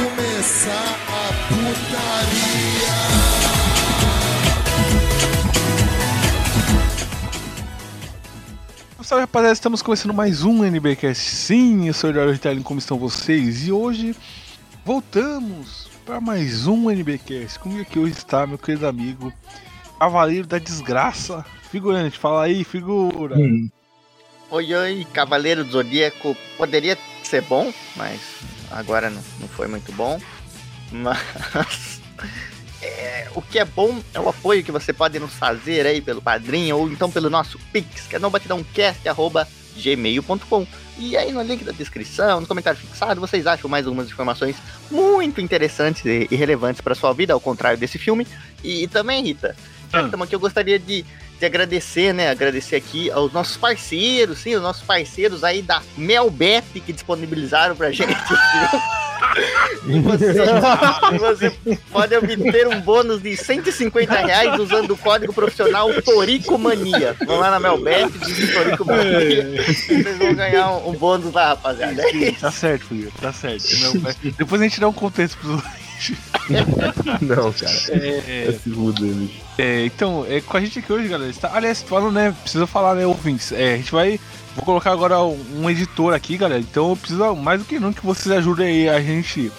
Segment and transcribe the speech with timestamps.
[0.00, 2.90] começar a putaria.
[9.02, 11.22] Salve rapaziada, estamos começando mais um NBcast.
[11.22, 13.66] Sim, eu sou o Eduardo Ritalin, como estão vocês?
[13.66, 14.16] E hoje
[14.84, 17.58] voltamos para mais um NBcast.
[17.58, 19.32] Comigo aqui hoje está meu querido amigo
[19.98, 22.18] Cavaleiro da Desgraça, figurante.
[22.18, 23.36] Fala aí, figura.
[24.50, 28.20] Oi, oi, Cavaleiro do Zodíaco poderia ser bom, mas
[28.70, 30.20] agora não, não foi muito bom.
[30.92, 32.00] Mas
[32.82, 36.22] é, o que é bom é o apoio que você pode nos fazer aí pelo
[36.22, 40.66] padrinho ou então pelo nosso Pix, que é nobatidãocast.gmail.com.
[40.98, 44.56] E aí no link da descrição, no comentário fixado, vocês acham mais algumas informações
[44.90, 48.26] muito interessantes e, e relevantes para sua vida, ao contrário desse filme.
[48.62, 49.56] E, também, Rita,
[49.90, 51.06] já que estamos aqui, eu gostaria de,
[51.40, 52.28] de agradecer, né?
[52.28, 57.90] Agradecer aqui aos nossos parceiros, sim, os nossos parceiros aí da Melbep que disponibilizaram pra
[57.90, 58.12] gente.
[59.86, 60.34] E você,
[61.18, 67.16] você pode obter um bônus de 150 reais usando o código profissional Toricomania.
[67.26, 69.64] Vão lá na Melbep, dizem Toricomania.
[69.64, 72.02] Vocês vão ganhar um, um bônus lá, rapaziada.
[72.02, 72.32] É.
[72.32, 73.64] Tá certo, filho, tá certo.
[74.36, 75.62] Depois a gente dá um contexto pros.
[77.20, 77.72] Não, cara.
[77.90, 79.40] É, É se fuder, bicho.
[79.58, 81.30] é, então, é, com a gente aqui hoje, galera.
[81.30, 82.34] Está, aliás, falando, né?
[82.42, 83.52] Precisa falar, né, ouvintes?
[83.52, 84.18] É, a gente vai.
[84.56, 86.60] Vou colocar agora um, um editor aqui, galera.
[86.60, 89.50] Então eu preciso mais do que nunca que vocês ajudem aí a gente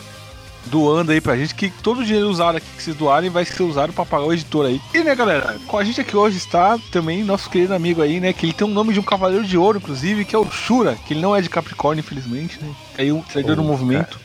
[0.65, 3.63] doando aí pra gente, que todo o dinheiro usado aqui que vocês doarem vai ser
[3.63, 4.79] usado pra pagar o editor aí.
[4.93, 8.31] E né, galera, com a gente aqui hoje está também nosso querido amigo aí, né?
[8.31, 10.95] Que ele tem um nome de um cavaleiro de ouro, inclusive, que é o Shura,
[11.07, 12.71] que ele não é de Capricórnio, infelizmente, né?
[12.95, 14.19] Caiu, traidor do Oh, movimento.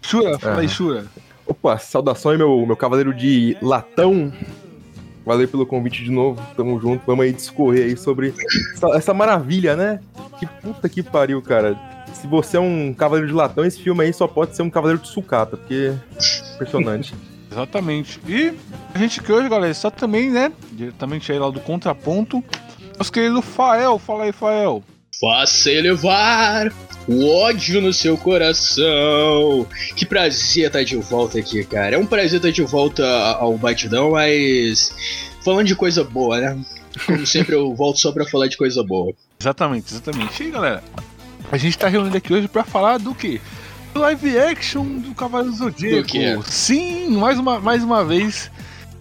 [0.00, 0.68] Shura, fala aí.
[0.68, 1.06] Shura.
[1.46, 4.32] Opa, saudações, meu, meu cavaleiro de latão.
[5.24, 6.40] Valeu pelo convite de novo.
[6.56, 7.04] Tamo junto.
[7.06, 8.34] Vamos aí discorrer aí sobre
[8.74, 10.00] essa, essa maravilha, né?
[10.38, 11.76] Que puta que pariu, cara.
[12.12, 15.02] Se você é um cavaleiro de latão, esse filme aí só pode ser um cavaleiro
[15.02, 17.14] de sucata, porque é impressionante.
[17.50, 18.20] Exatamente.
[18.28, 18.52] E
[18.94, 20.52] a gente que hoje, galera, está também, né?
[20.72, 22.44] Diretamente aí lá do contraponto.
[22.98, 24.82] Nosso querido Fael, fala aí, Fael.
[25.20, 26.72] Faça elevar
[27.08, 29.66] o ódio no seu coração.
[29.94, 31.96] Que prazer estar de volta aqui, cara.
[31.96, 33.06] É um prazer estar de volta
[33.38, 34.92] ao Batidão, mas
[35.44, 36.58] falando de coisa boa, né?
[37.04, 39.12] Como sempre, eu volto só pra falar de coisa boa.
[39.40, 40.42] Exatamente, exatamente.
[40.42, 40.82] E aí, galera,
[41.50, 43.40] a gente tá reunido aqui hoje pra falar do quê?
[43.92, 46.42] Do live action do Cavaleiro do Zodíaco.
[46.42, 46.50] Do?
[46.50, 48.50] Sim, mais uma, mais uma vez.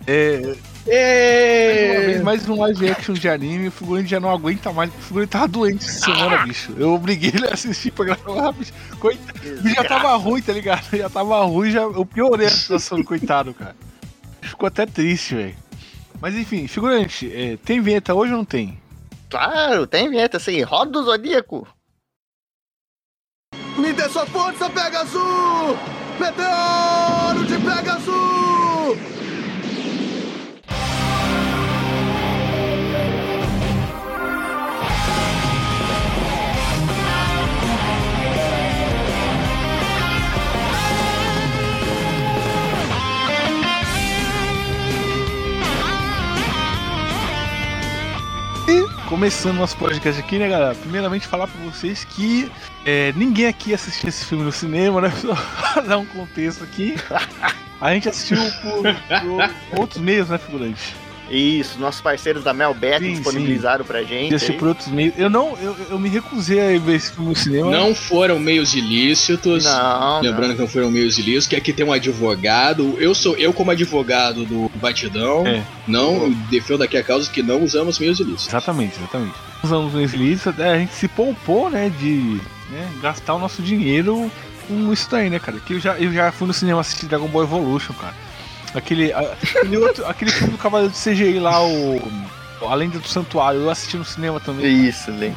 [0.06, 0.56] É,
[0.86, 3.68] mais uma vez, mais um live action de anime.
[3.68, 4.90] O figurante já não aguenta mais.
[4.92, 6.74] O figurante tava doente essa semana, bicho.
[6.78, 8.72] Eu obriguei ele a assistir pra gravar, bicho.
[9.00, 9.70] Coitado.
[9.70, 10.96] Já tava ruim, tá ligado?
[10.96, 13.76] Já tava ruim, já, eu piorei a situação do coitado, cara.
[14.42, 15.56] Ficou até triste, velho.
[16.22, 18.80] Mas enfim, figurante, é, tem vinheta hoje ou não tem?
[19.30, 21.68] Claro, tem vinheta assim, roda o Zodíaco.
[23.78, 25.78] Me dê sua força, Pegasus!
[26.20, 29.25] Meteoro de Pegasus!
[49.16, 50.76] Começando nosso podcast aqui, né, galera?
[50.76, 52.52] Primeiramente, falar pra vocês que
[52.86, 55.10] é, ninguém aqui assistiu esse filme no cinema, né?
[55.74, 56.96] Só dar um contexto aqui.
[57.80, 58.84] A gente assistiu por,
[59.72, 60.94] por outros meios, né, figurante?
[61.30, 64.52] Isso, nossos parceiros da Melbet Sim, disponibilizaram pra A gente aí.
[64.54, 65.14] por outros meios.
[65.18, 67.72] Eu não, eu, eu me recusei a ver esse filme no cinema.
[67.72, 69.64] Não foram meios ilícitos.
[69.66, 70.56] Não, Lembrando não.
[70.56, 72.96] que não foram meios ilícitos, que aqui tem um advogado.
[73.00, 75.64] Eu sou eu como advogado do Batidão, É.
[75.88, 78.48] não defendo aqui a causa que não usamos meios ilícitos.
[78.48, 79.34] Exatamente, exatamente.
[79.64, 84.30] Usamos o Slitz, é, a gente se poupou, né, de né, gastar o nosso dinheiro
[84.68, 85.58] com isso daí, né, cara?
[85.60, 88.14] Que eu já, eu já fui no cinema assistir Dragon Ball Evolution, cara.
[88.76, 92.02] Aquele, aquele, outro, aquele filme do Cavaleiro de CGI lá, o.
[92.62, 94.88] A Lenda do Santuário, eu assisti no cinema também.
[94.88, 95.32] Isso, Lê.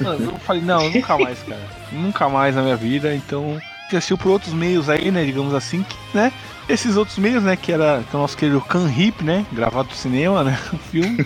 [0.00, 1.60] Mano, eu falei, não, nunca mais, cara.
[1.92, 3.60] Nunca mais na minha vida, então.
[3.88, 6.32] Assistiu por outros meios aí, né, digamos assim, que, né?
[6.68, 9.46] Esses outros meios, né, que era que é o nosso querido Can Hip, né?
[9.52, 10.58] Gravado no cinema, né?
[10.72, 11.24] O filme.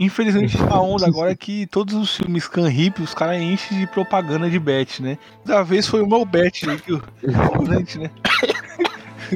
[0.00, 3.86] Infelizmente a onda agora é que todos os filmes Can Hip, os caras enchem de
[3.86, 5.18] propaganda de bet, né?
[5.44, 8.10] Da vez foi o meu bet aí, que o figurante, né?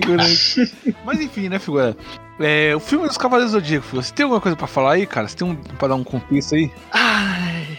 [0.00, 0.74] Figurante.
[1.04, 1.96] Mas enfim, né, figura?
[2.38, 5.26] É, o filme dos Cavaleiros do Zodíaco, você tem alguma coisa pra falar aí, cara?
[5.26, 6.70] Você tem um pra dar um contexto aí?
[6.92, 7.78] Ai,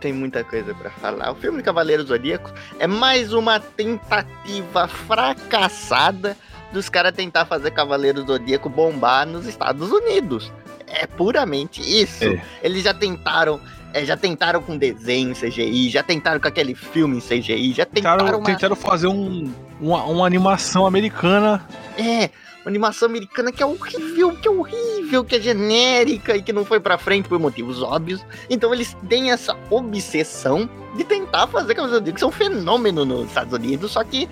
[0.00, 1.30] tem muita coisa pra falar.
[1.30, 6.36] O filme Cavaleiros Zodíacos é mais uma tentativa fracassada
[6.72, 10.52] dos caras tentar fazer Cavaleiros Zodíaco bombar nos Estados Unidos.
[10.86, 12.24] É puramente isso.
[12.24, 12.42] É.
[12.62, 13.60] Eles já tentaram
[13.94, 17.86] É, já tentaram com desenho em CGI, já tentaram com aquele filme em CGI, já
[17.86, 19.48] tentaram, Tentaram, uma, tentaram fazer um,
[19.80, 21.64] uma, uma animação americana.
[21.96, 22.28] é,
[22.64, 26.64] uma animação americana que é horrível, que é horrível, que é genérica e que não
[26.64, 28.24] foi pra frente por motivos óbvios.
[28.50, 33.28] Então eles têm essa obsessão de tentar fazer Cavaleiros do Zodíaco ser um fenômeno nos
[33.28, 34.28] Estados Unidos, só que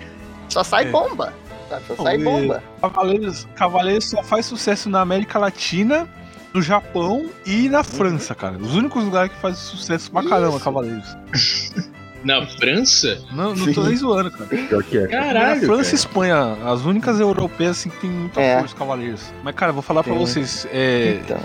[0.49, 0.91] só sai É.
[0.91, 1.33] bomba.
[1.69, 1.83] sabe?
[1.87, 2.61] Só sai bomba.
[2.81, 6.05] Cavaleiros, Cavaleiros só faz sucesso na América Latina,
[6.53, 8.57] no Japão e na França, cara.
[8.57, 10.59] Os únicos lugares que fazem sucesso pra caramba.
[10.59, 11.17] Cavaleiros.
[12.23, 13.17] Na França?
[13.33, 14.45] Não, não tô nem zoando, cara.
[14.45, 15.07] Pior que é.
[15.07, 15.61] Caralho.
[15.61, 15.95] na França e.
[15.95, 18.59] Espanha, as únicas europeias assim que tem muita É.
[18.59, 19.21] força, Cavaleiros.
[19.43, 20.19] Mas, cara, eu vou falar pra Sim.
[20.19, 21.39] vocês, é, Então,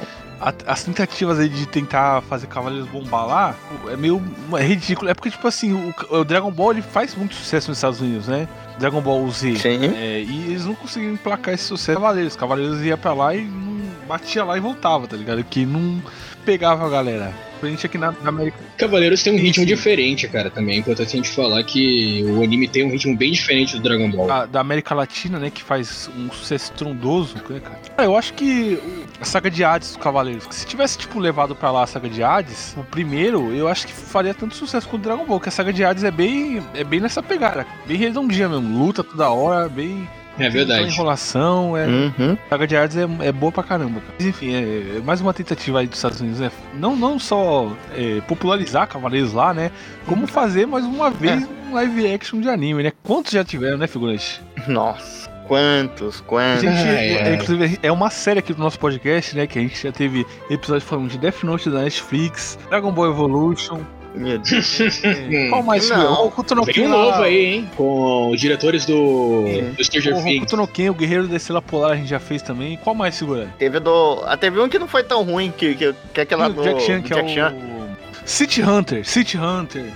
[0.66, 3.56] as tentativas aí de tentar fazer Cavaleiros bombar lá
[3.90, 4.22] é meio
[4.56, 5.10] é ridículo.
[5.10, 8.28] É porque, tipo assim, o, o Dragon Ball ele faz muito sucesso nos Estados Unidos,
[8.28, 8.48] né?
[8.78, 9.56] Dragon Ball Z.
[9.56, 9.84] sim.
[9.96, 11.98] É, e eles não conseguiram emplacar esse sucesso.
[11.98, 15.42] Cavaleiros, Cavaleiros ia pra lá e não batia lá e voltava, tá ligado?
[15.44, 16.00] Que não
[16.48, 17.30] pegava a galera.
[17.62, 18.56] A gente aqui na, na América.
[18.78, 19.68] Cavaleiros tem um ritmo Sim.
[19.68, 20.76] diferente, cara, também.
[20.76, 24.08] É importante a gente falar que o anime tem um ritmo bem diferente do Dragon
[24.10, 24.30] Ball.
[24.30, 25.50] a- da América Latina, né?
[25.50, 27.78] Que faz um sucesso estrondoso, né, cara?
[27.98, 28.78] Ah, eu acho que
[29.20, 32.08] a saga de Hades dos Cavaleiros, que se tivesse, tipo, levado pra lá a saga
[32.08, 35.48] de Hades, o primeiro, eu acho que faria tanto sucesso quanto o Dragon Ball, que
[35.50, 38.78] a saga de Hades é bem, é bem nessa pegada, bem redondinha mesmo.
[38.78, 40.08] Luta toda hora, bem.
[40.38, 40.88] É tem verdade.
[40.88, 41.86] enrolação, é.
[41.86, 42.38] Uhum.
[42.48, 44.00] Saga de Hades é, é boa pra caramba.
[44.00, 44.12] Cara.
[44.18, 46.50] Mas enfim, é, é mais uma tentativa aí dos Estados Unidos, né?
[46.74, 49.70] Não, não só é, popularizar Cavaleiros lá, né?
[50.06, 52.92] Como fazer mais uma vez um live action de anime, né?
[53.02, 54.40] Quantos já tiveram, né, figurante?
[54.66, 56.62] Nossa, quantos, quantos.
[56.62, 57.34] gente, Ai, é, ai.
[57.34, 59.46] inclusive, é uma série aqui do nosso podcast, né?
[59.46, 63.80] Que a gente já teve episódios falando de Death Note da Netflix, Dragon Ball Evolution.
[64.14, 64.80] Meu Deus.
[65.04, 65.88] é, qual mais?
[65.90, 66.22] Não.
[66.22, 67.70] O Hokuto no Ken um lá, novo aí, hein?
[67.76, 69.62] Com os diretores do, É.
[69.70, 70.52] do Stranger O Things.
[70.52, 72.76] No Ken, o Guerreiro da Estrela Polar a gente já fez também.
[72.78, 73.48] Qual mais, segura?
[73.58, 74.22] Teve do.
[74.26, 76.62] Ah, teve um que não foi tão ruim, que, que, que é aquela o do.
[76.62, 77.54] Jack Chan, do que Jack é Chan.
[77.54, 77.88] o...
[78.24, 79.86] City Hunter, City Hunter.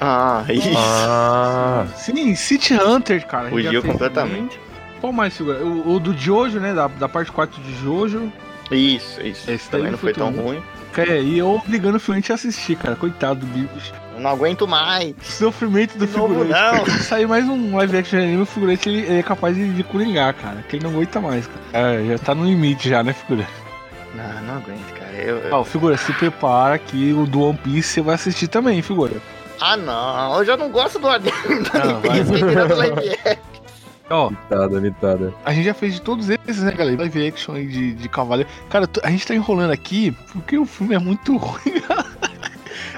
[0.00, 0.68] Ah, isso.
[0.76, 3.46] Ah, Sim, City Hunter, cara.
[3.46, 4.56] a gente já Fugiu completamente.
[4.56, 4.72] também.
[5.00, 5.58] Qual mais, segura?
[5.64, 6.74] O, o do Jojo, né?
[6.74, 8.32] Da, da parte 4 de Jojo.
[8.70, 9.50] Isso, isso.
[9.50, 10.62] Esse Também não foi tão tão ruim.
[10.96, 12.94] É, e eu obrigando o Fluente a assistir, cara.
[12.96, 13.92] Coitado do bicho.
[14.14, 15.14] Eu não aguento mais.
[15.22, 16.78] Sofrimento do De novo, figurante.
[16.78, 16.84] não.
[16.98, 19.72] Se sair mais um live action de anime, o figurante ele, ele é capaz de,
[19.72, 20.62] de coringar, cara.
[20.68, 21.60] Que ele não aguenta mais, cara.
[21.94, 23.48] É, já tá no limite já, né, figurante?
[24.14, 25.12] Não, não aguento, cara.
[25.12, 28.82] Eu, eu- Ó, figura, se prepara que o do One Piece você vai assistir também,
[28.82, 29.14] figura.
[29.60, 30.38] Ah, não.
[30.38, 33.51] Eu já não gosto do anime do Não, One Piece, que direto live action.
[34.12, 35.34] Ó, mitada, mitada.
[35.42, 36.98] a gente já fez de todos esses, né, galera?
[36.98, 38.48] Live action aí de, de cavaleiro.
[38.68, 41.82] Cara, a gente tá enrolando aqui porque o filme é muito ruim.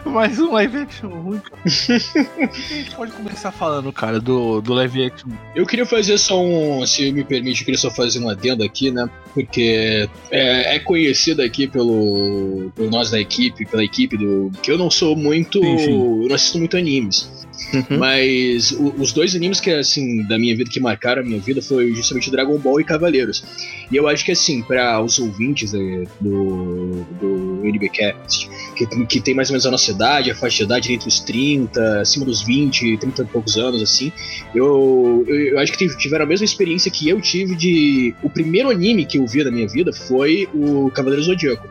[0.05, 1.63] Mais um live action ruim, cara.
[1.65, 5.31] a gente pode começar falando, cara, do, do live action.
[5.55, 8.91] Eu queria fazer só um, se me permite, eu queria só fazer um adendo aqui,
[8.91, 9.09] né?
[9.33, 14.51] Porque é, é conhecido aqui pelo, por nós da equipe, pela equipe do.
[14.63, 15.63] que eu não sou muito.
[15.63, 16.23] Sim, sim.
[16.23, 17.44] Eu não assisto muito animes.
[17.73, 17.99] Uhum.
[17.99, 21.61] Mas o- os dois animes que, assim, da minha vida, que marcaram a minha vida
[21.63, 23.45] foi justamente Dragon Ball e Cavaleiros.
[23.91, 29.35] E eu acho que, assim, para os ouvintes eh, do, do NBcast, que, que tem
[29.35, 32.43] mais ou menos a nossa idade, a faixa de idade entre os 30, acima dos
[32.43, 34.13] 20, 30 e poucos anos, assim,
[34.55, 38.15] eu, eu, eu acho que tive- tiveram a mesma experiência que eu tive de.
[38.23, 41.67] O primeiro anime que eu vi na minha vida foi o Cavaleiro Zodíaco.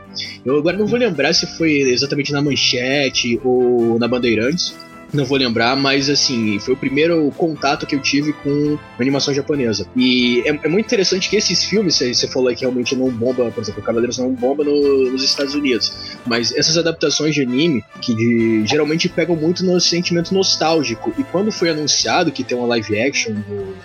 [0.45, 4.75] Eu agora não vou lembrar se foi exatamente na Manchete ou na Bandeirantes.
[5.13, 9.85] Não vou lembrar, mas assim, foi o primeiro contato que eu tive com animação japonesa.
[9.95, 13.51] E é, é muito interessante que esses filmes, você falou aí que realmente não bomba,
[13.51, 15.93] por exemplo, Cavaleiros não bomba no- nos Estados Unidos.
[16.25, 21.13] Mas essas adaptações de anime, que de- geralmente pegam muito no sentimento nostálgico.
[21.17, 23.75] E quando foi anunciado que tem uma live action do-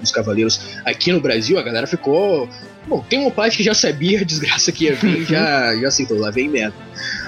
[0.00, 2.48] dos Cavaleiros aqui no Brasil, a galera ficou.
[2.88, 6.18] Bom, tem uma parte que já sabia a desgraça que ia vir, já, já aceitou,
[6.18, 6.74] lá vem merda.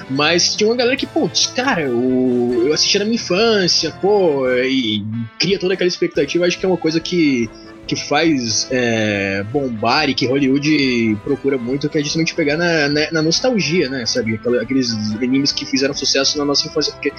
[0.09, 5.05] Mas tinha uma galera que, pô, cara, o, eu assisti na minha infância, pô, e
[5.39, 6.45] cria toda aquela expectativa.
[6.45, 7.49] Acho que é uma coisa que,
[7.87, 13.11] que faz é, bombar e que Hollywood procura muito, que é justamente pegar na, na,
[13.11, 14.05] na nostalgia, né?
[14.05, 14.39] Sabe?
[14.61, 16.91] Aqueles animes que fizeram sucesso na nossa infância.
[16.91, 17.13] Porque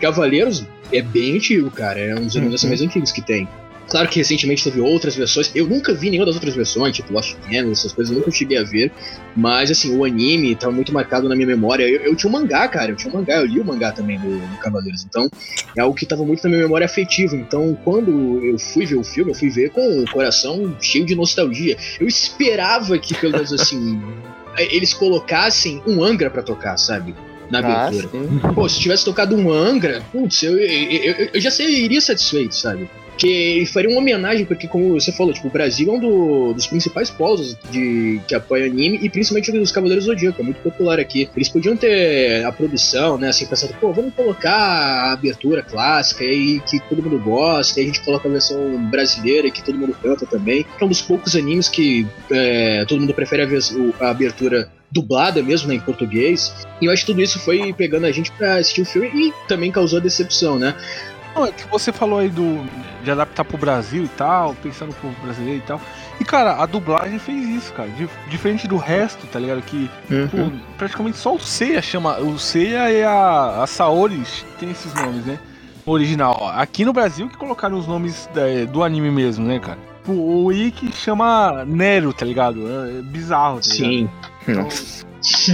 [0.00, 1.98] Cavaleiros é bem antigo, cara.
[1.98, 3.46] É um dos animes assim, mais antigos que tem.
[3.90, 5.50] Claro que recentemente teve outras versões.
[5.54, 8.56] Eu nunca vi nenhuma das outras versões, tipo Lost Canvas, essas coisas, eu nunca cheguei
[8.56, 8.92] a ver.
[9.36, 11.82] Mas, assim, o anime tá muito marcado na minha memória.
[11.82, 12.92] Eu, eu tinha um mangá, cara.
[12.92, 15.04] Eu tinha um mangá, eu li o mangá também do, do Cavaleiros.
[15.08, 15.28] Então,
[15.76, 17.34] é algo que tava muito na minha memória afetiva.
[17.34, 21.16] Então, quando eu fui ver o filme, eu fui ver com o coração cheio de
[21.16, 21.76] nostalgia.
[22.00, 24.00] Eu esperava que, pelo menos assim,
[24.70, 27.14] eles colocassem um Angra pra tocar, sabe?
[27.50, 28.08] Na Ah, abertura.
[28.12, 28.40] sim.
[28.54, 30.68] Pô, se tivesse tocado um Angra, putz, eu, eu,
[31.02, 32.88] eu, eu já seria satisfeito, sabe?
[33.20, 36.66] Que faria uma homenagem, porque como você falou, tipo, o Brasil é um do- dos
[36.66, 40.98] principais polos de, que apoia anime, e principalmente os Cavaleiros do Zodíaco, é muito popular
[40.98, 41.28] aqui.
[41.36, 46.60] Eles podiam ter a produção, né, assim, pensando, pô, vamos colocar a abertura clássica aí
[46.60, 48.58] que todo mundo gosta, e a gente coloca a versão
[48.88, 50.64] brasileira que todo mundo canta também.
[50.80, 55.68] É um dos poucos animes que é, todo mundo prefere a, a abertura dublada mesmo,
[55.68, 56.52] né, em português.
[56.80, 59.32] E eu acho que tudo isso foi pegando a gente pra assistir o filme e
[59.46, 60.74] também causou decepção, né?
[61.40, 62.64] Não, é que você falou aí do
[63.02, 65.80] de adaptar pro Brasil e tal, pensando no povo brasileiro e tal.
[66.20, 67.88] E cara, a dublagem fez isso, cara.
[67.90, 69.62] Dif- diferente do resto, tá ligado?
[69.62, 69.90] Que
[70.30, 70.36] pô,
[70.76, 72.18] praticamente só o Seiya chama.
[72.18, 74.22] O Seiya e a, a Saori
[74.58, 75.38] tem esses nomes, né?
[75.86, 76.52] Original.
[76.56, 79.78] Aqui no Brasil que colocaram os nomes da- do anime mesmo, né, cara?
[80.06, 82.60] O Ikki chama Nero, tá ligado?
[82.68, 83.90] É é bizarro, tá ligado?
[83.90, 84.10] Sim.
[84.48, 85.06] Nossa.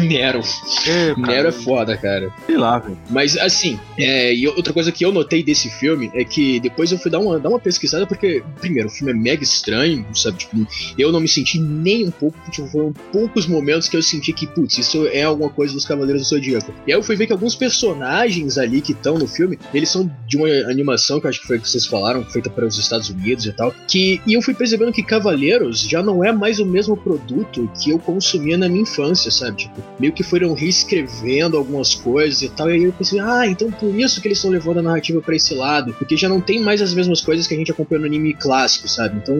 [0.03, 0.41] Nero.
[0.87, 2.33] É, Nero é foda, cara.
[2.47, 2.99] sei lá, velho.
[3.11, 6.99] Mas assim, é, e outra coisa que eu notei desse filme é que depois eu
[6.99, 10.39] fui dar uma, dar uma pesquisada, porque, primeiro, o filme é mega estranho, sabe?
[10.39, 10.67] Tipo,
[10.99, 14.47] eu não me senti nem um pouco, tipo, foram poucos momentos que eu senti que,
[14.47, 16.73] putz, isso é alguma coisa dos Cavaleiros do Zodíaco.
[16.87, 20.11] E aí eu fui ver que alguns personagens ali que estão no filme, eles são
[20.27, 23.09] de uma animação que eu acho que foi que vocês falaram, feita para os Estados
[23.09, 23.75] Unidos e tal.
[23.89, 27.91] Que, e eu fui percebendo que Cavaleiros já não é mais o mesmo produto que
[27.91, 29.56] eu consumia na minha infância, sabe?
[29.57, 32.71] Tipo, meio que foram reescrevendo algumas coisas e tal.
[32.71, 35.35] E aí eu pensei, ah, então por isso que eles estão levando a narrativa pra
[35.35, 35.95] esse lado.
[35.95, 38.89] Porque já não tem mais as mesmas coisas que a gente acompanhou no anime clássico,
[38.89, 39.19] sabe?
[39.19, 39.37] Então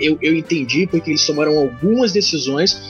[0.00, 2.80] eu, eu entendi porque eles tomaram algumas decisões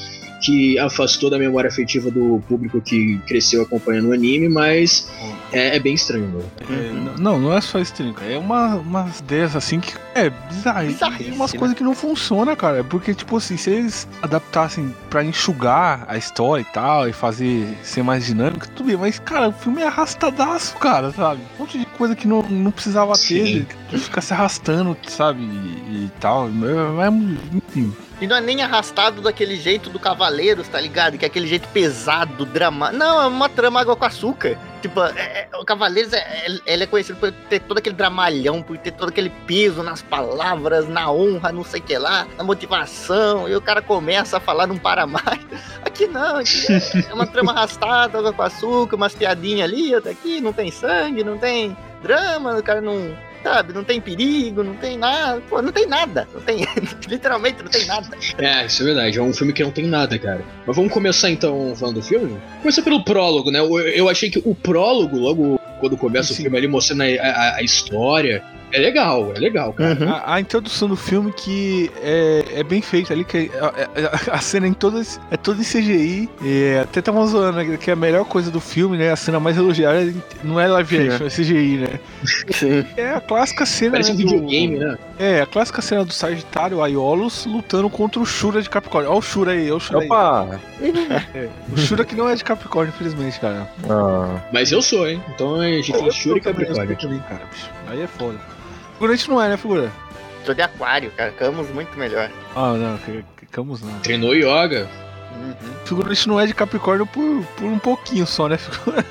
[0.45, 5.11] que afastou da memória afetiva do público que cresceu acompanhando o anime, mas
[5.51, 6.45] é, é bem estranho, mano.
[6.69, 8.31] É, não, não é só estranho, cara.
[8.31, 9.95] É uma, umas ideias assim que.
[10.15, 10.87] É bizarro.
[10.87, 11.59] Bizarrice, umas né?
[11.59, 12.85] coisas que não funcionam, cara.
[12.85, 18.03] Porque, tipo assim, se eles adaptassem pra enxugar a história e tal, e fazer ser
[18.03, 18.99] mais dinâmico, tudo bem.
[18.99, 21.41] Mas, cara, o filme é arrastadaço, cara, sabe?
[21.57, 23.65] Um monte de coisa que não, não precisava Sim.
[23.65, 25.43] ter, que fica se arrastando, sabe?
[25.43, 26.49] E, e tal.
[26.49, 27.95] É, é, enfim.
[28.21, 31.19] E não é nem arrastado daquele jeito do Cavaleiros, tá ligado?
[31.19, 32.93] Que é aquele jeito pesado, drama.
[32.93, 34.57] Não, é uma trama água com açúcar.
[34.81, 38.63] Tipo, é- é- o Cavaleiros é, é- ele é conhecido por ter todo aquele dramalhão,
[38.63, 42.45] por ter todo aquele peso nas palavras, na honra, não sei o que lá, na
[42.45, 43.49] motivação.
[43.49, 45.25] E o cara começa a falar, não para mais.
[45.85, 50.11] Aqui não, aqui é, é uma trama arrastada, água com açúcar, umas piadinhas ali, outra
[50.11, 53.17] aqui, não tem sangue, não tem drama, o cara não.
[53.45, 55.41] Sabe, não tem perigo, não tem nada.
[55.49, 56.27] Pô, não tem nada.
[56.33, 56.67] Não tem.
[57.07, 58.17] literalmente não tem nada.
[58.39, 59.19] É, isso é verdade.
[59.19, 60.43] É um filme que não tem nada, cara.
[60.67, 62.39] Mas vamos começar então falando do filme?
[62.63, 63.59] Começa pelo prólogo, né?
[63.61, 66.45] Eu, eu achei que o prólogo, logo quando começa o Sim.
[66.45, 68.43] filme ali mostrando a, a- a história,
[68.75, 69.97] é legal, é legal, cara.
[70.05, 70.11] Uhum.
[70.13, 73.67] A, a introdução do filme que é, é bem feita ali, que a,
[74.33, 76.29] a- a cena em todas é toda em CGI.
[76.43, 79.11] E até tava zoando né, que a melhor coisa do filme, né?
[79.13, 80.13] A cena mais elogiada
[80.43, 82.01] não é live action, é CGI, né?
[82.53, 82.85] Sim.
[82.97, 83.93] É a clássica cena.
[83.93, 84.99] Parece um né, do- videogame, né?
[85.19, 89.11] É, a clássica cena do Sagitário Aiolos lutando contra o Shura de Capricórnio.
[89.11, 90.07] Olha o Shura aí, olha o Shura aí.
[90.07, 90.61] Opa!
[91.73, 93.69] O Shura que não é de Capricórnio, infelizmente, cara.
[93.89, 95.23] Ah, Mas eu sou, hein?
[95.35, 96.97] Então a gente tem Shuri e Capricórnio.
[96.97, 97.43] também, cara.
[97.51, 97.71] bicho.
[97.89, 98.39] Aí é foda.
[98.95, 99.93] Figurante não é, né, figura?
[100.45, 101.31] Sou de aquário, cara.
[101.33, 102.31] Camus muito melhor.
[102.55, 102.99] Ah, não,
[103.51, 103.99] Camus não.
[104.01, 104.89] Treinou yoga.
[105.37, 105.55] Uhum.
[105.85, 108.57] Figurante não é de Capricórnio por, por um pouquinho só, né?
[108.59, 109.05] Figura?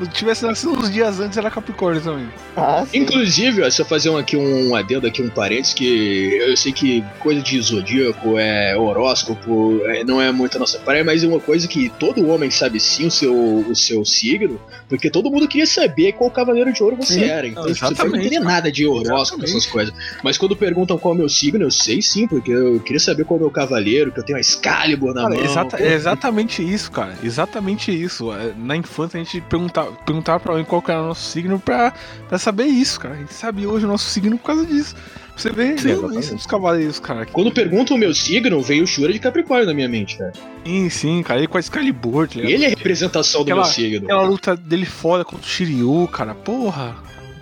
[0.00, 2.28] Se tivesse nascido uns dias antes, era Capricórnio também.
[2.56, 2.84] Ah.
[2.92, 6.72] Inclusive, ó, se eu fazer um, aqui um adendo, aqui um parênteses, que eu sei
[6.72, 11.26] que coisa de zodíaco, é horóscopo, é, não é muito a nossa praia, mas é
[11.26, 15.46] uma coisa que todo homem sabe sim o seu, o seu signo, porque todo mundo
[15.48, 17.24] queria saber qual cavaleiro de ouro você Sim.
[17.24, 17.46] era.
[17.46, 19.50] Então Não, você não entender nada de horóscopo, Exatamente.
[19.50, 19.94] essas coisas.
[20.22, 23.24] Mas quando perguntam qual é o meu signo, eu sei sim, porque eu queria saber
[23.24, 25.44] qual é o meu cavaleiro, que eu tenho a Excalibur na Cara, mão.
[25.44, 27.14] exata- é exatamente isso, cara.
[27.22, 28.32] Exatamente isso.
[28.32, 31.92] É, Na infância a gente perguntava, perguntava pra alguém qual era o nosso signo pra,
[32.28, 33.14] pra saber isso, cara.
[33.14, 34.94] A gente sabe hoje o nosso signo por causa disso.
[35.36, 37.24] Você vê Sim, influência dos cavaleiros, cara.
[37.26, 40.32] Quando perguntam o meu signo, veio o Shura de Capricórnio na minha mente, cara.
[40.64, 41.40] Sim, sim, cara.
[41.40, 42.38] Ele com a Excalibur, tá?
[42.38, 44.04] Ele é a representação do Aquela- meu signo.
[44.04, 46.34] Aquela luta dele foda contra o Shiryu, cara.
[46.34, 46.94] Porra.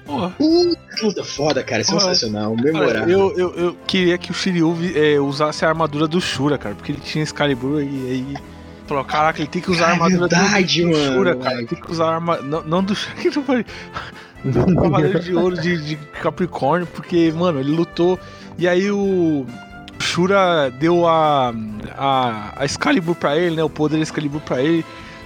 [0.07, 0.33] Porra.
[1.01, 3.09] Puta foda, cara, sensacional, Cara, memorável.
[3.19, 6.93] eu, eu, eu queria que o Shiryu é, usasse a armadura do Shura, cara, porque
[6.93, 8.35] ele tinha Excalibur e aí.
[8.89, 11.13] Falou, caraca, ele tem que usar a é armadura do- verdade, do, mano.
[11.13, 11.59] Shura, cara.
[11.59, 12.49] Ele tem que usar a armadura.
[12.49, 13.65] Não, não do Shura.
[14.45, 18.19] Do Cavaleiro de Ouro de, de Capricórnio, porque, mano, ele lutou.
[18.57, 19.45] E aí o.
[20.01, 21.53] Shura deu a,
[21.97, 23.65] a, a Excalibur pra ele, né?
[23.65, 24.85] O poder Excalibur pra ele.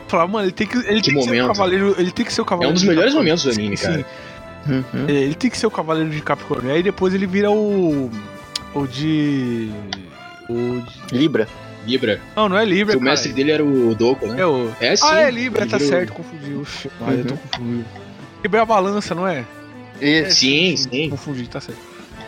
[0.08, 1.46] Falava, mano, ele tem que, ele Que tem que ser o momento.
[1.48, 1.94] cavaleiro.
[1.98, 2.70] Ele tem que ser o É cavaleiro.
[2.70, 3.98] um dos melhores momentos do anime, Sim, cara.
[4.66, 4.72] sim.
[4.72, 5.06] Uhum.
[5.08, 6.72] É, ele tem que ser o cavaleiro de Capricórnio.
[6.72, 8.10] Aí depois ele vira o.
[8.74, 9.70] O de.
[10.48, 11.14] O de.
[11.18, 11.46] Libra.
[11.86, 12.20] Libra.
[12.36, 13.10] Não, não é Libra, Que o cara.
[13.12, 14.40] mestre dele era o Doku, né?
[14.40, 14.70] É o.
[14.80, 15.04] É sim.
[15.08, 16.54] Ah, é Libra, tá certo, confundi.
[16.54, 17.38] Oxe, ah, eu tô Uhum.
[17.38, 17.84] confundido.
[18.42, 19.44] Libra é a balança, não é?
[20.00, 20.36] Isso.
[20.40, 21.10] Sim, sim.
[21.10, 21.80] Confundi, tá certo.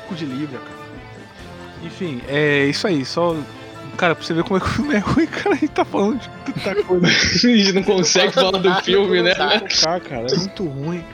[0.09, 0.85] Cu de Libra, cara.
[1.85, 3.05] Enfim, é isso aí.
[3.05, 3.37] Só.
[3.97, 5.85] Cara, pra você ver como é que o filme é ruim, cara, a gente tá
[5.85, 7.07] falando de tanta coisa.
[7.07, 7.11] A
[7.57, 9.35] gente não consegue falar do filme, né?
[9.35, 11.05] Focar, cara, é muito ruim.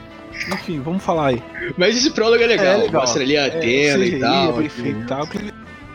[0.55, 1.43] Enfim, vamos falar aí.
[1.77, 2.65] Mas esse prólogo é legal.
[2.67, 3.03] É legal.
[3.03, 4.53] Mostra ali a Atena CGI, e tal.
[4.55, 5.29] bem feito e tal.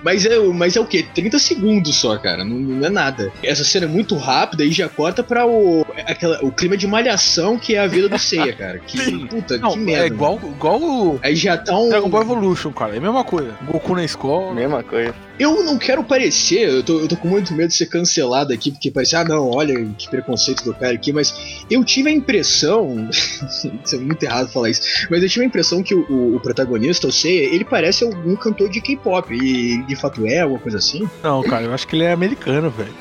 [0.05, 1.03] Mas é, mas é o quê?
[1.15, 2.45] 30 segundos só, cara.
[2.45, 3.31] Não, não é nada.
[3.41, 7.57] Essa cena é muito rápida e já corta pra o, aquela, o clima de malhação
[7.57, 8.77] que é a vida do Seiya, cara.
[8.77, 10.03] Que, puta, Não, que merda.
[10.03, 11.89] é igual, igual o Aí já tá um.
[11.89, 12.93] Dragon Ball Evolution, cara.
[12.93, 13.55] É a mesma coisa.
[13.65, 14.53] Goku na escola.
[14.53, 15.15] Mesma coisa.
[15.37, 18.71] Eu não quero parecer, eu tô, eu tô com muito medo de ser cancelado aqui,
[18.71, 21.33] porque parece, ah não, olha que preconceito do cara aqui, mas
[21.69, 25.83] eu tive a impressão, isso é muito errado falar isso, mas eu tive a impressão
[25.83, 29.95] que o, o- o protagonista, o Seiya, ele parece algum cantor de K-pop, e de
[29.95, 31.07] fato é, alguma coisa assim.
[31.21, 32.93] Não, cara, eu acho que ele é americano, velho.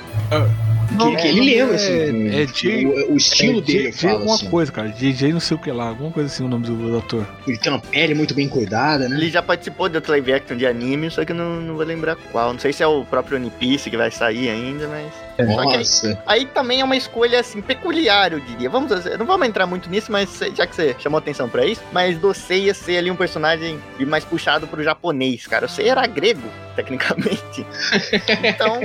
[0.97, 4.35] Que, que ele lembra, assim, é, é J- o, o estilo é, dele, falo, alguma
[4.35, 4.51] assim.
[4.51, 4.89] coisa, cara.
[4.89, 5.89] DJ não sei o que lá.
[5.89, 7.27] Alguma coisa assim o nome do, do ator.
[7.47, 9.17] Ele tem uma pele muito bem cuidada, né?
[9.17, 11.85] Ele já participou de outro live action de anime, só que eu não, não vou
[11.85, 12.53] lembrar qual.
[12.53, 15.13] Não sei se é o próprio One Piece que vai sair ainda, mas.
[15.37, 16.23] Que Nossa.
[16.27, 18.71] Aí também é uma escolha, assim, peculiar, eu diria.
[18.71, 22.17] Vamos, não vamos entrar muito nisso, mas já que você chamou atenção pra isso, mas
[22.19, 25.67] do Seiya ser ali um personagem mais puxado pro japonês, cara.
[25.67, 27.67] O Seiya era grego, tecnicamente.
[28.45, 28.81] Então,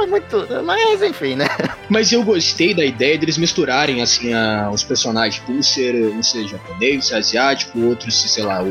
[0.00, 0.46] foi muito...
[0.64, 1.46] Mas, enfim, né?
[1.88, 6.22] Mas eu gostei da ideia deles misturarem, assim, a- os personagens, tipo, um ser, um
[6.22, 8.66] ser japonês, ser asiático, outro ser, sei lá, o,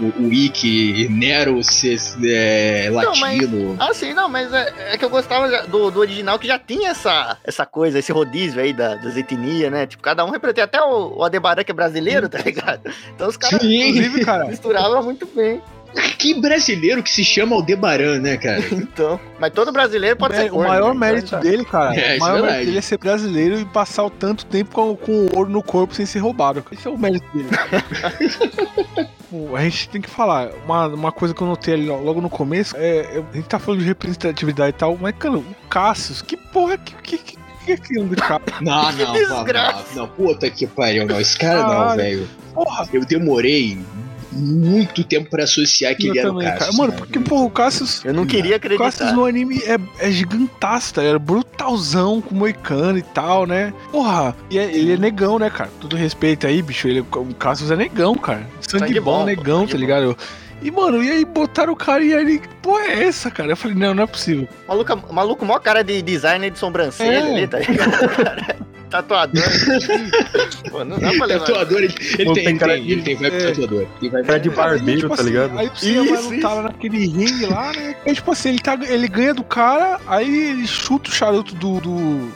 [0.00, 3.76] o, o Ikki, Nero ser é, Não, mas- latino.
[3.78, 6.90] Ah, sim, não, mas é, é que eu gostava do, do original que já tinha
[6.90, 9.86] essa, essa coisa, esse rodízio aí da, das etnias, né?
[9.86, 12.82] Tipo, cada um representa até o, o Adebaran que é brasileiro, tá ligado?
[13.14, 13.88] Então os caras Sim.
[13.88, 15.60] Inclusive, cara, misturavam muito bem.
[16.18, 18.62] Que brasileiro que se chama Aldebaran, né, cara?
[18.72, 20.90] Então, mas todo brasileiro pode é, ser o corno, maior né?
[20.90, 21.38] Então, mérito tá.
[21.38, 24.44] dele, cara, É, o maior é mérito dele é ser brasileiro e passar o tanto
[24.46, 26.64] tempo com, com o ouro no corpo sem ser roubado.
[26.72, 27.48] Esse é o mérito dele.
[29.56, 32.30] A gente tem que falar, uma, uma coisa que eu notei ali lo- logo no
[32.30, 36.34] começo, é, a gente tá falando de representatividade e tal, mas, cara, o Cassius, que
[36.34, 37.36] porra, que, que, que,
[37.66, 38.42] que é aquilo do cara?
[38.62, 39.84] Não, não, desgraça.
[39.94, 41.20] não, não, puta que pariu, não.
[41.20, 41.96] Esse cara não, Caralho.
[42.00, 42.28] velho.
[42.54, 43.78] Porra, Eu demorei
[44.32, 46.64] muito tempo pra associar que eu ele era o também, Cassius.
[46.66, 46.76] cara.
[46.76, 46.98] Mano, né?
[46.98, 48.04] porque, porra, o Cassius.
[48.04, 49.12] Eu não queria O Cassius acreditar.
[49.12, 51.18] no anime é, é gigantaço, tá ligado?
[51.20, 53.72] Brutalzão, com moicano e tal, né?
[53.90, 55.70] Porra, e é- ele é negão, né, cara?
[55.80, 56.88] Todo respeito aí, bicho.
[56.88, 58.46] Ele, o Cassius é negão, cara.
[58.60, 60.14] Sangue, Sangue bom, bom, negão, sangue tá bom.
[60.60, 63.50] E, mano, e aí botaram o cara e aí, que porra é essa, cara?
[63.52, 64.48] Eu falei, não, não é possível.
[64.66, 67.32] Maluco, maluco, maior cara de designer de sobrancelha É.
[67.32, 68.08] ali, tá ligado?
[68.18, 68.56] Cara,
[68.88, 69.42] Tatuador.
[70.70, 71.46] Pô, não dá pra levar.
[71.46, 73.46] Tatuador, ele, ele Não tem, tem ele cara tem, ele tem vai pro é.
[73.48, 73.86] tatuador.
[74.00, 75.58] Ele vai Cara de barbeiro, tipo tá assim, ligado?
[75.58, 77.96] Aí o Cia vai Isso, lutar lá naquele ringue lá, né?
[78.06, 81.80] Aí, tipo assim, ele, tá, ele ganha do cara, aí ele chuta o charuto do.
[81.80, 82.32] do...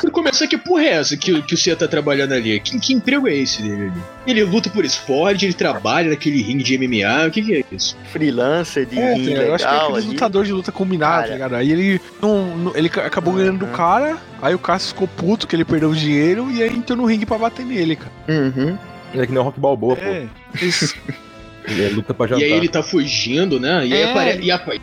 [0.00, 2.60] Por começar, que porra é essa que, o- que o Cia tá trabalhando ali?
[2.60, 4.02] Que, que emprego é esse dele ali?
[4.26, 7.96] Ele luta por esporte, ele trabalha naquele ringue de MMA, o que, que é isso?
[8.12, 10.06] Freelancer de É, ringue eu acho que é aquele ali.
[10.08, 11.26] lutador de luta combinado, Cara.
[11.28, 11.54] tá ligado?
[11.54, 13.72] Aí ele, não, não- ele ca- acabou ganhando do Uhum.
[13.72, 17.06] cara, aí o Cassius ficou puto que ele perdeu o dinheiro e aí entrou no
[17.06, 18.12] ringue pra bater nele, cara.
[18.28, 18.76] Uhum.
[19.14, 20.02] Ele é que nem o Rock Balboa, pô.
[20.04, 20.26] É,
[20.60, 20.94] isso.
[21.66, 22.42] Ele é luta pra jantar.
[22.42, 23.86] E aí ele tá fugindo, né?
[23.86, 24.10] E aí, É.
[24.10, 24.74] apare- e apa-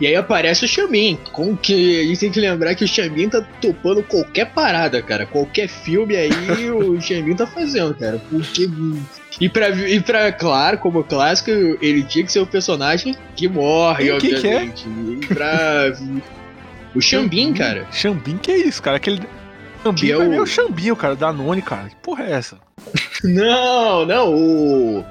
[0.00, 1.18] e aí aparece o Xamin.
[1.32, 5.26] Com que a gente tem que lembrar que o Xamin tá topando qualquer parada, cara.
[5.26, 6.30] Qualquer filme aí
[6.70, 8.20] o Xamin tá fazendo, cara.
[8.30, 8.68] Porque.
[9.40, 14.10] E pra, e pra, claro, como clássico, ele tinha que ser o personagem que morre,
[14.18, 14.56] Quem que que é?
[14.56, 14.86] obviamente.
[15.22, 15.92] E pra.
[16.94, 17.86] O Xambin, cara.
[17.90, 18.98] Xambin, que é isso, cara?
[18.98, 19.20] Aquele.
[19.82, 21.88] Xambin Que é o- é o Xambinho, cara, da Noni, cara.
[21.88, 22.58] Que porra é essa?
[23.24, 25.04] Não, não, o.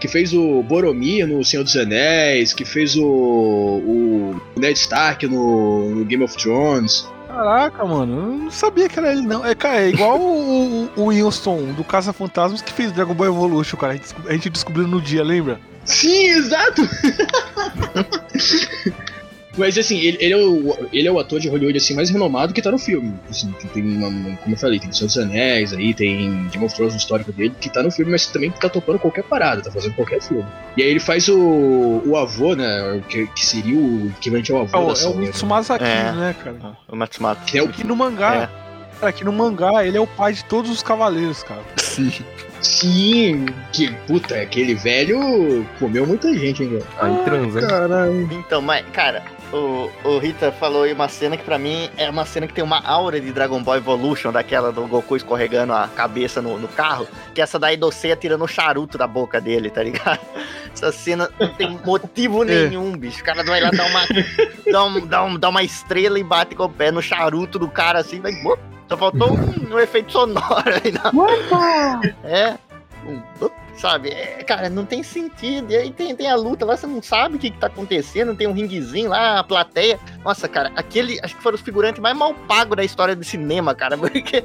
[0.00, 3.04] Que fez o Boromir no Senhor dos Anéis, que fez o.
[3.04, 7.08] O Ned Stark no, no Game of Thrones.
[7.26, 9.44] Caraca, mano, eu não sabia que era ele, não.
[9.44, 13.76] É, cara, é igual o, o, Winston do Caça Fantasmas que fez Dragon Ball Evolution,
[13.76, 13.92] cara.
[13.92, 15.60] A gente, descob- a gente descobriu no dia, lembra?
[15.84, 16.82] Sim, exato!
[19.56, 22.52] Mas assim, ele, ele é o, ele é o ator de Hollywood assim, mais renomado
[22.52, 23.14] que tá no filme.
[23.30, 26.64] Assim, que tem, uma- como eu falei, tem o Senhor dos Anéis aí, tem Game
[26.66, 29.62] of Thrones, o histórico dele, que tá no filme, mas também tá topando qualquer parada,
[29.62, 30.44] tá fazendo qualquer filme.
[30.76, 33.00] E aí ele faz o, o avô, né?
[33.08, 35.26] Que, que seria o equivalente ao avô É o, da é o Sakura.
[35.26, 36.12] Mitsumasa Kido, É.
[36.12, 36.56] né, cara?
[36.88, 37.40] O Matsumoto.
[37.46, 38.50] Que é o Aqui no mangá,
[39.00, 41.62] cara, aqui no mangá, ele é o pai de todos os cavaleiros, cara.
[42.60, 46.86] Sim, que puta, aquele velho comeu muita gente, hein, velho.
[46.98, 47.68] Aí transa, hein?
[47.68, 48.28] Caralho.
[48.32, 52.24] Então, mas, cara, o, o Rita falou aí uma cena que pra mim é uma
[52.24, 56.42] cena que tem uma aura de Dragon Ball Evolution, daquela do Goku escorregando a cabeça
[56.42, 59.82] no, no carro, que essa daí do Seiya tirando o charuto da boca dele, tá
[59.82, 60.20] ligado?
[60.72, 62.68] Essa cena não tem motivo É.
[62.68, 63.22] nenhum, bicho.
[63.22, 64.02] O cara vai lá dar uma,
[64.70, 67.68] dá, um, dá, um, dá uma estrela e bate com o pé no charuto do
[67.68, 68.32] cara assim, vai.
[68.88, 71.10] Só faltou um, um efeito sonoro aí na.
[72.24, 72.58] É.
[73.06, 73.22] Um,
[73.78, 74.10] sabe?
[74.10, 75.70] É, cara, não tem sentido.
[75.70, 78.34] E aí tem, tem a luta lá, você não sabe o que, que tá acontecendo,
[78.34, 79.98] tem um ringuezinho lá, a plateia.
[80.24, 83.74] Nossa, cara, aquele, acho que foram os figurantes mais mal pagos da história do cinema,
[83.74, 84.44] cara, porque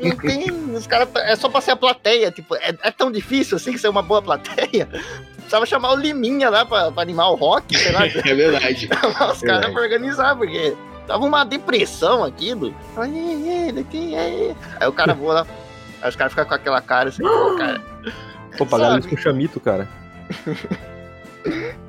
[0.00, 3.10] não, não tem, os caras, é só pra ser a plateia, tipo, é, é tão
[3.10, 4.88] difícil assim ser uma boa plateia.
[5.36, 8.02] Precisava chamar o Liminha lá pra, pra animar o rock, sei lá.
[8.24, 8.88] É verdade.
[9.32, 12.74] os É caras pra organizar, porque tava uma depressão aquilo.
[12.96, 13.74] Aí
[14.16, 15.46] aí o cara voa lá,
[16.02, 17.80] aí os caras ficam com aquela cara assim, pô, cara.
[18.58, 19.88] Pô, pagaram isso com chamito, cara.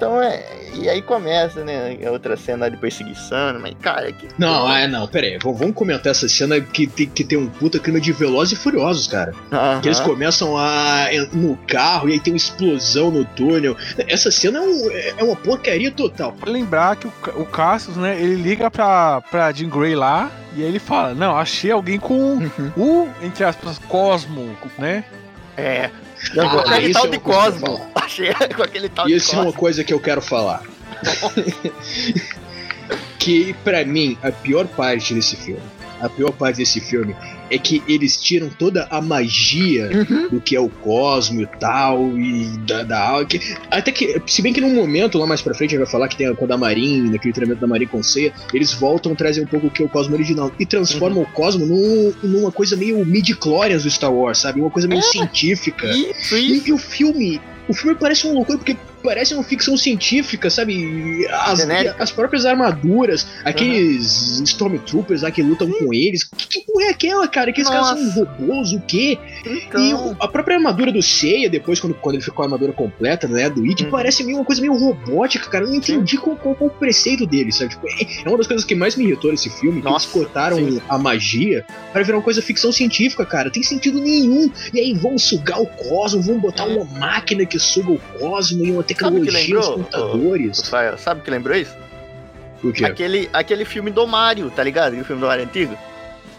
[0.01, 0.43] Então é.
[0.73, 1.95] E aí começa, né?
[2.03, 4.27] A outra cena de perseguição, mas, cara, que.
[4.35, 5.37] Não, ah, não, pera aí.
[5.37, 9.05] Vamos comentar essa cena que tem, que tem um puta clima de Velozes e Furiosos,
[9.05, 9.31] cara.
[9.51, 9.79] Aham.
[9.81, 13.77] Que eles começam a no carro e aí tem uma explosão no túnel.
[14.07, 16.31] Essa cena é, um- é uma porcaria total.
[16.33, 20.63] Pra lembrar que o, o Cassius, né, ele liga pra, pra Jean Grey lá e
[20.63, 22.37] aí ele fala, não, achei alguém com
[22.75, 25.03] o, entre aspas, Cosmo, né?
[25.55, 25.91] É.
[26.37, 27.91] Ah, com aquele isso tal é uma de Cosmo.
[27.95, 30.63] Achei com aquele tal E de isso é uma coisa que eu quero falar.
[33.17, 35.61] que pra mim a pior parte desse filme,
[35.99, 37.15] a pior parte desse filme
[37.51, 40.29] é que eles tiram toda a magia Uhum.
[40.29, 44.41] do que é o Cosmo e tal e da, da aula, que até que se
[44.41, 46.33] bem que num momento lá mais pra frente a gente vai falar que tem a,
[46.35, 49.69] quando a Marin, naquele treinamento da Marin com ceia, eles voltam trazem um pouco o
[49.69, 51.23] que é o Cosmo original e transformam Uhum.
[51.23, 54.61] o Cosmo num- numa coisa meio midi-chlorians do Star Wars, sabe?
[54.61, 55.87] Uma coisa meio científica.
[55.89, 56.69] Isso, E, isso.
[56.69, 57.41] e o filme.
[57.67, 61.27] O filme parece uma loucura porque parece uma ficção científica, sabe?
[61.29, 61.59] As,
[61.99, 66.23] as próprias armaduras, aqueles Stormtroopers lá que lutam com eles.
[66.23, 67.49] Que, que porra é aquela, cara?
[67.51, 69.17] Aqueles caras são robôs, o quê?
[69.45, 69.81] Então.
[69.81, 73.49] E a própria armadura do Seiya, depois, quando, quando ele ficou a armadura completa, né?
[73.49, 73.89] Do Ikki, Uhum.
[73.91, 75.65] parece meio uma coisa meio robótica, cara.
[75.65, 77.71] Eu não entendi qual, qual, qual o preceito dele, sabe?
[77.71, 80.13] Tipo, é, é uma das coisas que mais me irritou nesse filme, que Nossa, eles
[80.13, 80.81] cortaram sim.
[80.87, 83.49] a magia pra virar uma coisa ficção científica, cara.
[83.49, 84.51] Tem sentido nenhum.
[84.73, 88.71] E aí vão sugar o cosmo, vão botar uma máquina que suga o cosmo e
[88.71, 89.59] uma tecnologia.
[90.63, 91.75] Rafael, Sabe o que lembrou isso?
[92.63, 92.85] O quê?
[92.85, 94.99] Aquele, aquele filme do Mario, tá ligado?
[94.99, 95.77] O filme do Mario antigo.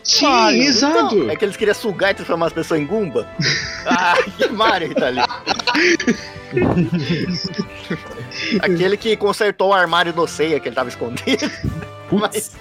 [0.04, 1.16] Sim, Mario, exato.
[1.16, 3.26] Então, é que eles queriam sugar e transformar as pessoas em Gumba.
[3.86, 5.20] ah, que Mario tá ali.
[8.60, 11.50] Aquele que consertou o armário do Ceia que ele tava escondido.
[12.10, 12.52] Mas,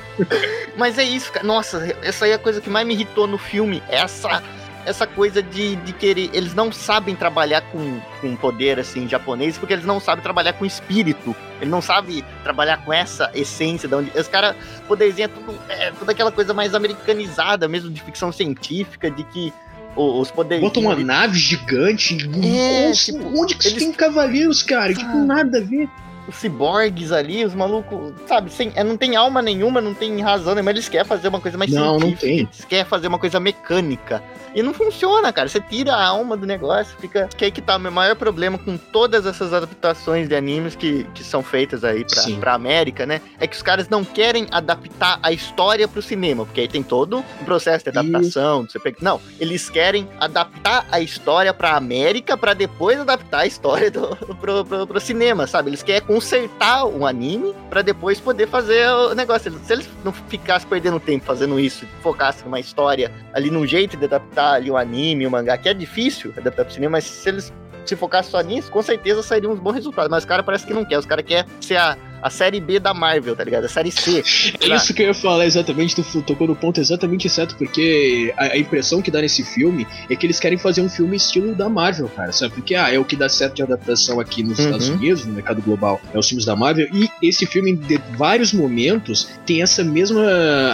[0.78, 1.46] mas é isso, cara.
[1.46, 3.84] Nossa, essa aí é a coisa que mais me irritou no filme.
[3.90, 4.42] Essa,
[4.86, 6.30] essa coisa de, de querer.
[6.34, 10.66] Eles não sabem trabalhar com, com poder assim japonês porque eles não sabem trabalhar com
[10.66, 11.36] espírito.
[11.60, 14.12] Ele não sabe trabalhar com essa essência de onde.
[14.18, 14.56] Os caras,
[14.88, 19.54] poderzinho é tudo, é toda aquela coisa mais americanizada mesmo, de ficção científica, de que
[19.96, 20.64] os poderes.
[20.64, 22.18] Bota uma nave gigante.
[22.44, 24.94] É, Nossa, tipo, onde que eles- tem cavaleiros, cara?
[24.94, 25.16] Tipo, Ah.
[25.26, 25.90] nada a ver.
[26.28, 30.54] Os ciborgues ali, os malucos, sabe, sem, é, não tem alma nenhuma, não tem razão
[30.54, 32.40] nenhuma, eles querem fazer uma coisa mais Não, não científica, tem.
[32.40, 34.22] eles querem fazer uma coisa mecânica.
[34.54, 35.48] E não funciona, cara.
[35.48, 37.30] Você tira a alma do negócio, fica.
[37.38, 41.06] Que aí que tá o meu maior problema com todas essas adaptações de animes que,
[41.14, 42.40] que são feitas aí pra, Sim.
[42.40, 43.22] pra América, né?
[43.40, 47.20] É que os caras não querem adaptar a história pro cinema, porque aí tem todo
[47.20, 48.64] um processo de adaptação.
[48.64, 48.98] Você pega...
[49.02, 54.66] Não, eles querem adaptar a história pra América pra depois adaptar a história do, pro,
[54.66, 55.70] pro, pro cinema, sabe?
[55.70, 59.50] Eles querem consertar o anime pra depois poder fazer o negócio.
[59.64, 64.04] Se eles não ficassem perdendo tempo fazendo isso, focassem numa história ali num jeito de
[64.04, 67.54] adaptar ali o anime, o mangá, que é difícil adaptar pro cinema, mas se eles
[67.86, 70.12] se focassem só nisso, com certeza sairiam uns bons resultados.
[70.12, 71.00] Mas os caras parece que não quer.
[71.00, 73.66] Os caras querem ser a, a série B da Marvel, tá ligado?
[73.66, 74.24] A série C.
[74.62, 78.46] É isso que eu ia falar exatamente, tu tocou no ponto exatamente certo, porque a,
[78.54, 81.68] a impressão que dá nesse filme é que eles querem fazer um filme estilo da
[81.68, 82.54] Marvel, cara, sabe?
[82.54, 84.66] Porque, ah, é o que dá certo de adaptação aqui nos Uhum.
[84.66, 88.54] Estados Unidos, no mercado global, é os filmes da Marvel, e esse filme, de vários
[88.54, 90.22] momentos, tem essa mesma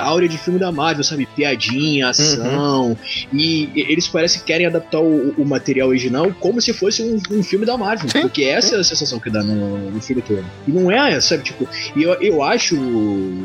[0.02, 1.26] áurea de filme da Marvel, sabe?
[1.36, 2.98] Piadinha, ação,
[3.32, 7.44] e eles parecem que querem adaptar o, o material original como se fosse um, um
[7.44, 10.44] filme da Marvel, Sim, porque essa é a sensação que dá no, no filme todo.
[10.68, 12.76] E não é, sabe, tipo, e eu, eu acho,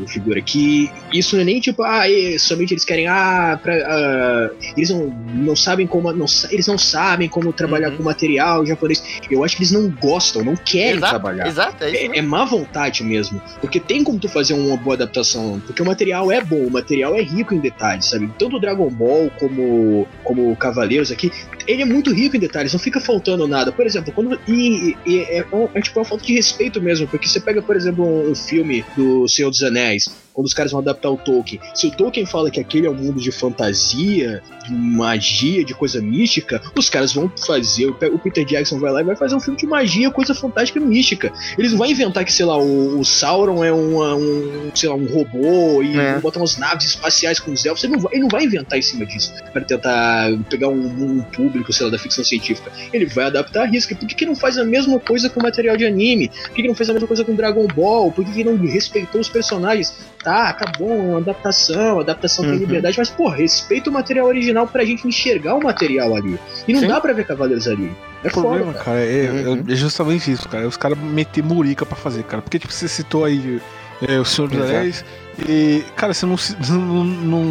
[0.09, 4.51] figura, que isso não é nem tipo, ah, é, somente eles querem, ah, pra, ah,
[4.77, 7.97] eles não, não sabem como, não, eles não sabem como trabalhar Uhum.
[7.99, 9.03] com material japonês.
[9.31, 11.47] Eu acho que eles não gostam, não querem exato, trabalhar.
[11.47, 13.41] exato, é isso É, é má vontade mesmo.
[13.61, 15.61] Porque tem como tu fazer uma boa adaptação.
[15.67, 18.31] Porque o material é bom, o material é rico em detalhes, sabe?
[18.39, 21.31] Tanto o Dragon Ball como, como o Cavaleiros aqui,
[21.67, 23.73] ele é muito rico em detalhes, não fica faltando nada.
[23.73, 24.39] Por exemplo, quando.
[24.47, 27.07] E, e é, é, é tipo uma falta de respeito mesmo.
[27.09, 30.05] Porque você pega, por exemplo, um, um filme do Senhor dos Anéis.
[30.33, 31.61] Quando os caras vão adaptar o Tolkien.
[31.75, 36.01] Se o Tolkien fala que aquele é um mundo de fantasia, de magia, de coisa
[36.01, 37.87] mística, os caras vão fazer.
[37.87, 40.83] O Peter Jackson vai lá e vai fazer um filme de magia, coisa fantástica e
[40.83, 41.33] mística.
[41.59, 44.95] Eles não vão inventar que, sei lá, o, o Sauron é um, um, sei lá,
[44.95, 46.19] um robô e é.
[46.19, 47.85] botar umas naves espaciais com os elfos.
[47.85, 51.23] Ele não, vai, ele não vai inventar em cima disso para tentar pegar um, um,
[51.23, 52.71] público, sei lá, da ficção científica.
[52.93, 53.95] Ele vai adaptar a risca.
[53.95, 56.29] Por que, que não faz a mesma coisa com material de anime?
[56.29, 58.11] Por que, que não fez a mesma coisa com Dragon Ball?
[58.11, 59.93] Por que, que não respeitou os personagens?
[60.23, 62.53] Tá, tá bom, é uma adaptação, adaptação uhum.
[62.53, 66.39] tem liberdade, mas, pô, respeita o material original pra gente enxergar o material ali.
[66.67, 66.89] E não Sim.
[66.89, 67.91] dá pra ver Cavaleiros ali.
[68.23, 69.65] É o problema, cara, cara é, uhum.
[69.69, 70.69] é, justamente isso, cara.
[70.69, 72.41] Os caras meter murica pra fazer, cara.
[72.41, 73.61] Porque, tipo, você citou aí
[74.01, 75.05] é, o Senhor dos Anéis.
[75.49, 76.37] E, cara, você não,
[76.69, 77.45] não, não,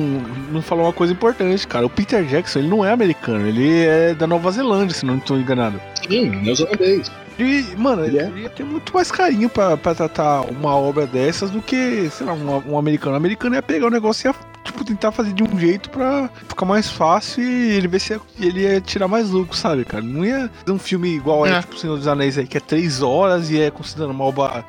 [0.51, 1.85] não falou uma coisa importante, cara.
[1.85, 5.37] O Peter Jackson, ele não é americano, ele é da Nova Zelândia, se não estou
[5.37, 5.81] enganado.
[6.07, 7.11] Sim, neozelandês.
[7.43, 8.29] E, mano, ele, é?
[8.35, 12.33] ia ter muito mais carinho pra, pra tratar uma obra dessas do que, sei lá,
[12.33, 13.13] um, um americano.
[13.13, 16.29] O americano ia pegar o negócio e ia, tipo, tentar fazer de um jeito pra
[16.47, 20.03] ficar mais fácil e ele ver se ia, ele ia tirar mais lucro, sabe, cara?
[20.03, 22.61] Não ia fazer um filme igual é, é tipo, Senhor dos Anéis aí, que é
[22.61, 24.65] três horas e é considerado uma obra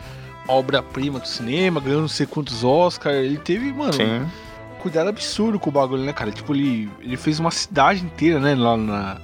[0.48, 3.16] obra-prima do cinema, ganhando não sei quantos Oscars.
[3.16, 4.26] Ele teve, mano, Sim.
[4.80, 6.30] cuidado absurdo com o bagulho, né, cara?
[6.30, 9.18] Tipo, ele, ele fez uma cidade inteira, né, lá na,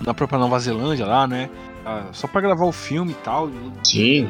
[0.00, 1.50] na própria Nova Zelândia, lá, né?
[1.84, 3.50] Ah, só pra gravar o filme e tal.
[3.84, 4.24] Sim.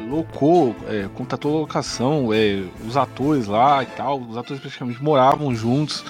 [0.87, 4.21] É, contatou a locação, é, os atores lá e tal.
[4.21, 6.03] Os atores praticamente moravam juntos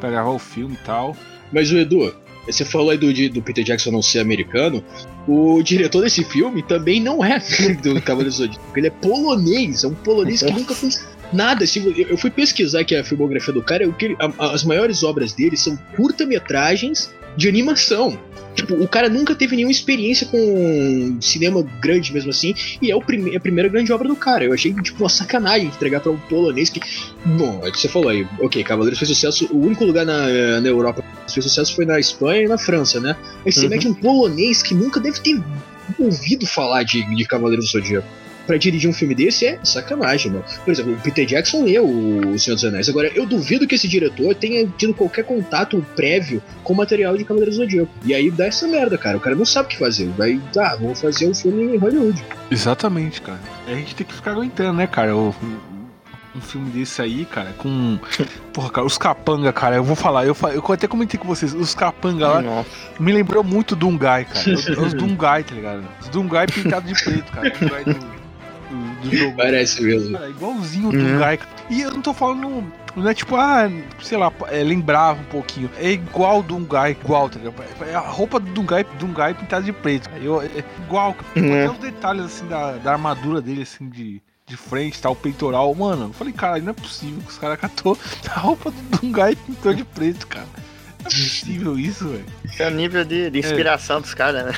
[0.00, 1.16] pra gravar o filme e tal.
[1.52, 2.14] Mas o Edu,
[2.46, 4.82] você falou aí do, do Peter Jackson não ser americano.
[5.26, 7.40] O diretor desse filme também não é
[7.82, 8.64] do Cavaleiro Zodíaco.
[8.76, 11.64] Ele é polonês, é um polonês que nunca fez nada.
[11.64, 13.84] Assim, eu fui pesquisar aqui a filmografia do cara.
[14.38, 18.18] As maiores obras dele são curta-metragens de animação.
[18.54, 23.02] Tipo, o cara nunca teve nenhuma experiência com cinema grande mesmo assim, e é o
[23.02, 24.44] prime a primeira grande obra do cara.
[24.44, 26.80] Eu achei, tipo, uma sacanagem entregar para um polonês que.
[27.36, 30.68] Bom, é que você falou aí, ok, Cavaleiros fez sucesso, o único lugar na, na
[30.68, 33.14] Europa que fez sucesso foi na Espanha e na França, né?
[33.44, 33.68] Aí você uhum.
[33.68, 35.38] mete um polonês que nunca deve ter
[35.98, 38.08] ouvido falar de, de Cavaleiros do Zodíaco
[38.46, 40.44] para dirigir um filme desse é sacanagem, mano.
[40.64, 42.88] Por exemplo, o Peter Jackson leu O Senhor dos Anéis.
[42.88, 47.24] Agora, eu duvido que esse diretor tenha tido qualquer contato prévio com o material de
[47.24, 47.92] Cavaleiros do Zodíaco.
[48.04, 49.16] E aí dá essa merda, cara.
[49.16, 50.08] O cara não sabe o que fazer.
[50.16, 52.22] Vai, tá, vamos fazer um filme em Hollywood.
[52.50, 53.40] Exatamente, cara.
[53.66, 55.16] A gente tem que ficar aguentando, né, cara?
[55.16, 55.34] O,
[56.36, 57.98] um filme desse aí, cara, com.
[58.52, 61.74] Porra, cara, os capanga, cara, eu vou falar, eu, eu até comentei com vocês, os
[61.74, 62.68] capanga lá Nossa.
[62.98, 64.54] me lembrou muito do Dungai, cara.
[64.54, 65.84] Os, os Dungai, tá ligado?
[66.00, 67.50] Os Dungai pintados de preto, cara.
[67.50, 68.15] Dungai do
[69.08, 69.36] do jogo.
[69.36, 70.12] Parece mesmo.
[70.12, 71.38] Cara, igualzinho do uhum.
[71.70, 72.72] E eu não tô falando.
[72.94, 73.70] Não é tipo, ah,
[74.02, 75.70] sei lá, é, lembrava um pouquinho.
[75.76, 77.62] É igual do Dungai, igual, tá ligado?
[77.86, 80.08] É a roupa do Dungai, Dungai pintada de preto.
[80.22, 81.14] Eu, é igual.
[81.36, 81.52] Uhum.
[81.52, 85.10] Até os detalhes, assim, da, da armadura dele, assim, de de frente, tá?
[85.10, 86.04] O peitoral, mano.
[86.04, 87.98] Eu falei, cara, não é possível que os caras catou
[88.30, 90.46] a roupa do Dungai e pintou de preto, cara.
[91.06, 92.24] É possível isso, velho.
[92.58, 94.00] É o nível de, de inspiração é.
[94.00, 94.52] dos caras, né?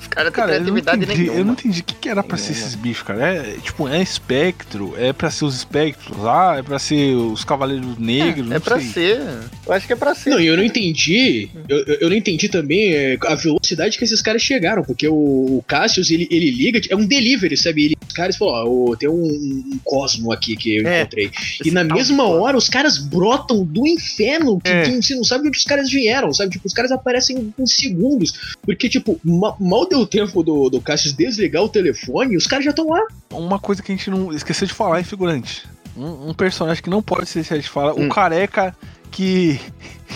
[0.00, 1.38] Os caras têm criatividade eu não entendi, nenhuma.
[1.38, 3.34] Eu não entendi o que, que era pra ser esses bichos, cara.
[3.34, 7.98] É, tipo, é espectro, é pra ser os espectros lá, é pra ser os cavaleiros
[7.98, 9.20] negros, é, é pra ser.
[9.66, 10.30] Eu acho que é pra ser.
[10.30, 14.22] Não, e eu não entendi, eu, eu não entendi também é, a velocidade que esses
[14.22, 15.14] caras chegaram, porque o,
[15.58, 17.86] o Cassius, ele, ele liga, é um delivery, sabe?
[17.86, 21.30] Ele, os caras falam, ó, oh, tem um, um, Cosmo aqui que eu é, encontrei.
[21.64, 24.82] E na mesma hora, os caras brotam do inferno, que, é.
[24.82, 26.52] que você não sabe onde os caras vieram, sabe?
[26.52, 28.56] Tipo, os caras aparecem em, segundos.
[28.62, 32.64] Porque, tipo, ma mal deu tempo do, do Cassius desligar o telefone e os caras
[32.64, 33.02] já estão lá.
[33.30, 35.68] Uma coisa que a gente não esqueceu de falar, é figurante?
[35.96, 38.06] Um, um personagem que não pode ser de falar, hum.
[38.06, 38.74] o careca
[39.10, 39.60] que.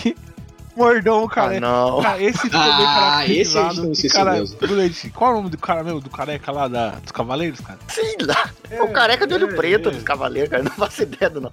[0.75, 1.55] Mordão, cara.
[1.55, 2.01] Ah, não.
[2.01, 3.91] Cara, esse ficou ah, bem caracterizado.
[3.93, 6.01] Esse cara, figurante, qual é o nome do cara mesmo?
[6.01, 7.79] Do careca lá da, dos Cavaleiros, cara?
[7.87, 8.49] Sei lá.
[8.69, 9.91] É, o careca de olho é, preto é.
[9.93, 10.63] dos Cavaleiros, cara.
[10.63, 11.51] Não faço ideia, não.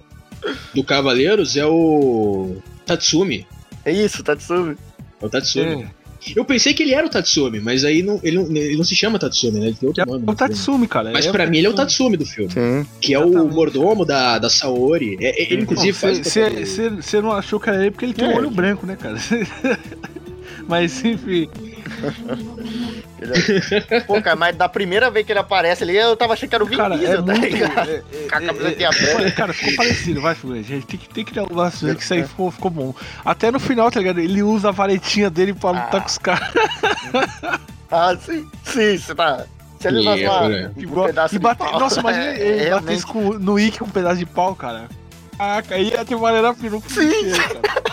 [0.75, 2.57] Do Cavaleiros é o.
[2.85, 3.47] Tatsumi.
[3.85, 4.77] É isso, Tatsumi.
[5.21, 5.83] É o Tatsumi.
[5.83, 6.03] É.
[6.35, 8.95] Eu pensei que ele era o Tatsumi, mas aí não, ele, não, ele não se
[8.95, 9.67] chama Tatsumi, né?
[9.67, 10.23] Ele tem outro é nome.
[10.25, 11.11] É o Tatsumi, cara.
[11.11, 12.49] Mas é pra mim ele é o Tatsumi do filme.
[12.51, 12.85] Sim.
[13.01, 15.17] Que é o mordomo da, da Saori.
[15.19, 16.19] É, é ele, inclusive, faz.
[16.19, 19.17] Você não achou que era ele porque ele tem um olho branco, né, cara?
[20.67, 21.49] mas, enfim.
[24.05, 26.63] Pô, cara, mas da primeira vez que ele aparece ali, eu tava achando que era
[26.63, 27.89] o Vin cara, Diesel, é tá ligado?
[27.89, 30.85] É, é, Com a camiseta é, Cara, ficou parecido, vai, gente.
[30.85, 32.95] Tem que, tem que dar um laço que isso aí ficou, ficou bom.
[33.23, 34.19] Até no final, tá ligado?
[34.19, 36.01] Ele usa a varetinha dele pra lutar ah.
[36.01, 36.53] com os caras.
[37.91, 39.45] ah, sim, sim, você tá.
[39.79, 41.79] Se ele usasse uma, um pedaço e bate, de pau.
[41.79, 44.87] Nossa, imagina é, ele é, bater com, no Ike com um pedaço de pau, cara.
[45.37, 46.81] Caraca, aí ia ter maneira fino.
[46.87, 47.09] Sim!
[47.09, 47.83] Inteiro, cara.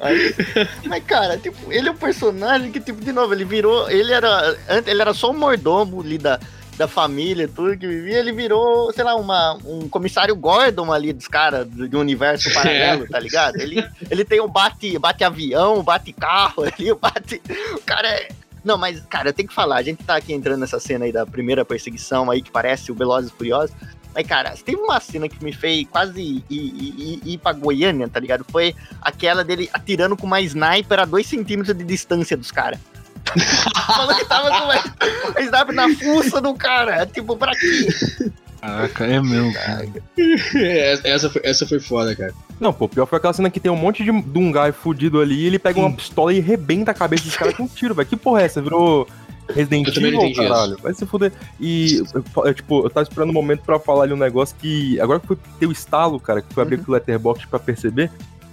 [0.00, 0.34] Aí,
[0.86, 3.90] mas, cara, tipo, ele é um personagem que, tipo, de novo, ele virou.
[3.90, 4.56] Ele era.
[4.86, 6.38] Ele era só um mordomo ali da,
[6.78, 11.26] da família, tudo que vivia, ele virou, sei lá, uma, um comissário Gordon ali dos
[11.26, 13.56] caras do, do universo paralelo, tá ligado?
[13.56, 17.42] Ele, ele tem o bate, bate avião, bate carro ali, bate.
[17.74, 18.28] O cara é.
[18.64, 21.12] Não, mas, cara, eu tenho que falar, a gente tá aqui entrando nessa cena aí
[21.12, 23.74] da primeira perseguição aí, que parece o Velozes e Furiosos.
[24.14, 28.08] Mas, cara, teve uma cena que me fez quase ir, ir, ir, ir pra Goiânia,
[28.08, 28.44] tá ligado?
[28.50, 32.80] Foi aquela dele atirando com uma sniper a dois centímetros de distância dos caras.
[33.86, 37.06] Falou que tava com uma sniper na fuça do cara.
[37.06, 38.32] Tipo, pra quê?
[38.60, 39.88] Caraca, é mesmo, cara.
[40.56, 42.34] É, essa, foi, essa foi foda, cara.
[42.60, 45.44] Não, pô, pior foi aquela cena que tem um monte de, um guy fudido ali
[45.46, 48.08] ele pega uma pistola e rebenta a cabeça dos caras com um tiro, velho.
[48.08, 48.60] Que porra é essa?
[48.60, 49.06] Virou
[49.48, 50.76] Resident Evil, caralho?
[50.82, 51.32] Vai se fuder.
[51.60, 52.02] E,
[52.44, 55.00] eu, tipo, eu tava esperando um momento pra falar ali um negócio que.
[55.00, 56.84] Agora que foi ter o estalo, cara, que foi abrir Uhum.
[56.88, 58.10] o Letterboxd pra perceber,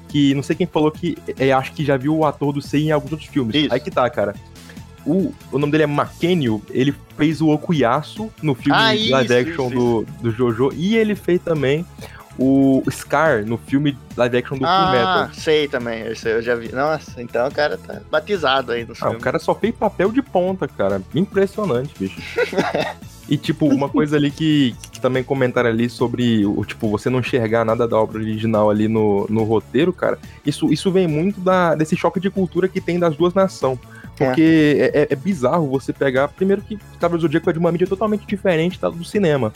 [0.08, 2.86] que não sei quem falou que é, acho que já viu o ator do Sei
[2.86, 3.56] em alguns outros filmes.
[3.56, 3.74] Isso.
[3.74, 4.36] Aí que tá, cara.
[5.06, 9.34] O, o nome dele é Makenio, ele fez o Okuyasu no filme Ah, live isso,
[9.34, 11.86] action isso, do, do Jojo, e ele fez também
[12.38, 15.08] o Scar no filme live action do Full Metal.
[15.08, 16.72] Ah, sei também, esse eu já vi.
[16.74, 19.16] Nossa, então o cara tá batizado aí no Ah, filme.
[19.16, 21.02] o cara só fez papel de ponta, cara.
[21.14, 22.20] Impressionante, bicho.
[23.30, 27.20] e, tipo, uma coisa ali que, que também comentaram ali sobre, o tipo, você não
[27.20, 30.18] enxergar nada da obra original ali no, no roteiro, cara.
[30.46, 33.80] Isso, isso vem muito da, desse choque de cultura que tem das duas nações.
[34.18, 36.30] Porque é, é- é bizarro você pegar.
[36.30, 39.52] Primeiro que Cavaleiro do Zodíaco é de uma mídia totalmente diferente da do cinema.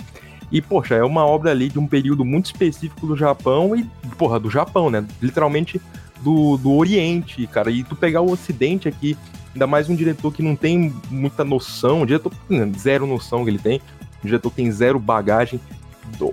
[0.52, 3.84] E, poxa, é uma obra ali de um período muito específico do Japão e,
[4.18, 5.06] porra, do Japão, né?
[5.22, 5.80] Literalmente
[6.22, 7.70] do, do Oriente, cara.
[7.70, 9.18] E tu pegar o Ocidente aqui,
[9.54, 13.50] ainda mais um diretor que não tem muita noção, um diretor né, zero noção que
[13.50, 13.82] ele tem,
[14.24, 15.60] um diretor que tem zero bagagem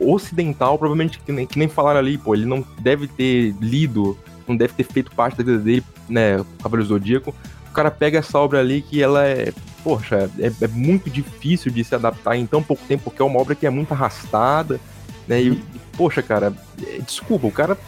[0.01, 4.17] ocidental, provavelmente que nem, que nem falaram ali, pô, ele não deve ter lido,
[4.49, 7.35] não deve ter feito parte da vida dele, né, do Zodíaco.
[7.69, 9.53] O cara pega essa obra ali que ela é,
[9.87, 13.41] poxa, é, é muito difícil de se adaptar em tão pouco tempo, porque é uma
[13.41, 14.81] obra que é muito arrastada,
[15.29, 15.63] né, e,
[15.97, 16.53] poxa, cara,
[16.85, 17.79] é, desculpa, o cara,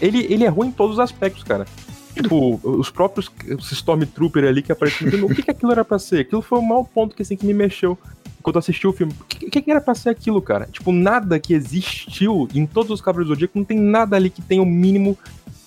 [0.00, 1.66] ele, ele errou em todos os aspectos, cara.
[2.14, 6.22] Tipo, os próprios os Stormtrooper ali que apareceram, o que, que aquilo era pra ser?
[6.22, 7.96] Aquilo foi o maior ponto que, assim, que me mexeu
[8.42, 9.12] quando assisti o filme.
[9.20, 10.66] O que, que, que era pra ser aquilo, cara?
[10.66, 14.42] Tipo, nada que existiu em todos os Cavaleiros do Zodíaco, não tem nada ali que
[14.42, 15.16] tenha o mínimo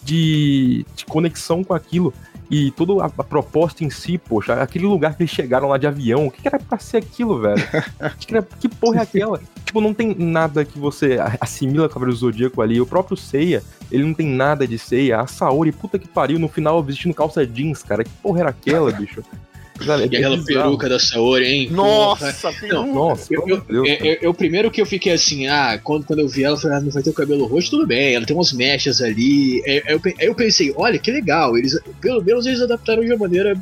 [0.03, 2.13] de, de conexão com aquilo.
[2.49, 5.85] E toda a, a proposta em si, poxa, aquele lugar que eles chegaram lá de
[5.85, 7.61] avião, o que, que era pra ser aquilo, velho?
[8.19, 9.41] que, era- que porra é aquela?
[9.65, 12.79] tipo, não tem nada que você assimila Cavaleiro do Zodíaco ali.
[12.79, 15.19] O próprio Seiya, ele não tem nada de Seiya.
[15.19, 18.03] A Saori, puta que pariu, no final vestindo calça jeans, cara.
[18.05, 19.21] Que porra era aquela, bicho?
[19.85, 20.65] Cara, é E aquela bizarro.
[20.65, 21.69] peruca da Saori, hein?
[21.71, 22.85] Nossa, filho.
[22.85, 23.87] Nossa, Eu, eu, Deus.
[23.87, 26.59] eu, eu- eu- primeiro que eu fiquei assim, ah, quando, quando eu vi ela, eu
[26.61, 29.61] falei, ah, não vai ter o cabelo roxo, tudo bem, ela tem umas mechas ali.
[29.65, 33.11] Aí eu, pe- aí eu pensei, olha, que legal, eles, pelo menos eles adaptaram de
[33.11, 33.55] uma maneira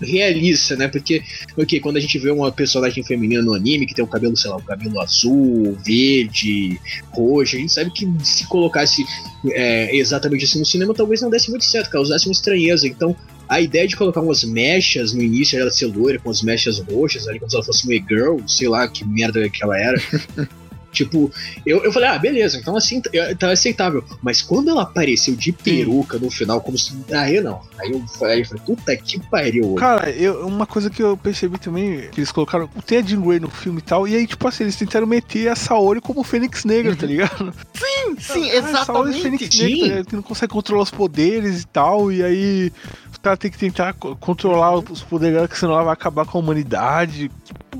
[0.00, 0.88] realista, né?
[0.88, 1.22] Porque,
[1.56, 4.50] ok, quando a gente vê uma personagem feminina no anime que tem o cabelo, sei
[4.50, 6.78] lá, o cabelo azul, verde,
[7.10, 9.04] roxo, a gente sabe que se colocasse
[9.52, 12.86] é, exatamente assim no cinema, talvez não desse muito certo, causasse uma estranheza.
[12.86, 13.14] Então,
[13.50, 17.26] a ideia de colocar umas mechas no início, ela ser loira com as mechas roxas,
[17.26, 20.00] ali como se ela fosse uma girl, sei lá que merda que ela era.
[20.92, 21.30] tipo,
[21.64, 24.04] eu, eu falei, ah, beleza, então assim eu- tá aceitável.
[24.22, 26.92] Mas quando ela apareceu de peruca no final, como se.
[27.12, 27.60] Aí eu não.
[27.78, 29.74] Aí eu falei, eu falei, puta que pariu.
[29.74, 33.40] Cara, eu, uma coisa que eu percebi também, que eles colocaram, tem a Jean Grey
[33.40, 36.64] no filme e tal, e aí, tipo assim, eles tentaram meter a Saori como Fênix
[36.64, 37.52] Negra, tá ligado?
[37.74, 39.22] Sim, Ah, a Saori é exatamente.
[39.22, 39.62] Fênix sim.
[39.62, 40.06] Negra, tá ligado?
[40.06, 42.72] que não consegue controlar os poderes e tal, e aí
[43.12, 46.24] os caras têm que tentar co- controlar os poderes dela, que senão ela vai acabar
[46.26, 47.30] com a humanidade.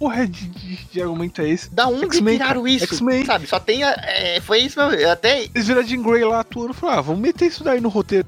[0.01, 1.71] Porra de, de, de argumento é esse?
[1.73, 2.85] Da onde X-Men, tiraram isso?
[2.87, 3.25] X-Men.
[3.27, 3.85] Sabe, só tem.
[3.85, 4.95] a- é, foi isso mesmo.
[4.95, 5.43] eu Até.
[5.55, 7.91] Eles viram a Jean Grey lá atuando e falaram, ah, vamos meter isso daí no
[7.91, 8.27] roteiro.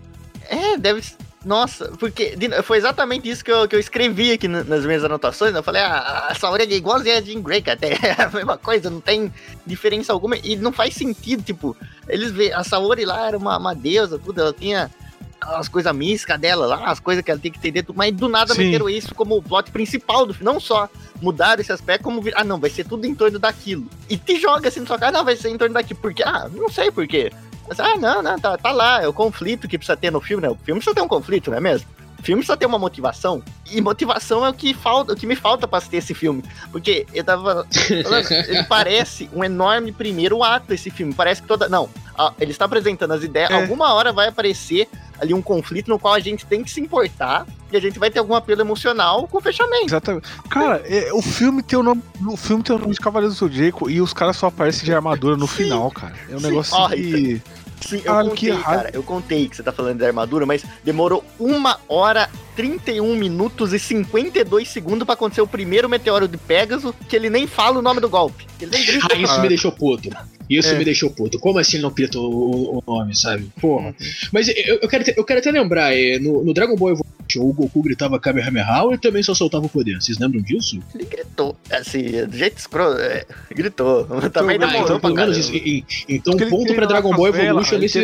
[0.51, 1.03] É, deve.
[1.45, 5.53] Nossa, porque foi exatamente isso que eu, que eu escrevi aqui na- nas minhas anotações.
[5.55, 7.77] Eu falei, ah, a Saori é igualzinha a Jean Grey, cara.
[7.79, 9.33] até É a mesma coisa, não tem
[9.67, 10.37] diferença alguma.
[10.37, 11.75] E não faz sentido, tipo,
[12.07, 14.89] eles vê A Saori lá era uma, uma deusa, tudo, ela tinha
[15.43, 18.55] as coisas místicas dela lá, as coisas que ela tem que entender, mas do nada
[18.55, 18.65] Sim.
[18.65, 20.53] meteram isso como o plot principal do filme.
[20.53, 20.89] Não só
[21.21, 23.87] mudaram esse aspecto, como vir- ah, não, vai ser tudo em torno daquilo.
[24.09, 26.01] E te joga assim na sua cara, não, vai ser em torno daquilo.
[26.01, 27.33] Porque, ah, não sei por quê.
[27.69, 30.43] Mas, ah, não, não, tá, tá lá, é o conflito que precisa ter no filme,
[30.43, 30.49] né?
[30.51, 31.87] O filme precisa ter um conflito, não é mesmo?
[32.23, 33.43] Filme precisa ter uma motivação.
[33.71, 36.43] E motivação é o que falta, o que me falta pra assistir esse filme.
[36.71, 41.13] Porque eu tava ele parece um enorme primeiro ato esse filme.
[41.13, 41.69] Parece que toda.
[41.69, 41.89] Não,
[42.39, 43.51] ele está apresentando as ideias.
[43.51, 43.55] É.
[43.55, 44.89] Alguma hora vai aparecer
[45.21, 48.11] ali um conflito no qual a gente tem que se importar e a gente vai
[48.11, 49.87] ter algum apelo emocional com o fechamento.
[49.87, 50.29] Exatamente.
[50.49, 52.03] Cara, é, o filme tem o nome.
[52.27, 54.95] O filme tem o nome de Cavaleiro do Zodíaco e os caras só aparecem de
[54.95, 56.15] armadura no final, cara.
[56.29, 56.47] É um Sim.
[56.47, 57.41] negócio Ó, que.
[57.85, 58.91] Sim, eu Caralho, contei, cara.
[58.93, 63.79] Eu contei que você tá falando da armadura, mas demorou uma hora 31 minutos e
[63.79, 68.01] 52 segundos pra acontecer o primeiro meteoro de Pegasus, que ele nem fala o nome
[68.01, 68.47] do golpe.
[68.61, 69.09] Ele nem grita.
[69.13, 70.11] Ah, isso me deixou puto.
[70.51, 70.79] Isso É.
[70.79, 71.39] me deixou puto.
[71.39, 73.49] Como assim ele não pita o, o nome, sabe?
[73.61, 73.95] Porra.
[74.33, 77.09] Mas eu, eu quero, eu quero até lembrar, é, no, no Dragon Ball Evolution,
[77.41, 79.95] o Goku gritava Kamehameha ou ele também só soltava o poder?
[80.03, 80.79] Vocês lembram disso?
[80.95, 84.05] Ele gritou, assim, do jeito escroto, é, gritou.
[84.31, 85.55] Também Ah, Ah, demorou então, pelo menos isso.
[85.55, 85.85] E- e-
[86.17, 87.99] Então, Porque ponto pra Dragon Ball Evolution ele nesse,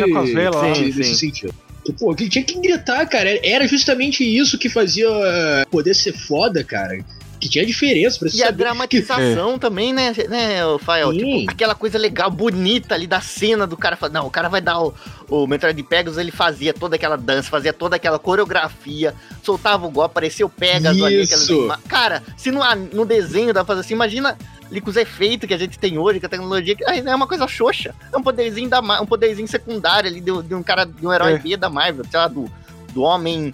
[0.75, 1.15] Sim, nesse sim.
[1.15, 1.53] sentido.
[1.97, 3.39] Pô, ele tinha que gritar, cara.
[3.43, 7.03] Era justamente isso que fazia eh, poder ser foda, cara.
[7.39, 8.57] Que tinha diferença pra você E a saber.
[8.57, 11.13] dramatização também, né, né, o Fael?
[11.13, 13.97] Tipo, aquela coisa legal, bonita ali da cena do cara.
[14.11, 14.93] Não, o cara vai dar o,
[15.29, 19.13] o Metroid Pegasus, ele fazia toda aquela dança, fazia toda aquela coreografia,
[19.43, 21.25] soltava o golpe, aparecia o Pegasus ali.
[21.49, 22.61] ima- Cara, se no,
[22.93, 24.37] no desenho dá pra fazer assim, imagina
[24.69, 27.25] ali com os efeitos que a gente tem hoje, com a tecnologia, que é uma
[27.25, 27.95] coisa xoxa.
[28.13, 31.33] É um poderzinho, da, um poderzinho secundário ali de, de um cara, de um herói
[31.33, 31.37] É.
[31.37, 32.51] B da Marvel, sei lá, do,
[32.93, 33.53] do homem.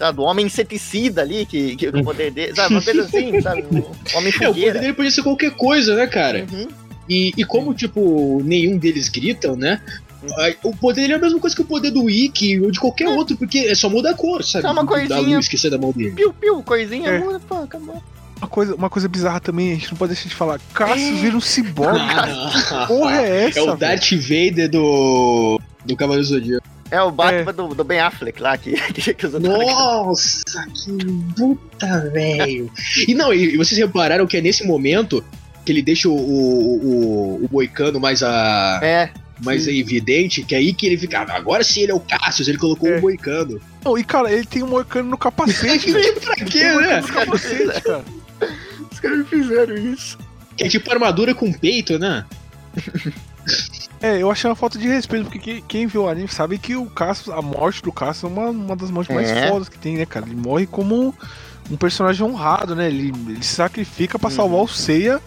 [0.00, 2.74] Lá, do homem inseticida ali, que, que, o poder dele, sabe?
[2.74, 3.62] Uma coisa assim, sabe?
[3.70, 6.46] O homem É, o poder dele podia ser qualquer coisa, né, cara?
[6.52, 6.68] Uhum.
[7.08, 9.80] E, e como, tipo, nenhum deles gritam, né?
[10.62, 13.08] O poder dele é a mesma coisa que o poder do Ikki ou de qualquer
[13.08, 14.66] outro, porque é só muda a cor, sabe?
[14.66, 15.36] É uma Da coisinha.
[15.36, 16.12] luz que sai da mão dele.
[16.12, 17.18] Piu, piu, coisinha, É.
[17.18, 18.02] muda, pô, acabou.
[18.38, 20.58] Uma coisa, uma coisa bizarra também, a gente não pode deixar de falar.
[20.72, 21.98] Cassius vira um ciborgue.
[22.00, 23.58] Que porra é essa?
[23.58, 23.76] É o?
[23.76, 25.60] Darth Vader do.
[25.84, 26.66] do Cavaleiro do Zodíaco.
[26.94, 30.42] É o Batman do, do Ben Affleck lá, que, que, que Nossa,
[30.72, 30.92] que
[31.36, 32.70] puta, velho.
[33.08, 35.24] E não, e, e vocês repararam que é nesse momento
[35.64, 39.10] que ele deixa o, o, o, o Moicano mais, a, É,
[39.42, 41.20] mais evidente, que é aí que ele fica.
[41.22, 42.98] "Ah, Agora sim ele é o Cassius, ele colocou É.
[42.98, 43.60] o Moicano.
[43.84, 45.90] Não, e cara, ele tem um moicano no capacete.
[46.20, 47.00] pra quê, um né?
[47.00, 48.04] no capacete, cara.
[48.92, 50.16] os caras fizeram isso.
[50.56, 52.24] Que é tipo armadura com peito, né?
[54.04, 56.84] É, eu achei uma falta de respeito, porque quem, viu o anime sabe que o
[56.86, 59.48] Cassius, a morte do Cassius é uma, uma das mortes mais É.
[59.48, 60.26] fodas que tem, né, cara?
[60.26, 61.14] Ele morre como
[61.70, 62.88] um personagem honrado, né?
[62.88, 64.64] Ele, ele se sacrifica pra salvar Uhum.
[64.64, 65.20] o Seiya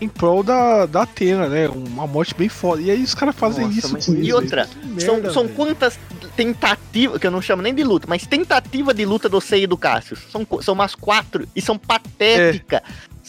[0.00, 1.68] em prol da, da Atena, né?
[1.68, 2.80] Uma morte bem foda.
[2.80, 4.66] E aí os caras fazem Nossa, isso mas- com e ele, outra.
[4.66, 5.54] Que são, merda, são velho.
[5.56, 5.98] quantas
[6.36, 9.66] tentativas, que eu não chamo nem de luta, mas tentativa de luta do Sei e
[9.66, 10.20] do Cassius.
[10.30, 12.80] São, são umas quatro e são patéticas.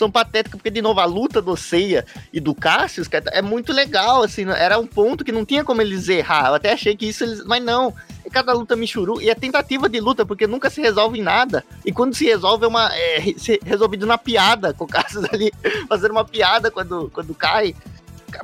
[0.02, 3.72] São patéticas, porque, de novo, a luta do Seiya e do Cassius cara, é muito
[3.72, 6.47] legal, assim, era um ponto que não tinha como eles errar.
[6.47, 7.45] Eu até achei que isso eles.
[7.45, 7.93] Mas não.
[8.26, 9.22] É cada luta michuru.
[9.22, 11.64] E é tentativa de luta, porque nunca se resolve em nada.
[11.86, 12.89] E quando se resolve, é uma.
[12.95, 13.24] É
[13.64, 15.52] resolvido na piada, com o Cassius ali
[15.88, 17.76] fazendo uma piada quando, quando cai.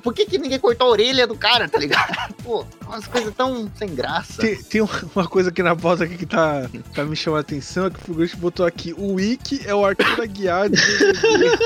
[0.02, 2.34] Por que, que ninguém cortou a orelha do cara, tá ligado?
[2.44, 4.42] Pô, umas coisas tão sem graça.
[4.42, 7.42] Tem, tem um- uma coisa aqui na pauta aqui que tá, tá me chamando a
[7.42, 11.58] atenção, é que o Figueiredo botou aqui, o Wiki é o Arthur Aguiar do BBB.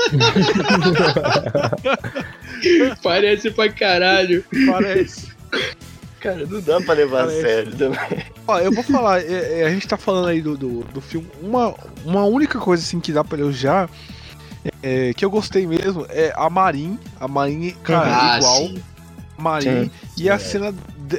[3.02, 4.44] Parece pra caralho.
[4.66, 5.32] Parece.
[6.20, 7.42] Cara, não dá pra levar a Parece.
[7.42, 8.24] sério também.
[8.46, 11.28] Ó, eu vou falar, é, é, a gente tá falando aí do, do, do filme.
[11.42, 13.90] Uma, uma única coisa assim que dá pra elogiar,
[14.82, 16.98] é, que eu gostei mesmo, é a Marin.
[17.20, 18.56] A Marin, cara, Ah, é igual.
[18.58, 18.82] sim.
[19.38, 19.90] Marin.
[20.16, 20.72] E a cena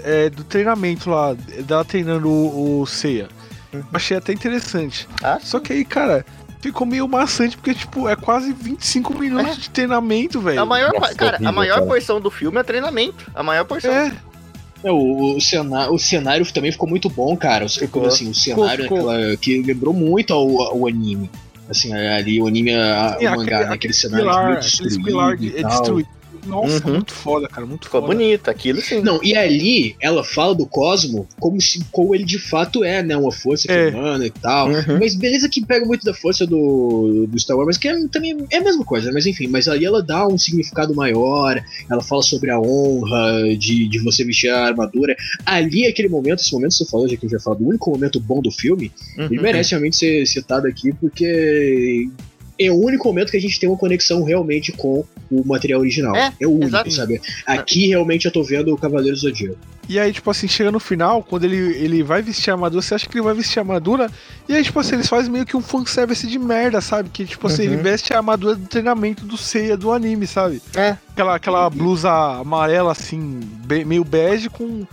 [0.04, 1.34] é, do treinamento lá,
[1.66, 3.28] dela treinando o, o Seiya.
[3.92, 5.08] Achei até interessante.
[5.22, 6.26] Ah, Só que aí, cara,
[6.62, 10.62] ficou meio maçante, porque, tipo, é quase 25 minutos de treinamento, velho.
[10.62, 11.88] a maior, Nossa, cara, a horrível, maior cara.
[11.88, 13.30] porção do filme é treinamento.
[13.36, 13.92] A maior porção.
[13.92, 14.12] É,
[14.84, 17.68] É, o, o, cena- o cenário também ficou muito bom, cara.
[17.68, 18.06] Ficou.
[18.06, 19.12] Assim, o cenário Ficou, ficou.
[19.14, 21.30] naquela- que lembrou muito ao, ao anime.
[21.74, 25.04] Assim, ali o anime, a- Sim, o mangá, aquele- naquele aquele cenário pilar, aqueles destruído
[25.04, 26.10] pilar de- é destruído.
[26.46, 26.94] Nossa, Uhum.
[26.96, 28.14] muito foda, cara, muito Ficou foda.
[28.14, 29.02] bonito, aquilo sim.
[29.02, 33.16] Não, e ali ela fala do Cosmo como se como ele de fato é, né?
[33.16, 33.90] Uma força É.
[33.90, 34.68] humana e tal.
[34.70, 35.00] Uhum.
[35.00, 38.38] Mas beleza que pega muito da força do, do Star Wars, mas que é, também
[38.52, 39.14] é a mesma coisa, né?
[39.14, 43.88] mas enfim, mas ali ela dá um significado maior, ela fala sobre a honra de,
[43.88, 45.16] de você vestir a armadura.
[45.46, 47.90] Ali, aquele momento, esse momento que você falou, já que eu já falo do único
[47.90, 49.42] momento bom do filme, ele Uhum.
[49.44, 52.10] merece realmente ser citado aqui, porque
[52.60, 56.16] é o único momento que a gente tem uma conexão realmente com o material original.
[56.16, 56.92] É, o único, exato.
[56.92, 57.22] sabe?
[57.46, 59.58] Aqui realmente eu tô vendo o Cavaleiro do Zodíaco.
[59.90, 62.96] E aí, tipo assim, chega no final, quando ele, ele vai vestir a armadura, você
[62.96, 64.10] acha que ele vai vestir a armadura,
[64.48, 67.10] e aí, tipo assim, eles fazem meio que um fanservice de merda, sabe?
[67.10, 67.74] Que, tipo assim, Uhum.
[67.74, 70.62] ele veste a armadura do treinamento do Seiya do anime, sabe?
[70.76, 70.96] É.
[71.12, 74.86] Aquela, aquela blusa amarela, assim, be- meio bege com,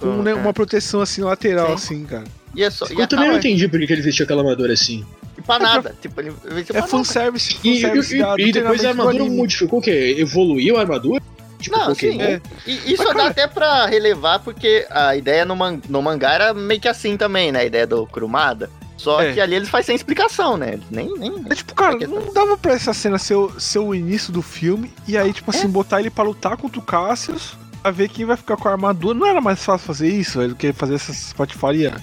[0.00, 0.34] com Com- né, é.
[0.34, 1.74] uma proteção, assim, lateral, Sim.
[1.74, 2.24] assim, cara.
[2.56, 2.86] E é só.
[2.90, 5.04] E Eu também não entendi por que que ele vestiu aquela armadura assim.
[5.42, 5.94] E pra nada.
[6.00, 6.86] Tipo, ele É pra nada.
[6.86, 7.82] fanservice, E, e,
[8.18, 10.16] da- do e depois a armadura modificou o quê?
[10.18, 11.22] Evoluiu a armadura?
[11.58, 12.20] Tipo, Não, sim.
[12.20, 12.40] É.
[12.66, 16.32] E isso Mas, dá cara- até pra relevar, porque a ideia no, man- no mangá
[16.32, 17.60] era meio que assim também, né?
[17.60, 18.68] A ideia do Kurumada.
[18.96, 19.32] Só É.
[19.32, 20.78] que ali eles fazem sem explicação, né?
[20.90, 21.12] Nem.
[21.18, 21.44] nem...
[21.50, 24.42] É tipo, cara, É não dava pra essa cena ser o, ser o início do
[24.42, 25.56] filme e aí, tipo É.
[25.56, 28.72] assim, botar ele pra lutar contra o Cassius pra ver quem vai ficar com a
[28.72, 29.16] armadura.
[29.18, 31.94] Não era mais fácil fazer isso, velho, do que fazer essas patifaria?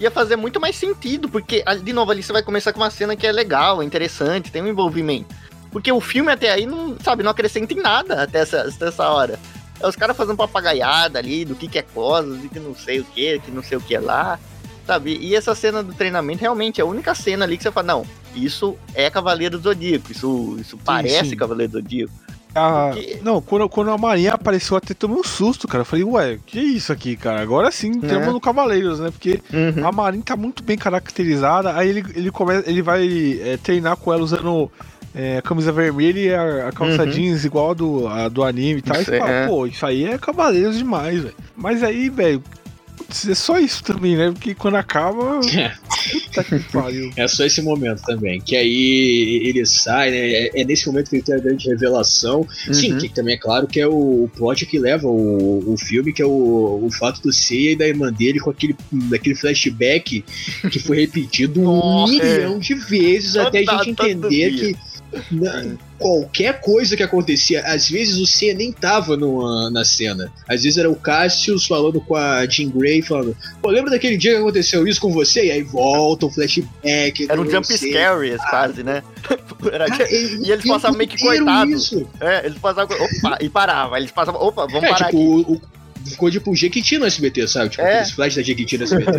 [0.00, 3.14] Ia fazer muito mais sentido, porque, de novo, ali você vai começar com uma cena
[3.14, 5.34] que é legal, é interessante, tem um envolvimento.
[5.70, 9.08] Porque o filme até aí não, sabe, não acrescenta em nada até essa, até essa
[9.08, 9.38] hora.
[9.78, 13.00] É os caras fazendo papagaiada ali do que, que é Cosmos e que não sei
[13.00, 14.38] o que, que não sei o que lá.
[14.86, 15.16] Sabe?
[15.20, 18.06] E essa cena do treinamento realmente é a única cena ali que você fala, não,
[18.34, 21.36] isso é Cavaleiro do Zodíaco, isso, isso parece sim.
[21.36, 22.12] Cavaleiro do Zodíaco.
[22.52, 25.82] Porque- não, quando, quando a Marinha apareceu, eu até tomei um susto, cara.
[25.82, 27.40] Eu falei, ué, que é isso aqui, cara?
[27.40, 28.30] Agora sim, temos É.
[28.30, 29.10] no Cavaleiros, né?
[29.10, 29.86] Porque Uhum.
[29.86, 31.74] a Marinha tá muito bem caracterizada.
[31.76, 34.70] Aí ele, ele, começa, ele vai é, treinar com ela usando
[35.14, 37.10] é, a camisa vermelha e a, a calça Uhum.
[37.10, 38.96] jeans igual a do, a do anime e tal.
[38.96, 39.46] E Isso é- fala, é.
[39.46, 41.34] pô, isso aí é Cavaleiros demais, velho.
[41.56, 42.42] Mas aí, velho,
[43.04, 44.30] putz, é só isso também, né?
[44.30, 45.40] Porque quando acaba.
[46.24, 47.10] Puta que pariu.
[47.16, 48.40] É só esse momento também.
[48.40, 50.18] Que aí ele sai, né?
[50.18, 52.46] É, é nesse momento que ele tem a grande revelação.
[52.72, 52.98] Sim, Uhum.
[52.98, 56.22] que também é claro que é o, o plot que leva o, o filme, que
[56.22, 58.74] é o, o fato do Seiya e da irmã dele com aquele,
[59.14, 60.24] aquele flashback
[60.70, 64.50] que foi repetido um Nossa, milhão de vezes Toda- até a gente entender dia.
[64.74, 64.89] que.
[65.30, 70.32] Na- qualquer coisa que acontecia, às vezes o Seiya nem tava numa, na cena.
[70.48, 74.32] Às vezes era o Cassius falando com a Jean Grey, falando: Pô, lembra daquele dia
[74.32, 75.46] que aconteceu isso com você?
[75.46, 77.26] E aí volta o flashback.
[77.28, 78.36] Era um jump Seiya.
[78.38, 79.02] scare quase, né?
[79.70, 81.16] Cara, ele- E eles passavam meio que
[81.68, 82.08] isso.
[82.20, 82.96] É, eles passavam.
[82.96, 83.96] Opa, e paravam.
[83.98, 84.40] Eles passavam.
[84.40, 85.52] Opa, vamos É, parar tipo, aqui.
[85.52, 85.60] o,
[86.08, 87.70] ficou tipo o Jequiti no SBT, sabe?
[87.70, 87.90] Tipo, É.
[87.92, 89.10] aqueles flash da Jequiti no SBT.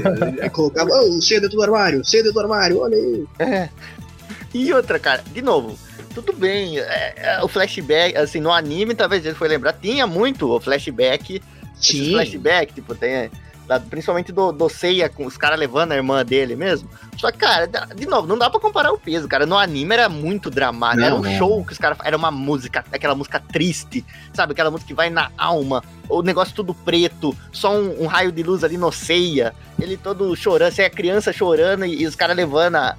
[0.42, 3.24] aí colocava, ô, cedo dentro do armário, cedo dentro do armário, olha aí.
[3.38, 3.70] É.
[4.54, 5.78] E outra, cara, de novo,
[6.14, 6.78] tudo bem.
[6.80, 11.42] é, é, o flashback, assim, no anime, talvez ele foi lembrar, tinha muito o flashback.
[11.76, 12.12] Sim.
[12.12, 13.32] flashback, tipo, tem.
[13.68, 16.88] da- Principalmente do, do Seiya com os caras levando a irmã dele mesmo.
[17.18, 19.46] Só que, cara, de novo, não dá pra comparar o peso, cara.
[19.46, 21.00] No anime era muito dramático.
[21.00, 21.38] Não, era um não.
[21.38, 21.98] show que os caras.
[22.04, 24.54] Era uma música, aquela música triste, sabe?
[24.54, 25.84] Aquela música que vai na alma.
[26.10, 29.54] O negócio tudo preto, só um, um raio de luz ali no Seiya.
[29.80, 32.96] Ele todo chorando, você é criança chorando e, e os caras levando a,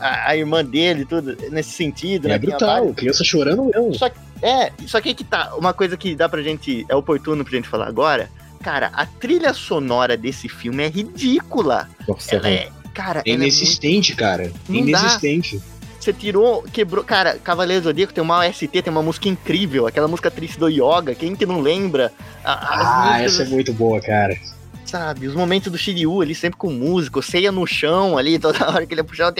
[0.00, 2.34] a, a irmã dele, tudo nesse sentido, né?
[2.34, 3.94] É Tinha brutal, criança chorando mesmo.
[3.94, 6.94] só que, é, só que aí que tá, uma coisa que dá pra gente, é
[6.94, 8.28] oportuno pra gente falar agora,
[8.62, 11.88] cara, a trilha sonora desse filme é ridícula.
[12.08, 14.52] Nossa, Ela é, cara, É ela é muito, inexistente, cara.
[14.68, 15.60] Não inexistente.
[16.00, 20.30] você tirou, quebrou, cara, Cavaleiro Zodíaco tem uma OST, tem uma música incrível, aquela música
[20.30, 22.12] triste do Yoga, quem que não lembra?
[22.44, 24.36] A- Ah, músicas, essa é muito boa, cara.
[24.94, 28.70] Sabe, os momentos do Shiryu ali sempre com música, o Seiya no chão ali, toda
[28.70, 29.34] hora que ele ia puxar,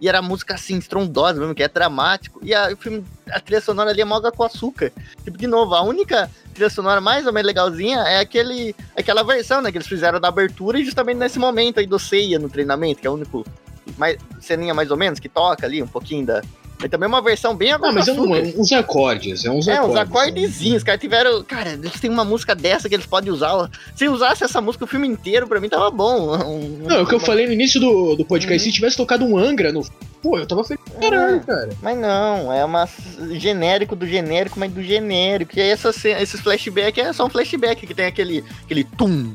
[0.00, 3.60] e era música assim, estrondosa mesmo, que é dramático, e a, o filme, a trilha
[3.60, 4.90] sonora ali é moga com açúcar.
[5.22, 9.62] Tipo, de novo, a única trilha sonora mais ou menos legalzinha é aquele, aquela versão,
[9.62, 13.00] né, que eles fizeram da abertura e justamente nesse momento aí do Seiya no treinamento,
[13.00, 13.46] que é o único
[13.96, 16.42] mais, ceninha mais ou menos que toca ali, um pouquinho da...
[16.80, 19.72] Mas também uma versão bem água Não, mas é um- uns acordes, é uns É,
[19.74, 19.90] acordes.
[19.94, 21.42] uns acordezinhos, os caras tiveram.
[21.42, 23.68] Cara, eles têm uma música dessa que eles podem usar.
[23.96, 26.36] Se usasse essa música o filme inteiro, pra mim tava bom.
[26.46, 28.70] Um- Não, é o que eu falei no início do, do podcast, Uhum.
[28.70, 29.84] se tivesse tocado um Angra no.
[30.22, 31.70] Pô, eu tava feliz caralho, cara.
[31.82, 32.88] Mas não, é uma
[33.32, 35.52] genérico do genérico, mas do genérico.
[35.56, 39.32] E aí essas, ce- esses flashbacks é só um flashback que tem aquele, aquele tum,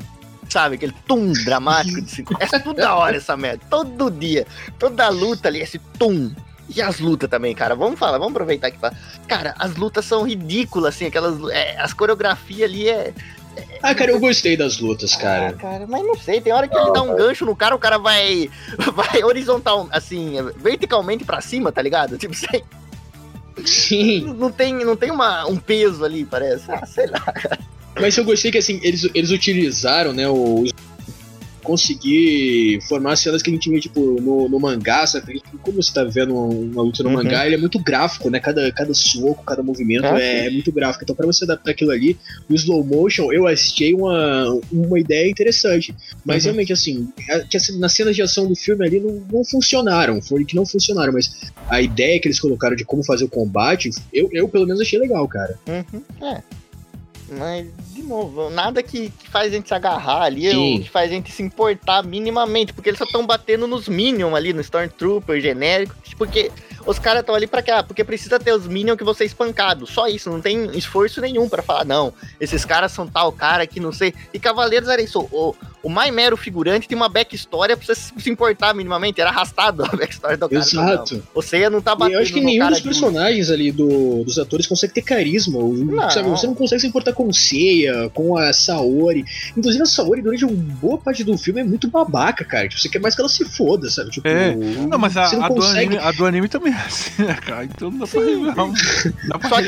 [0.50, 0.76] sabe?
[0.76, 2.24] Aquele tum dramático de.
[2.40, 3.64] É tudo da hora essa merda.
[3.70, 4.46] Todo dia.
[4.80, 6.32] Toda luta ali, esse tum.
[6.70, 7.76] E as lutas também, cara.
[7.76, 8.94] Vamos falar, vamos aproveitar aqui pra.
[9.28, 11.38] Cara, as lutas são ridículas, assim, aquelas.
[11.52, 13.14] é, as coreografias ali é.
[13.84, 15.54] Ah, cara, eu gostei das lutas, Ah, cara.
[15.54, 17.98] cara, mas não sei, tem hora que ele dá um gancho no cara, o cara
[18.00, 18.50] vai.
[18.96, 22.18] Vai horizontal, assim, verticalmente pra cima, tá ligado?
[22.18, 22.64] Tipo, sei,
[23.66, 24.34] Sim.
[24.38, 26.72] não tem, não tem uma, um peso ali, parece.
[26.72, 27.22] Ah, sei lá.
[28.00, 30.64] Mas eu gostei que assim, eles, eles utilizaram, né, o.
[31.64, 35.42] Conseguir formar cenas que a gente vê, tipo, no, no mangá, sabe?
[35.62, 37.16] Como você tá vendo uma, uma luta no Uhum.
[37.16, 38.40] mangá, ele é muito gráfico, né?
[38.40, 41.04] Cada, cada soco, cada movimento Ah, é, muito gráfico.
[41.04, 42.18] Então, pra você adaptar aquilo ali,
[42.50, 45.96] no slow motion, eu achei uma, uma ideia interessante.
[46.26, 46.52] Mas Uhum.
[46.52, 50.22] realmente, assim, a- que assim, nas cenas de ação do filme ali não, não funcionaram.
[50.22, 51.32] Foi que não funcionaram, mas
[51.70, 55.00] a ideia que eles colocaram de como fazer o combate, eu, eu pelo menos achei
[55.00, 55.58] legal, cara.
[55.68, 56.42] Uhum, é.
[57.38, 60.76] Mas, de novo, nada que, que faz a gente se agarrar ali, Sim.
[60.76, 64.34] ou que faz a gente se importar minimamente, porque eles só estão batendo nos Minions
[64.34, 66.52] ali, no Stormtrooper genérico, porque
[66.86, 67.72] os caras estão ali pra quê?
[67.72, 71.22] Ah, porque precisa ter os Minions que você é espancado, só isso, não tem esforço
[71.22, 75.02] nenhum pra falar, não, esses caras são tal cara que não sei, e Cavaleiros era
[75.02, 79.30] isso, o, o mais mero figurante tem uma backstory pra você se importar minimamente, era
[79.30, 80.62] arrastado a backstory do cara.
[80.62, 81.16] Exato.
[81.16, 81.24] Não.
[81.36, 84.24] O Seiya não tá E batendo eu acho que nenhum dos de- personagens ali do-
[84.24, 85.60] dos atores consegue ter carisma.
[85.60, 86.10] ou, Não.
[86.10, 89.26] sabe, você não consegue se importar com o Seiya, com a Saori.
[89.58, 92.68] Inclusive, a Saori, durante uma boa parte do filme, é muito babaca, cara.
[92.68, 94.10] Tipo, você quer mais que ela se foda, sabe?
[94.12, 94.56] Tipo, É.
[94.56, 95.86] Não, mas a, não a do consegue.
[95.86, 97.66] anime, a do anime também é assim, né, cara?
[97.66, 98.56] Então não dá pra revelar.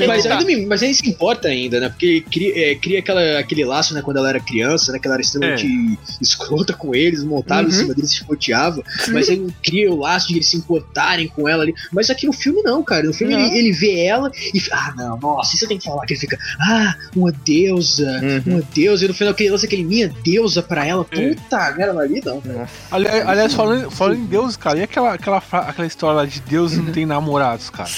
[0.08, 1.90] Mas ainda, me- mas ainda se importa ainda, né?
[1.90, 5.00] Porque cria, é, cria aquela, aquele laço, né, quando ela era criança, né?
[5.00, 5.66] Que ela era extremamente
[6.22, 7.68] escrota com eles, montava Uhum.
[7.70, 8.82] em cima deles, se chicoteava,
[9.12, 11.74] mas aí cria o laço de eles se importarem com ela ali.
[11.92, 13.04] Mas aqui no filme não, cara.
[13.04, 16.06] No filme ele, ele vê ela e fica, ah, não, nossa, isso tenho que falar.
[16.06, 18.06] Que ele fica, ah, uma deusa,
[18.46, 18.54] Uhum.
[18.56, 19.06] uma deusa.
[19.06, 21.06] E no final que ele lança aquele minha deusa pra ela.
[21.12, 21.34] É.
[21.34, 22.42] Puta merda, ali não.
[22.92, 26.74] Aliás, aliás, falando, falando em Deus, cara, e aquela, aquela, aquela história lá de Deus
[26.78, 27.90] não tem namorados, cara?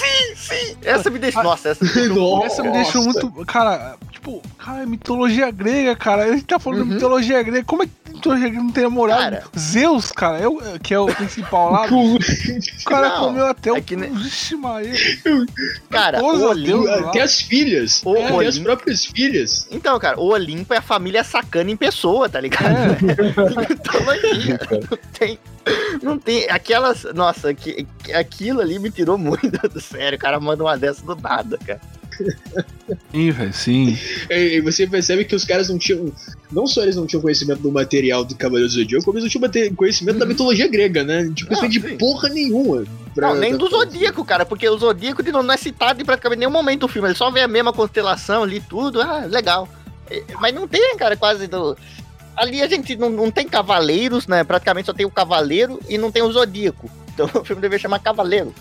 [0.82, 1.42] Essa me deixa.
[1.42, 2.44] Nossa, essa me deixou.
[2.48, 3.30] Essa me deixou muito.
[3.46, 6.24] Cara, tipo, cara, mitologia grega, cara.
[6.24, 6.94] A gente tá falando de Uhum.
[6.94, 7.64] mitologia grega.
[7.64, 9.22] Como é que mitologia grega não tem namorado?
[9.22, 9.44] Cara.
[9.58, 11.86] Zeus, cara, é o, que é o principal lá.
[11.90, 13.76] o cara Não, comeu até o.
[13.76, 14.92] é que nem- Vixe, Maria.
[15.90, 16.88] Cara, o Olimpo.
[16.88, 18.02] Até as filhas.
[18.04, 19.66] O- até o as próprias filhas.
[19.70, 22.66] Então, cara, o Olimpo é a família sacana em pessoa, tá ligado?
[22.66, 22.98] É.
[23.68, 24.60] Mitologia.
[24.90, 25.38] Não tem.
[26.02, 26.48] Não tem.
[26.50, 27.04] Aquelas.
[27.14, 30.16] Nossa, que, que- aquilo ali me tirou muito do sério.
[30.16, 31.80] O cara manda uma dessa do nada, cara.
[33.12, 33.98] Sim, velho, sim.
[34.30, 36.12] E você percebe que os caras não tinham.
[36.50, 39.50] Não só eles não tinham conhecimento do material do Cavaleiro do Zodíaco, como eles não
[39.50, 41.30] tinham conhecimento da mitologia grega, né?
[41.34, 41.96] Tipo, Não, de sim.
[41.98, 42.84] porra nenhuma.
[43.14, 46.04] pra- Não, nem do Zodíaco, cara, porque o Zodíaco de novo, não é citado em
[46.04, 47.08] praticamente nenhum momento do filme.
[47.08, 49.00] Ele só vê a mesma constelação ali, tudo.
[49.02, 49.68] Ah, legal.
[50.10, 51.76] É, Mas não tem, cara, quase do.
[52.36, 54.44] Ali a gente não, não tem cavaleiros, né?
[54.44, 56.88] Praticamente só tem o cavaleiro e não tem o Zodíaco.
[57.12, 58.54] Então o filme deveria chamar Cavaleiro.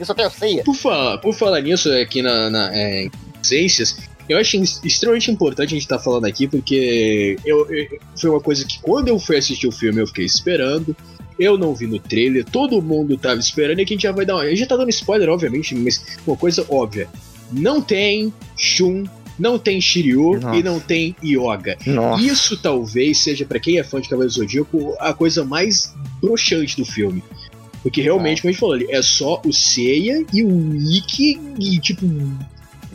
[0.00, 0.62] E só a ceia.
[0.64, 3.10] Por falar, por falar nisso aqui na, na é, em
[3.42, 3.96] ciências,
[4.28, 7.86] eu acho extremamente importante a gente estar falando aqui, porque eu, eu-
[8.20, 10.96] foi uma coisa que quando eu fui assistir o filme eu fiquei esperando.
[11.36, 14.24] Eu não vi no trailer, todo mundo tava esperando e que a gente já vai
[14.24, 14.42] dar uma.
[14.44, 17.08] A gente já tá dando spoiler, obviamente, mas uma coisa óbvia.
[17.50, 19.02] Não tem Shun,
[19.36, 20.56] não tem Shiryu Nossa.
[20.56, 21.76] e não tem Yoga.
[21.86, 22.22] Nossa.
[22.22, 25.92] Isso talvez seja, pra quem é fã de Cavaleiro do Zodíaco, a coisa mais
[26.22, 27.20] broxante do filme.
[27.84, 31.78] Porque realmente, como a gente falou ali, é só o Seiya e o Ikki e,
[31.78, 32.04] tipo,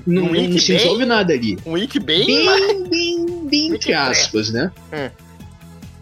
[0.05, 1.57] não, Um não Ikki se bem- resolve nada ali.
[1.65, 2.43] Um Wiki bem.
[2.43, 4.71] mas- Bem, bem, bem, entre aspas, né?
[4.91, 5.11] É.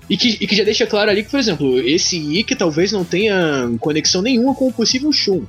[0.09, 3.03] E que, e que já deixa claro ali que, por exemplo, esse Ikki talvez não
[3.03, 5.43] tenha conexão nenhuma com o possível Shun.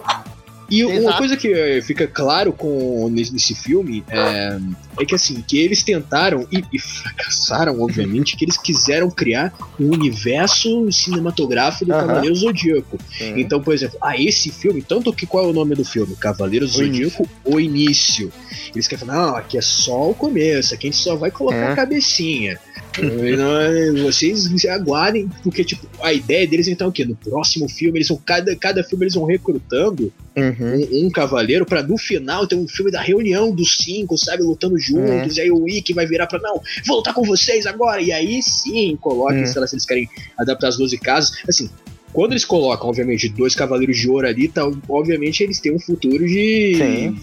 [0.70, 1.18] E uma Exato.
[1.18, 4.58] coisa que eh, fica claro com nesse, filme é,
[5.00, 9.90] é que assim, que eles tentaram e, e fracassaram, obviamente, que eles quiseram criar um
[9.90, 12.06] universo cinematográfico do Aham.
[12.06, 12.98] Cavaleiro Zodíaco.
[13.16, 13.40] Sim.
[13.40, 16.14] Então, por exemplo, ah, esse filme, tanto que qual é o nome do filme?
[16.16, 16.86] Cavaleiro início.
[16.86, 18.32] Zodíaco, o início.
[18.74, 21.56] Eles querem falar, não, aqui é só o começo, aqui a gente só vai colocar
[21.56, 21.72] É.
[21.72, 22.58] a cabecinha.
[23.02, 27.04] É- vocês aguardem, porque tipo, a ideia deles então é o quê?
[27.04, 30.86] No próximo filme, eles vão, cada, cada filme eles vão recrutando Uhum.
[30.92, 34.78] um, um cavaleiro pra no final ter um filme da reunião dos cinco, sabe, lutando
[34.78, 35.40] juntos, É.
[35.40, 38.40] e aí o Ikki vai virar pra, não, vou lutar com vocês agora, e aí
[38.42, 39.46] sim, coloquem, Hum.
[39.46, 41.68] sei lá, se eles querem adaptar as 12 casas, assim,
[42.12, 46.24] quando eles colocam, obviamente, dois cavaleiros de ouro ali, tá, obviamente eles têm um futuro
[46.26, 47.16] de Sim.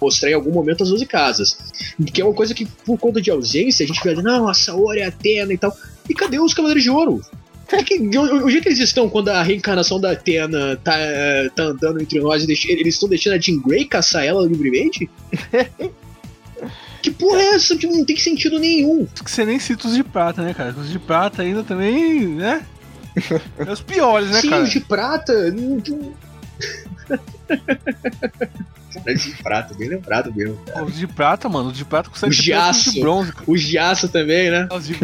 [0.00, 1.58] Mostrar em algum momento as 12 casas.
[2.12, 5.00] Que é uma coisa que, por conta de ausência, a gente fica, não, a Saori
[5.00, 5.76] é a Atena e tal.
[6.08, 7.20] E cadê os Cavaleiros de Ouro?
[7.70, 10.96] É que, o, o jeito que eles estão quando a reencarnação da Atena tá,
[11.54, 15.10] tá andando entre nós, e eles estão deixando a Jean Grey caçar ela livremente?
[17.02, 17.76] que porra é essa?
[17.76, 19.06] Tipo, Não tem sentido nenhum.
[19.06, 20.74] Que você nem cita os de prata, né, cara?
[20.78, 22.64] Os de prata ainda também, né?
[23.58, 24.62] É os piores, né, Sim, cara?
[24.62, 25.34] os de prata.
[28.94, 30.58] não- não- Cara, de prata, bem lembrado mesmo.
[30.86, 32.92] Os de prata, mano, os de prata conseguem Os ser de aço.
[32.92, 33.44] de bronze, cara.
[33.46, 34.68] Os de aço também, né?
[34.72, 34.94] Os de...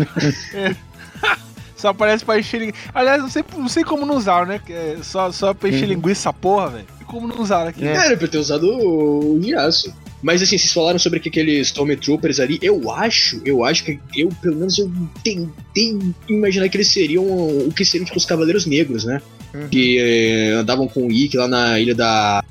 [0.54, 0.74] É.
[1.76, 2.78] Só aparece pra encher linguiça.
[2.94, 4.58] Aliás, não sei, não sei como não usaram, né?
[4.64, 5.88] Que é Só, só pra encher Uhum.
[5.94, 6.86] linguiça essa porra, velho.
[7.00, 7.84] E Como não usaram aqui?
[7.86, 7.92] É.
[7.92, 9.92] Era pra eu ter usado o de aço.
[10.22, 14.30] Mas assim, vocês falaram sobre que aqueles Stormtroopers ali, eu acho, eu acho que eu,
[14.40, 14.90] pelo menos, eu
[15.22, 19.20] tentei imaginar que eles seriam o que seriam tipo os Cavaleiros Negros, né?
[19.52, 19.68] Uhum.
[19.68, 22.42] Que eh, andavam com o Ikki lá na Ilha da.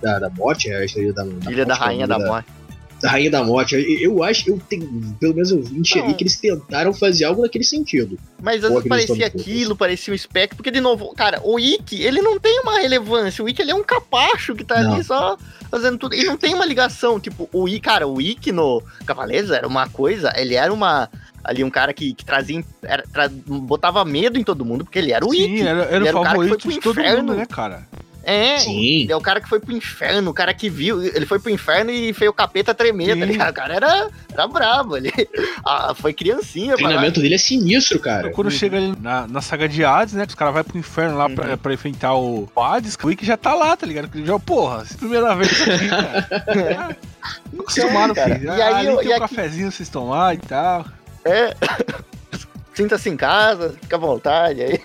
[0.00, 2.48] Da, da Morte, é a Ilha da, da Ilha da Morte, Rainha da Ilha Morte.
[3.02, 3.74] da Rainha da Morte.
[3.74, 3.80] Eu,
[4.12, 6.16] eu acho, eu tenho, pelo menos eu enxerguei Não.
[6.16, 8.18] que eles tentaram fazer algo naquele sentido.
[8.42, 11.58] Mas Ou às vezes aqueles parecia aquilo, parecia um espectro, porque de novo, cara, o
[11.60, 14.94] Ikki, ele não tem uma relevância, o Ikki ele é um capacho que tá Não.
[14.94, 15.36] ali só
[15.70, 19.50] fazendo tudo, e não tem uma ligação, tipo, o Ikki, cara, o Ikki no Cavaleiros
[19.50, 21.10] era uma coisa, ele era uma,
[21.44, 25.12] ali um cara que, que trazia, era, tra- botava medo em todo mundo, porque ele
[25.12, 26.72] era o Sim, Ikki, era, era Ele o era o cara que foi favorito pro
[26.72, 27.22] de todo inferno.
[27.24, 27.86] mundo, né, cara?
[28.28, 29.02] É, Sim.
[29.02, 31.48] ele é o cara que foi pro inferno, o cara que viu, ele foi pro
[31.50, 33.20] inferno e fez o capeta tremer, Sim.
[33.20, 33.50] tá ligado?
[33.50, 35.12] O cara era, era brabo, ele
[35.64, 38.30] ah, foi criancinha, O treinamento dele é sinistro, cara.
[38.30, 40.24] Quando chega ali na, na saga de Hades, né?
[40.26, 41.56] Que os caras vão pro inferno lá pra, Uhum.
[41.58, 44.10] pra enfrentar o Hades, o Ikki já tá lá, tá ligado?
[44.24, 46.96] Já, porra, essa é a primeira vez aqui, cara.
[47.52, 48.34] Não acostumaram, cara.
[48.36, 48.48] filho.
[48.48, 50.84] E aí ali eu- tem e um aqui- cafezinho pra vocês tomar e tal.
[51.24, 51.54] É.
[52.74, 54.80] Sinta-se em casa, fica à vontade aí.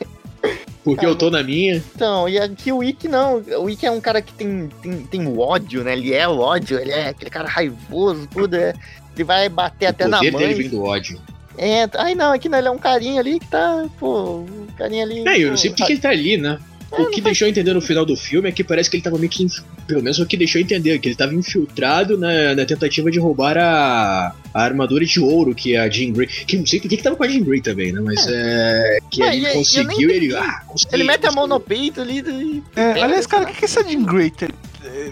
[0.84, 1.76] Porque eu tô na minha.
[1.96, 3.44] Então, e aqui o Ikki não.
[3.60, 5.94] O Ikki é um cara que tem, tem, tem o ódio, né?
[5.94, 8.56] Ele é o ódio, ele é aquele cara raivoso, tudo.
[8.56, 8.74] É,
[9.16, 10.70] ele vai bater até o na poder dele vem mãe.
[10.70, 11.22] do ódio.
[11.58, 12.02] entra.
[12.02, 15.28] Ai, não, aqui não, ele é um carinha ali que tá, pô, um carinha ali.
[15.28, 16.58] É, eu não sei porque que ele tá ali, né?
[16.92, 19.30] O que deixou entender no final do filme é que parece que ele tava meio
[19.30, 19.44] que.
[19.44, 23.18] inf- Pelo menos o que deixou entender, que ele tava infiltrado na, na tentativa de
[23.20, 26.28] roubar a, a armadura de ouro que a Jean Grey.
[26.28, 28.02] Que não sei por que que tava com a Jean Grey também, né?
[28.04, 28.98] Mas é.
[29.10, 30.26] que É, ele e- e conseguiu ele.
[30.28, 30.36] entendi.
[30.36, 31.50] Ah, consegui, Ele mete a mão consegui.
[31.50, 32.64] no peito ali e.
[32.76, 34.32] É, aliás, cara, o que, que essa Jean Grey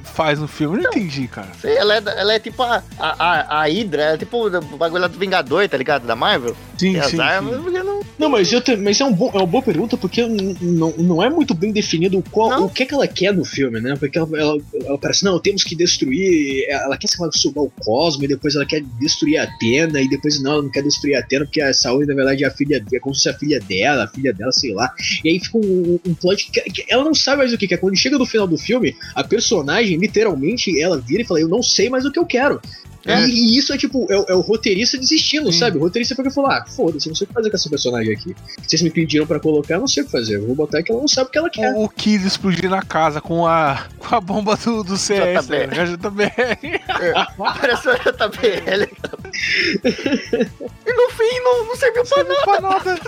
[0.03, 0.77] faz no filme?
[0.77, 1.49] Eu não entendi, cara.
[1.61, 5.01] Sei, ela é, ela é tipo a, a, a, Hydra, ela é tipo o bagulho
[5.01, 6.05] lá do Vingador, tá ligado?
[6.05, 6.55] Da Marvel.
[6.77, 7.61] Sim, sim, armas, sim.
[8.19, 8.29] Não.
[8.29, 10.25] Mas, eu te- mas é, um bom- é uma boa pergunta porque
[10.61, 12.65] não, não é muito bem definido qual, Não.
[12.65, 13.95] o que, é que ela quer no filme, né?
[13.97, 16.65] Porque ela, ela, ela parece, não, temos que destruir.
[16.69, 20.07] Ela quer sei lá, subar o cosmo, e depois ela quer destruir a Atena, e
[20.09, 22.51] depois não, ela não quer destruir a Atena, porque a Saori, na verdade, é a
[22.51, 24.93] filha é como se fosse a filha dela, a filha dela, sei lá.
[25.23, 27.73] E aí fica um, um plot que, que ela não sabe mais o que que
[27.73, 27.77] é.
[27.77, 31.63] Quando chega no final do filme, a personagem, literalmente, ela vira e fala, eu não
[31.63, 32.59] sei mais o que eu quero.
[33.05, 33.25] É.
[33.25, 35.59] E, e isso é tipo, é, o- é o roteirista desistindo, Sim.
[35.59, 35.77] sabe?
[35.77, 37.69] O roteirista foi que falou: ah, foda-se, eu não sei o que fazer com essa
[37.69, 38.35] personagem aqui.
[38.61, 40.35] Vocês me pediram pra colocar, eu não sei o que fazer.
[40.35, 41.73] Eu vou botar que ela não sabe o que ela quer.
[41.75, 45.53] O, Kid explodir na casa com a, com a bomba do, do CS, JBL.
[45.55, 45.85] né?
[45.85, 47.29] JBL.
[47.37, 48.89] Parece o JBL.
[50.85, 52.43] e no fim não, não serviu pra nada.
[52.43, 52.99] Pra nada.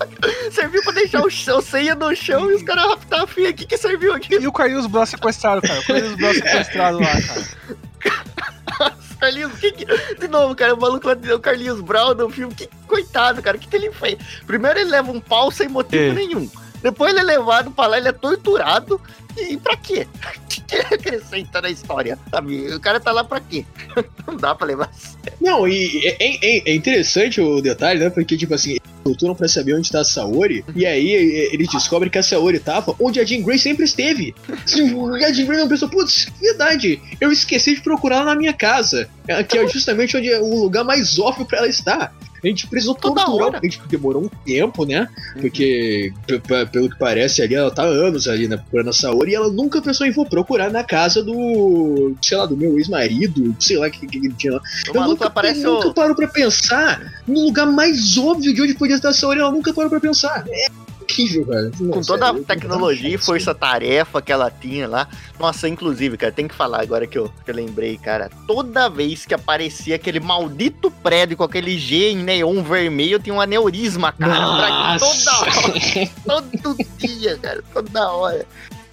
[0.50, 3.50] Serviu pra deixar o, chão, ceia no chão e os caras raptar a filha.
[3.50, 4.34] O que que serviu aqui?
[4.34, 5.78] E o Carlinhos Bros sequestrado, cara.
[5.78, 8.94] O Carlinhos Bros sequestrado lá, cara.
[9.20, 9.84] Carlinhos, que que...
[10.16, 13.60] De novo, cara, o maluco lá, o Carlinhos Brown no filme, que coitado, cara, o
[13.60, 14.16] que, que ele fez?
[14.46, 16.12] Primeiro ele leva um pau sem motivo É.
[16.12, 16.50] nenhum.
[16.82, 19.00] Depois ele é levado pra lá, ele é torturado.
[19.36, 20.06] E pra quê?
[20.44, 22.18] O que ele acrescenta na história?
[22.30, 22.74] Sabe?
[22.74, 23.64] O cara tá lá pra quê?
[24.26, 24.90] Não dá pra levar.
[24.94, 25.38] sério.
[25.40, 28.10] Não, e é, é- é interessante o detalhe, né?
[28.10, 31.10] Porque, tipo assim, torturam pra saber onde tá a Saori, e aí
[31.52, 34.34] eles descobrem que a Saori tava onde a Jean Grey sempre esteve.
[34.48, 39.08] A Jean Grey não pensou, putz, verdade, eu esqueci de procurar ela na minha casa,
[39.26, 42.14] é, que é justamente onde é o lugar mais óbvio pra ela estar.
[42.42, 43.58] A gente precisou Toda torturar, hora.
[43.58, 45.08] a gente demorou um tempo, né?
[45.40, 49.32] Porque, p- p- pelo que parece ali, ela tá anos ali, né, procurando a Saori,
[49.32, 53.54] e ela nunca pensou em vou procurar na casa do, sei lá, do meu ex-marido,
[53.60, 54.60] sei lá o que, que ele tinha lá.
[54.90, 55.94] O maluco aparece nunca o.
[55.94, 59.72] parou pra pensar no lugar mais óbvio de onde podia estar a Saori, ela nunca
[59.72, 60.44] parou pra pensar.
[60.48, 60.66] É
[61.10, 61.70] incrível, cara.
[61.78, 65.08] Com toda a tecnologia e força-tarefa que ela tinha lá.
[65.38, 68.30] Nossa, inclusive, cara, tem que falar agora que eu, que eu lembrei, cara.
[68.46, 73.40] Toda vez que aparecia aquele maldito prédio com aquele G em neon vermelho, tinha um
[73.40, 74.98] aneurisma, cara.
[74.98, 76.50] Toda hora.
[76.62, 77.62] Todo dia, cara.
[77.72, 78.46] Toda hora.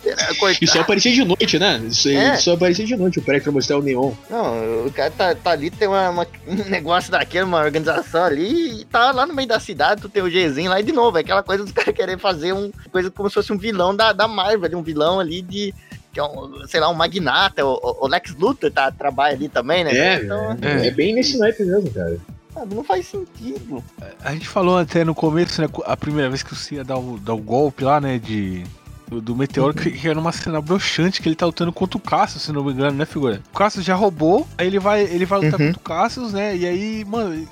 [0.09, 0.63] Era coitado.
[0.63, 1.81] E só aparecia de noite, né?
[1.87, 2.35] Isso, É.
[2.37, 4.11] só aparecia de noite, o prédio pra mostrar o neon.
[4.29, 8.81] Não, o cara tá, tá ali, tem uma, uma- um negócio daquele, uma organização ali,
[8.81, 11.17] e tá lá no meio da cidade, tu tem o Gzinho lá, e de novo,
[11.17, 14.13] é aquela coisa dos caras querer fazer um coisa como se fosse um vilão da,
[14.13, 15.73] da Marvel, um vilão ali de.
[16.13, 19.83] Que é um, sei lá, um magnata, o, o Lex Luthor tá, trabalha ali também,
[19.83, 19.95] né?
[19.95, 22.17] É, então, é, bem nesse naipe mesmo, cara.
[22.53, 23.83] sabe, não faz sentido.
[24.23, 25.67] A gente falou até no começo, né?
[25.85, 28.17] A primeira vez que o Cia dá o, dá o golpe lá, né?
[28.17, 28.63] De.
[29.09, 32.01] Do, do meteoro, que, que era uma cena broxante que ele tá lutando contra o
[32.01, 33.41] Cassius, se não me engano, né, figura?
[33.53, 35.67] O Cassius já roubou, aí ele vai, ele vai lutar Uhum.
[35.67, 36.57] contra o Cassius, né?
[36.57, 37.47] E aí, mano,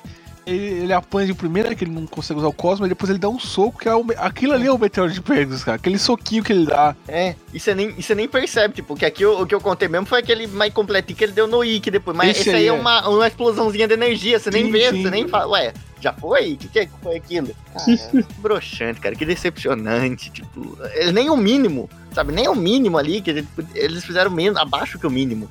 [0.45, 3.17] ele, ele apanha de primeira, que ele não consegue usar o Cosmo, e depois ele
[3.19, 5.77] dá um soco, que é o, aquilo ali é o meteoro de Pegasus, cara.
[5.77, 6.93] Aquele soquinho que ele dá.
[7.07, 9.61] É, e você nem, e você nem percebe, tipo, que aqui o, o que eu
[9.61, 12.15] contei mesmo foi aquele mais completinho que ele deu no Ike depois.
[12.17, 12.73] Mas Esse esse, aí aí é é.
[12.73, 15.01] uma, uma explosãozinha de energia, você nem Sim, vê, sim.
[15.03, 15.73] você nem fala, ué,
[16.05, 16.53] já foi?
[16.53, 17.49] O que, que é que foi aquilo?
[17.73, 22.31] Cara, broxante, cara, que decepcionante, tipo, eles nem o mínimo, sabe?
[22.31, 25.49] Nem o mínimo ali, que eles, eles fizeram menos, abaixo que o mínimo,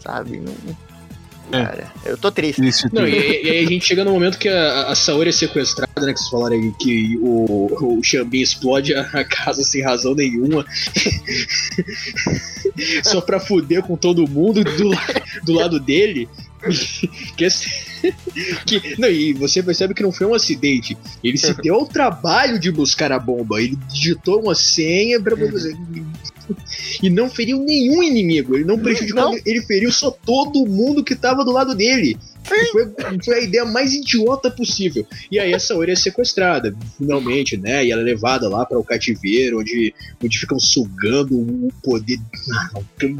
[0.00, 0.40] sabe?
[0.40, 0.84] Não-
[1.52, 1.62] É.
[1.64, 2.66] Cara, eu tô triste.
[2.66, 3.12] Isso Não, e,
[3.44, 6.12] e aí a gente chega no momento que a, a Saori é sequestrada, né?
[6.14, 10.64] Que vocês falaram aí que o, o Xambin explode a, a casa sem razão nenhuma.
[13.04, 14.90] Só pra fuder com todo mundo do,
[15.44, 16.28] do lado dele.
[17.36, 17.46] que,
[18.66, 20.96] que- não, e você percebe que não foi um acidente.
[21.22, 23.62] Ele se deu ao trabalho de buscar a bomba.
[23.62, 25.74] Ele digitou uma senha pra você.
[27.02, 28.54] E não feriu nenhum inimigo.
[28.54, 29.22] Ele não prejudicou.
[29.32, 29.38] Não.
[29.46, 32.16] Ele feriu só todo mundo que tava do lado dele.
[32.44, 32.66] Foi,
[33.24, 35.06] foi a ideia mais idiota possível.
[35.30, 37.84] E aí a Saori é sequestrada, finalmente, né?
[37.84, 42.18] E ela é levada lá para o cativeiro, onde, onde ficam sugando o poder.
[42.52, 43.16] Ah, que, eu,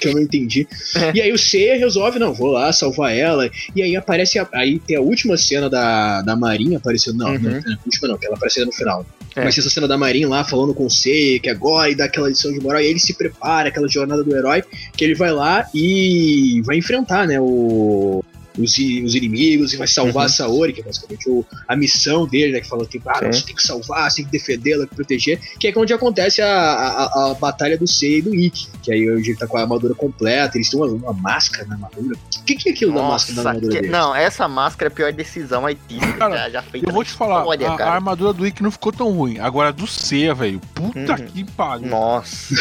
[0.00, 0.66] que eu não entendi.
[0.96, 1.12] É.
[1.16, 3.50] E aí o Seiya resolve, não, vou lá salvar ela.
[3.74, 4.38] E aí aparece.
[4.38, 7.18] a- aí tem a última cena da, da Marinha aparecendo.
[7.18, 7.40] Não, Uhum.
[7.40, 9.04] não, última não, que ela aparece no final.
[9.36, 9.44] É.
[9.44, 12.04] Mas tem essa cena da Marinha lá falando com o Seiya, que agora e dá
[12.04, 14.62] aquela lição de moral, e aí ele se prepara, aquela jornada do herói,
[14.96, 18.24] que ele vai lá e vai enfrentar, né, o,
[18.58, 20.26] os, os inimigos e vai salvar Uhum.
[20.26, 22.60] a Saori, que é basicamente o- a missão dele, né?
[22.60, 25.68] Que fala tipo, ah, você tem que salvar, você tem que defendê-la, que proteger, que
[25.68, 29.30] é onde acontece a, a, a batalha do Sei e do Ikki, que aí hoje
[29.30, 32.16] ele tá com a armadura completa, eles têm uma, uma máscara na armadura.
[32.40, 33.92] O que, que é aquilo da máscara na Nossa, armadura que- dele?
[33.92, 36.88] não, essa máscara é a pior decisão artística Cara, já, já feita.
[36.88, 39.38] Eu vou te falar, história, a, a armadura do Ikki não ficou tão ruim.
[39.38, 40.60] Agora a do Seiya, velho.
[40.74, 41.26] Puta Uhum.
[41.26, 41.88] que pariu.
[41.88, 42.54] Nossa,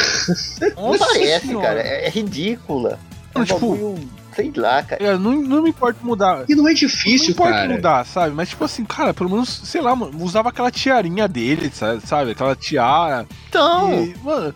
[0.75, 1.67] não Nossa parece, senhora.
[1.67, 1.81] cara.
[1.81, 2.99] É, é ridícula.
[3.33, 4.09] É um Não, tipo- bagulho,
[4.41, 5.03] sei lá, cara.
[5.03, 6.45] É, não, não me importa mudar.
[6.47, 7.69] E não é não difícil, importa cara.
[7.73, 8.33] mudar, sabe?
[8.35, 11.71] Mas, tipo assim, cara, pelo menos, sei lá, mano, usava aquela tiarinha dele,
[12.03, 12.31] sabe?
[12.31, 13.27] Aquela tiara.
[13.49, 14.53] Então, E, mano,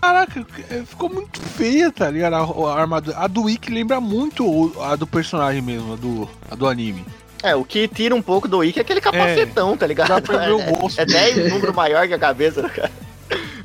[0.00, 2.34] caraca, é, ficou muito feia, tá ligado?
[2.34, 3.16] A, a armadura.
[3.18, 7.04] A do Ikki lembra muito a do personagem mesmo, a do, a do anime.
[7.42, 10.08] é, o que tira um pouco do Ikki é aquele capacetão, tá ligado?
[10.08, 11.00] Dá pra ver o É- rosto.
[11.00, 12.90] É 10 número maior que a cabeça do cara.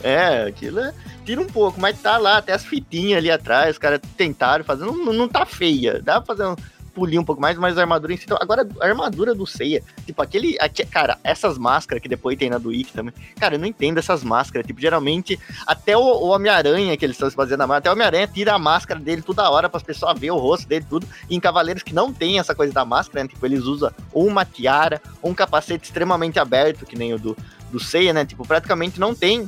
[0.01, 0.93] É, aquilo é-
[1.29, 4.83] tira um pouco, mas tá lá, até as fitinhas ali atrás, os caras tentaram fazer,
[4.83, 6.55] não, não tá feia, dá pra fazer um
[6.91, 9.83] pulinho um pouco mais, mas a armadura em si, então, agora a armadura do Seiya,
[10.07, 13.59] tipo aquele, aque- cara, essas máscaras que depois tem na do Ikki também, cara, eu
[13.59, 17.59] não entendo essas máscaras, tipo, geralmente, até o, o Homem-Aranha que eles estão se fazendo
[17.59, 20.31] na máscara, até o Homem-Aranha tira a máscara dele toda hora para as pessoas verem
[20.31, 23.29] o rosto dele, tudo, e em Cavaleiros que não tem essa coisa da máscara, né,
[23.29, 27.37] tipo, eles usam uma tiara, um capacete extremamente aberto, que nem o do,
[27.71, 29.47] do Seiya, né, tipo, praticamente não tem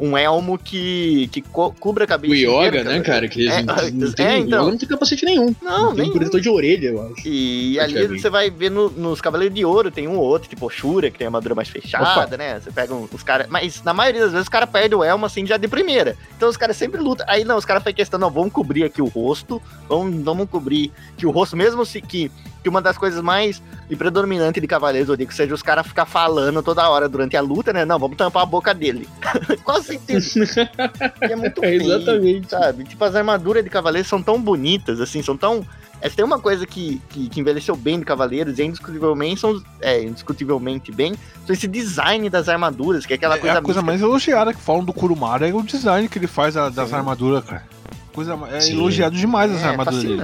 [0.00, 3.28] um elmo que, que co cubra a O cabeça Yoga, inteira, né, cara?
[3.28, 4.58] Que eles É, não, não é, tem, então.
[4.58, 5.54] o Yoga não tem capacete nenhum.
[5.62, 7.28] Não, tem nem- protetor de orelha, eu acho.
[7.28, 10.68] E ali você vai ver no- nos Cavaleiros de Ouro, tem um ou outro, tipo
[10.70, 12.58] Shura, que tem a armadura mais fechada, né?
[12.60, 13.46] Você pega um- os caras.
[13.50, 16.16] Mas na maioria das vezes os caras perdem o elmo assim já de primeira.
[16.36, 17.26] Então os caras sempre lutam.
[17.28, 20.90] Aí não, os caras fazem questão, não, vamos cobrir aqui o rosto, vamos, vamos cobrir
[21.16, 22.30] que o rosto, mesmo se que,
[22.62, 23.62] que uma das coisas mais
[23.98, 27.72] predominante de Cavaleiros do Zodíaco seja os caras ficar falando toda hora durante a luta,
[27.72, 27.84] né?
[27.84, 29.08] Não, vamos tampar a boca dele.
[29.64, 30.22] Qual o sentido?
[31.22, 32.50] E é muito É, feio, exatamente.
[32.50, 32.84] sabe?
[32.84, 35.64] Tipo, as armaduras de Cavaleiros são tão bonitas, assim, são tão.
[36.00, 39.62] É, tem uma coisa que, que, que envelheceu bem de Cavaleiros e indiscutivelmente são.
[39.80, 41.14] É, indiscutivelmente bem,
[41.46, 43.58] são esse design das armaduras, que é aquela É coisa.
[43.58, 46.68] a coisa mais elogiada que falam do Kurumara é o design que ele faz a-
[46.68, 46.94] das Sim.
[46.96, 47.64] armaduras, cara.
[48.12, 48.72] Coisa, é Sim.
[48.74, 50.20] elogiado demais as É, armaduras dele.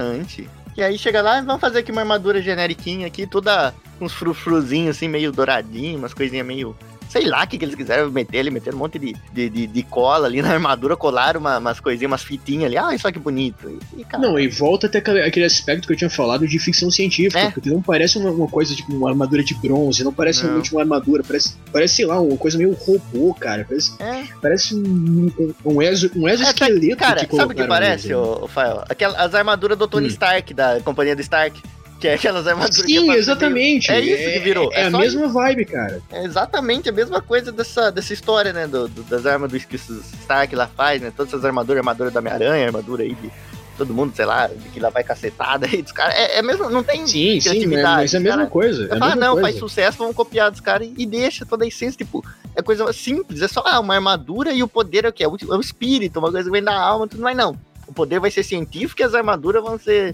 [0.79, 5.09] E aí chega lá, vamos fazer aqui uma armadura generiquinha aqui, toda uns frufruzinhos assim,
[5.09, 6.73] meio douradinho, umas coisinhas meio.
[7.09, 9.65] Sei lá o que, que eles quiseram meter ali, meteram um monte de, de, de,
[9.67, 12.77] de cola ali na armadura, colaram uma- umas coisinhas, umas fitinhas ali.
[12.77, 13.67] Ah, isso aqui bonito.
[13.97, 17.39] E, e, Não, e volta até aquele aspecto que eu tinha falado de ficção científica,
[17.39, 17.49] É.
[17.51, 20.49] porque não parece uma, uma coisa tipo uma armadura de bronze, não parece Não.
[20.49, 23.65] realmente uma armadura, parece, parece, sei lá, uma coisa meio robô, cara.
[23.67, 24.23] Parece, é.
[24.39, 28.19] parece um, um, um, exo, um exoesqueleto Cara, que sabe o que parece, ali, né?
[28.43, 28.83] ô Fael?
[28.87, 30.11] Aquela, as armaduras do Tony Hum.
[30.11, 31.59] Stark, da companhia do Stark.
[31.99, 33.91] Que é aquelas armaduras Sim, exatamente.
[33.91, 36.01] É isso que virou, É, é a mesma vibe, cara.
[36.11, 38.67] É exatamente a mesma coisa dessa, dessa história, né?
[38.67, 39.79] do- do- das armas do que o
[40.21, 41.11] Stark lá faz, né?
[41.15, 43.29] Todas essas armaduras, armadura da Homem-Aranha, armadura aí de
[43.77, 46.13] todo mundo, sei lá, de que lá vai cacetada aí dos caras.
[46.15, 47.05] É, é mesmo, não tem.
[47.07, 48.49] Sim, sim, mas é a mesma cara.
[48.49, 48.83] coisa.
[48.83, 49.41] É Eu a falo, mesma não, coisa.
[49.49, 52.23] faz sucesso, vamos copiar dos caras e, e deixa toda a essência, tipo,
[52.55, 55.23] é coisa simples, é só ah, uma armadura e o poder é o que?
[55.23, 57.57] É o, é o espírito, uma coisa que vem da alma, tudo mais não.
[57.87, 60.13] O poder vai ser científico e as armaduras vão ser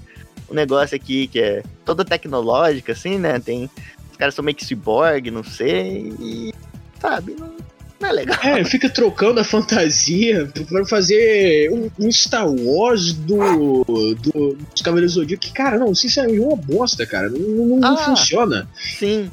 [0.50, 3.40] um negócio aqui que é toda tecnológica, assim, né?
[3.40, 3.70] Tem.
[4.12, 6.54] Os caras são meio que cyborg, não sei, e.
[7.02, 7.52] Sabe, não,
[8.00, 8.38] não é legal.
[8.44, 13.84] É, fica trocando a fantasia pra fazer um, um Star Wars do,
[14.16, 15.44] do, dos Cavaleiros do Zodíaco.
[15.44, 17.30] Que, cara, não, sinceramente, é uma bosta, cara.
[17.30, 17.98] Não, não- não Ah.
[18.06, 18.68] funciona.
[18.98, 19.30] Sim.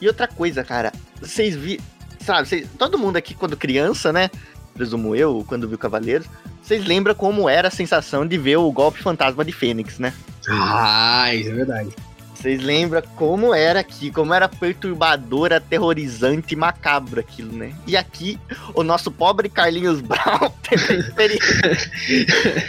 [0.00, 1.80] E outra coisa, cara, vocês vi,
[2.20, 4.28] sabe, vocês- todo mundo aqui quando criança, né?
[4.74, 6.26] Presumo eu, quando viu Cavaleiros,
[6.60, 10.12] vocês lembram como era a sensação de ver o golpe fantasma de Fênix, né?
[10.48, 11.90] Ah, isso é verdade.
[12.34, 17.72] Vocês lembram como era aqui, como era perturbador, aterrorizante e macabro aquilo, né?
[17.86, 18.38] E aqui,
[18.74, 21.78] o nosso pobre Carlinhos Brown teve a experiência.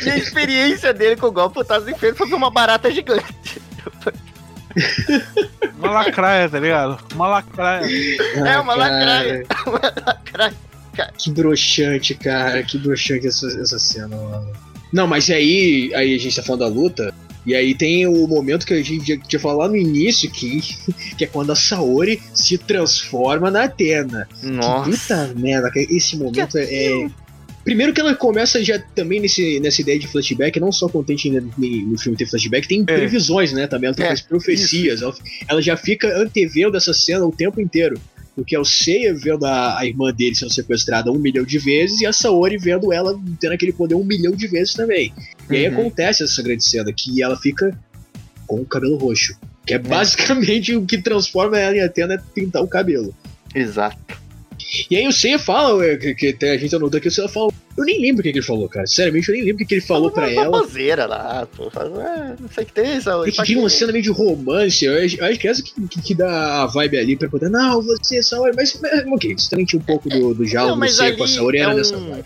[0.06, 3.62] e a experiência dele com o golpe fantasma de Fênix foi uma barata gigante.
[5.78, 6.98] Uma lacraia, tá ligado?
[7.14, 7.86] Uma lacraia.
[8.36, 9.46] É uma lacraia.
[9.66, 10.54] Uma lacraia.
[11.18, 12.64] Que broxante, cara.
[12.64, 14.52] Que broxante essa, essa cena, mano.
[14.92, 17.14] Não, mas aí, aí a gente tá falando da luta.
[17.46, 20.62] E aí tem o momento que a gente tinha falado no início, que,
[21.18, 24.28] que é quando a Saori se transforma na Atena.
[24.42, 24.90] Nossa.
[24.90, 27.10] Puta merda, cara, esse momento é, é-
[27.66, 31.98] Primeiro que ela começa já também nesse, nessa ideia de flashback, não só contente no,
[31.98, 33.66] filme ter flashback, tem previsões, né?
[33.66, 35.02] Também ela tem É, as profecias.
[35.02, 35.16] Ela,
[35.48, 38.00] ela já fica antevendo essa cena o tempo inteiro.
[38.36, 42.02] Porque é o Seiya vendo a, a irmã dele sendo sequestrada um milhão de vezes
[42.02, 45.14] e a Saori vendo ela tendo aquele poder um milhão de vezes também.
[45.50, 45.80] E aí Uhum.
[45.80, 47.78] acontece essa grande cena que ela fica
[48.46, 49.38] com o cabelo roxo.
[49.66, 53.16] Que é basicamente o que transforma ela em Atena é pintar o cabelo.
[53.54, 53.98] Exato.
[54.90, 57.30] E aí o Seiya fala, ué, que, que até a gente anotou aqui, o Seiya
[57.30, 57.52] fala.
[57.78, 58.88] Eu nem lembro o que, que ele falou, cara.
[58.88, 60.50] Sinceramente, eu nem lembro o que, que ele falou pra ela.
[60.50, 61.70] baboseira lá, pô.
[61.76, 64.86] "Ah, não sei o que tem, essa E que cria uma cena meio de romance.
[64.86, 67.50] Eu acho, que é essa que, que, dá a vibe ali pra poder.
[67.50, 68.56] Não, você, Saori.
[68.56, 71.24] Mas, mas ok, isso também tinha um pouco do, do diálogo Não, do Seiya com
[71.24, 72.26] a Saori, é era um- dessa vibe.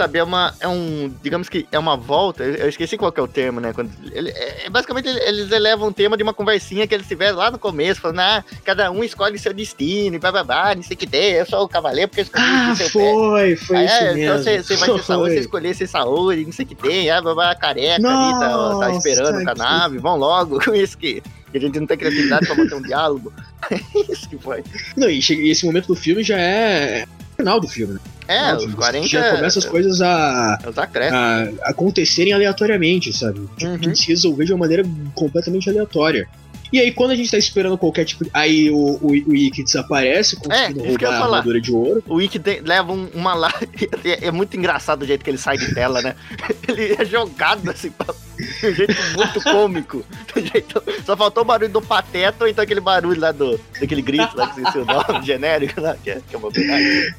[0.00, 0.54] Sabe, é uma.
[0.60, 1.12] É um.
[1.22, 2.42] Digamos que é uma volta.
[2.42, 3.72] Eu esqueci qual que é o termo, né?
[3.74, 7.06] Quando, ele, é, é basicamente ele- eles elevam o tema de uma conversinha que eles
[7.06, 10.94] tiveram lá no começo, falando, ah, cada um escolhe seu destino e bababá, não sei
[10.94, 12.92] o que tem, eu sou o cavaleiro porque eu escolhi Ah, seu pé.
[12.92, 14.22] foi, foi Ah, isso é, mesmo.
[14.22, 15.30] então você, você vai ser Saori, Foi.
[15.34, 18.48] você escolher ser Saori, não sei o que tem, ah, babá, careca ali, tá, tá
[18.56, 21.20] Nossa, esperando com a que- nave, vão logo, com isso que,
[21.52, 23.30] que a gente não tem criatividade pra manter um diálogo.
[24.08, 24.64] isso que foi.
[24.96, 28.00] Não, e, chega- esse momento do filme já é o final do filme, né?
[28.28, 31.58] É, Nossa, os 40 Já começa as coisas a, é os acréscimos.
[31.62, 33.40] a acontecerem aleatoriamente, sabe?
[33.56, 33.78] Tipo, Uhum.
[33.78, 34.84] que se resolver de uma maneira
[35.14, 36.28] completamente aleatória.
[36.72, 38.30] E aí, quando a gente tá esperando qualquer tipo de.
[38.32, 42.02] Aí o, o, o Ikki desaparece, conseguindo É, roubar a armadura de ouro.
[42.06, 43.52] O Wiki tem- leva um- uma lá.
[44.04, 46.14] É, é muito engraçado o jeito que ele sai de tela, né?
[46.68, 48.14] Ele é jogado assim, pra-
[48.60, 50.04] de um jeito muito cômico.
[50.34, 53.60] De jeito- Só faltou o barulho do pateta ou então aquele barulho lá do.
[53.80, 57.14] daquele grito lá que o nome genérico lá, que é, que é uma verdade.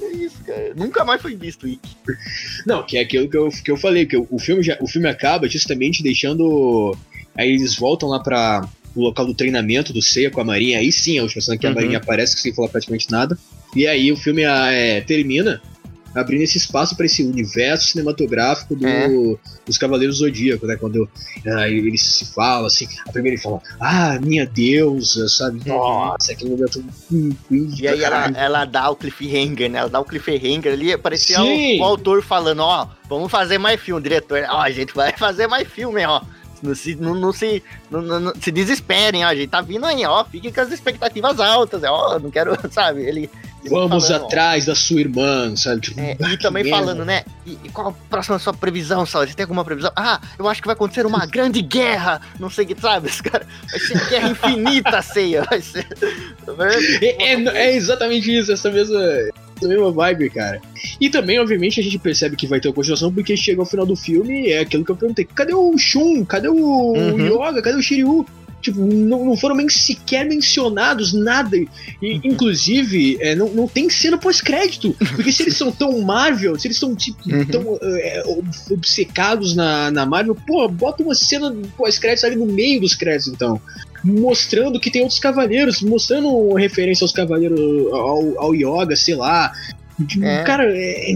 [0.00, 0.72] É isso, cara.
[0.74, 1.96] Nunca mais foi visto o Wiki.
[2.66, 5.08] Não, que é aquilo que eu, que eu falei, que o filme já, o filme
[5.08, 6.96] acaba justamente deixando.
[7.36, 10.78] Aí eles voltam lá pra o local do treinamento do Seiya com a Marinha.
[10.78, 11.74] Aí sim, a última cena que a Uhum.
[11.76, 13.38] Marinha aparece sem falar praticamente nada.
[13.74, 15.62] E aí o filme ah, é, termina
[16.14, 19.08] abrindo esse espaço pra esse universo cinematográfico do- É.
[19.64, 20.76] dos Cavaleiros Zodíaco, né?
[20.76, 21.08] Quando
[21.46, 25.62] ah, eles se falam assim, a primeira ele fala, ah, minha deusa, sabe?
[25.66, 26.84] Nossa, aquele momento.
[27.10, 27.34] Uhum.
[27.50, 29.78] E aí ela, ela dá o cliffhanger, né?
[29.78, 33.98] Ela dá o cliffhanger ali, parecia o, o autor falando, ó, vamos fazer mais filme,
[34.00, 36.20] o diretor, ó, a gente vai fazer mais filme, ó.
[36.62, 40.04] Não se, não, não se, não, não- se desesperem, ó, a gente tá vindo aí,
[40.06, 43.28] ó, fiquem com as expectativas altas, ó, não quero, sabe, ele...
[43.64, 44.26] ele Vamos falando, ó.
[44.26, 45.80] atrás da sua irmã, sabe?
[45.82, 46.78] Tipo, É, ah, e também merda.
[46.78, 47.24] falando, né?
[47.44, 49.26] E, e qual a próxima sua previsão, Saul?
[49.26, 49.90] Você tem alguma previsão?
[49.96, 52.20] Ah, eu acho que vai acontecer uma grande guerra.
[52.40, 53.08] Não sei o que, sabe?
[53.08, 55.44] Esse cara, vai ser guerra infinita, ceia.
[55.48, 55.86] Vai ser.
[57.00, 58.98] É, é- é exatamente isso, essa mesma,
[59.64, 60.60] essa mesma vibe, cara.
[61.00, 63.86] E também, obviamente, a gente percebe que vai ter uma continuação porque chega ao final
[63.86, 66.24] do filme é aquilo que eu perguntei: cadê o Shun?
[66.24, 66.56] Cadê o
[66.92, 67.26] Uhum.
[67.26, 67.62] Yoga?
[67.62, 68.26] Cadê o Shiryu?
[68.60, 71.56] Tipo, não, não foram nem sequer mencionados, nada.
[71.56, 71.66] E,
[72.22, 74.94] inclusive, é, não, não tem cena pós-crédito.
[75.16, 77.44] Porque se eles são tão Marvel, se eles estão tipo, Uhum.
[77.46, 78.22] tão é,
[78.70, 83.60] obcecados na, na Marvel, pô, bota uma cena pós-crédito ali no meio dos créditos, então
[84.04, 87.58] mostrando que tem outros cavaleiros, mostrando uma referência aos cavaleiros,
[87.92, 89.52] ao, ao yoga, sei lá.
[90.22, 90.42] É.
[90.42, 91.12] Cara, é,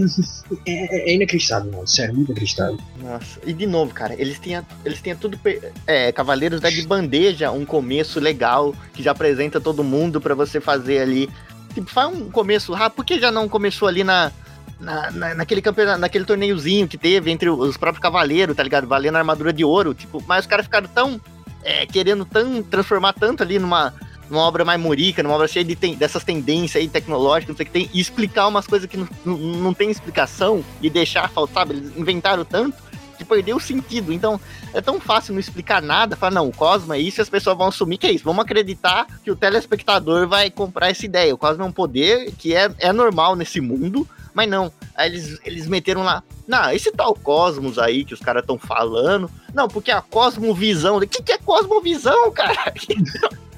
[0.65, 1.87] é, é inacreditável, mano.
[1.87, 2.77] Sério, muito inacreditável.
[3.01, 5.37] Nossa, e de novo, cara, eles tinham, eles tinham tudo.
[5.85, 10.61] É, Cavaleiros dá de bandeja um começo legal, que já apresenta todo mundo pra você
[10.61, 11.29] fazer ali.
[11.73, 12.95] Tipo, faz um começo rápido.
[12.97, 14.31] Por que já não começou ali na.
[14.79, 18.85] Na, na- naquele campeonato, naquele torneiozinho que teve entre os próprios cavaleiros, tá ligado?
[18.85, 19.95] Valendo a armadura de ouro.
[19.95, 21.19] Tipo, mas os caras ficaram tão.
[21.67, 23.93] É, querendo tão, transformar tanto ali numa,
[24.29, 27.65] numa obra mais murica, numa obra cheia de ten- dessas tendências aí tecnológicas, não sei
[27.65, 31.29] o que tem, e explicar umas coisas que não, não, não tem explicação e deixar
[31.29, 31.73] faltar, sabe?
[31.75, 32.87] Eles inventaram tanto
[33.17, 34.13] que perdeu o sentido.
[34.13, 34.39] Então,
[34.73, 37.57] é tão fácil não explicar nada, falar, não, o Cosmo é isso, e as pessoas
[37.57, 38.23] vão assumir que é isso.
[38.23, 41.33] Vamos acreditar que o telespectador vai comprar essa ideia.
[41.33, 44.07] O Cosmo é um poder que é, é normal nesse mundo,
[44.37, 44.71] mas não.
[44.93, 49.31] Aí eles, eles meteram lá, não, esse tal Cosmos aí que os caras estão falando,
[49.51, 52.71] não, porque a Cosmovisão, o que, que é Cosmovisão, cara?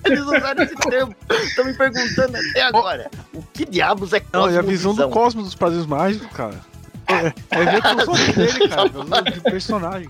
[0.06, 1.14] Eles usaram esse termo,
[1.44, 3.12] estão me perguntando até agora.
[3.34, 4.94] O que diabos é Não, e a Cosmovisão?
[4.94, 6.62] visão do cosmos dos padrinhos mágicos, cara.
[7.08, 8.88] É, é olhos dele, cara.
[9.32, 10.10] de personagem.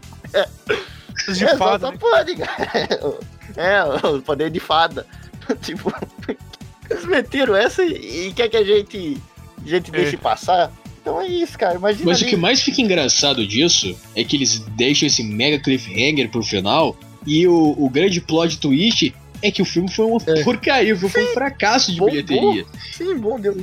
[1.27, 1.97] Os de é, fada, só, né?
[1.99, 2.89] pode, cara.
[3.57, 5.07] É, o poder de fada.
[5.63, 5.91] tipo,
[6.87, 9.19] eles meteram essa e, e quer que a gente,
[9.65, 10.71] a gente deixe passar.
[11.01, 11.75] Então é isso, cara.
[11.77, 12.05] Imagina.
[12.05, 16.29] Mas o ali- que mais fica engraçado disso é que eles deixam esse mega cliffhanger
[16.29, 16.95] pro final
[17.25, 20.43] e o, o grande plot twist é que o filme foi uma É.
[20.43, 22.65] porcaria, o filme foi um fracasso de Bom, bilheteria.
[22.91, 23.55] Sim, bom Deus.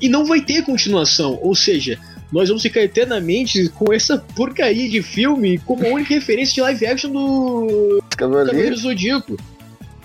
[0.00, 1.98] E não vai ter continuação, ou seja,
[2.30, 6.86] nós vamos ficar eternamente com essa porcaria de filme como a única referência de live
[6.86, 9.36] action do Cavaleiro Zodíaco.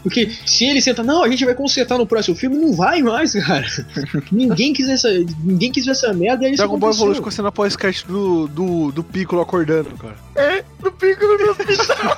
[0.06, 3.34] Porque se ele senta, não, a gente vai consertar no próximo filme, não vai mais,
[3.34, 3.66] cara.
[4.32, 5.10] ninguém quis essa,
[5.44, 6.92] ninguém quis ver essa merda e é Dragon Ball.
[6.92, 10.16] Evolution com a cena pós-cast do, do, do Piccolo acordando, cara.
[10.36, 12.18] É, no Piccolo no hospital.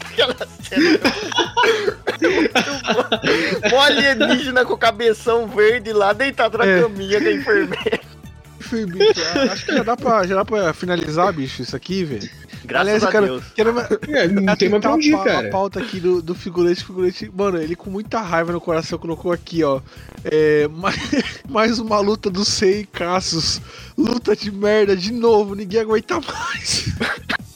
[0.00, 1.00] Aquela cena.
[3.70, 6.82] Mó alienígena com o cabeção verde lá, deitado na É.
[6.82, 8.00] caminha da enfermeira.
[8.58, 9.20] Enfim, bicho,
[9.52, 12.28] acho que já dá, pra, já dá pra finalizar, bicho, isso aqui, velho.
[12.70, 13.44] Graças Aliás, a cara, Deus.
[13.54, 13.74] quero,
[14.08, 15.48] É, não tem mais pra onde cara.
[15.48, 17.30] a pauta aqui do, do figurante, figurante.
[17.34, 19.80] Mano, ele com muita raiva no coração colocou aqui, ó.
[20.24, 20.96] É, mais,
[21.48, 23.60] mais uma luta do Sei e Cassius.
[23.98, 26.94] Luta de merda de novo, ninguém aguenta mais.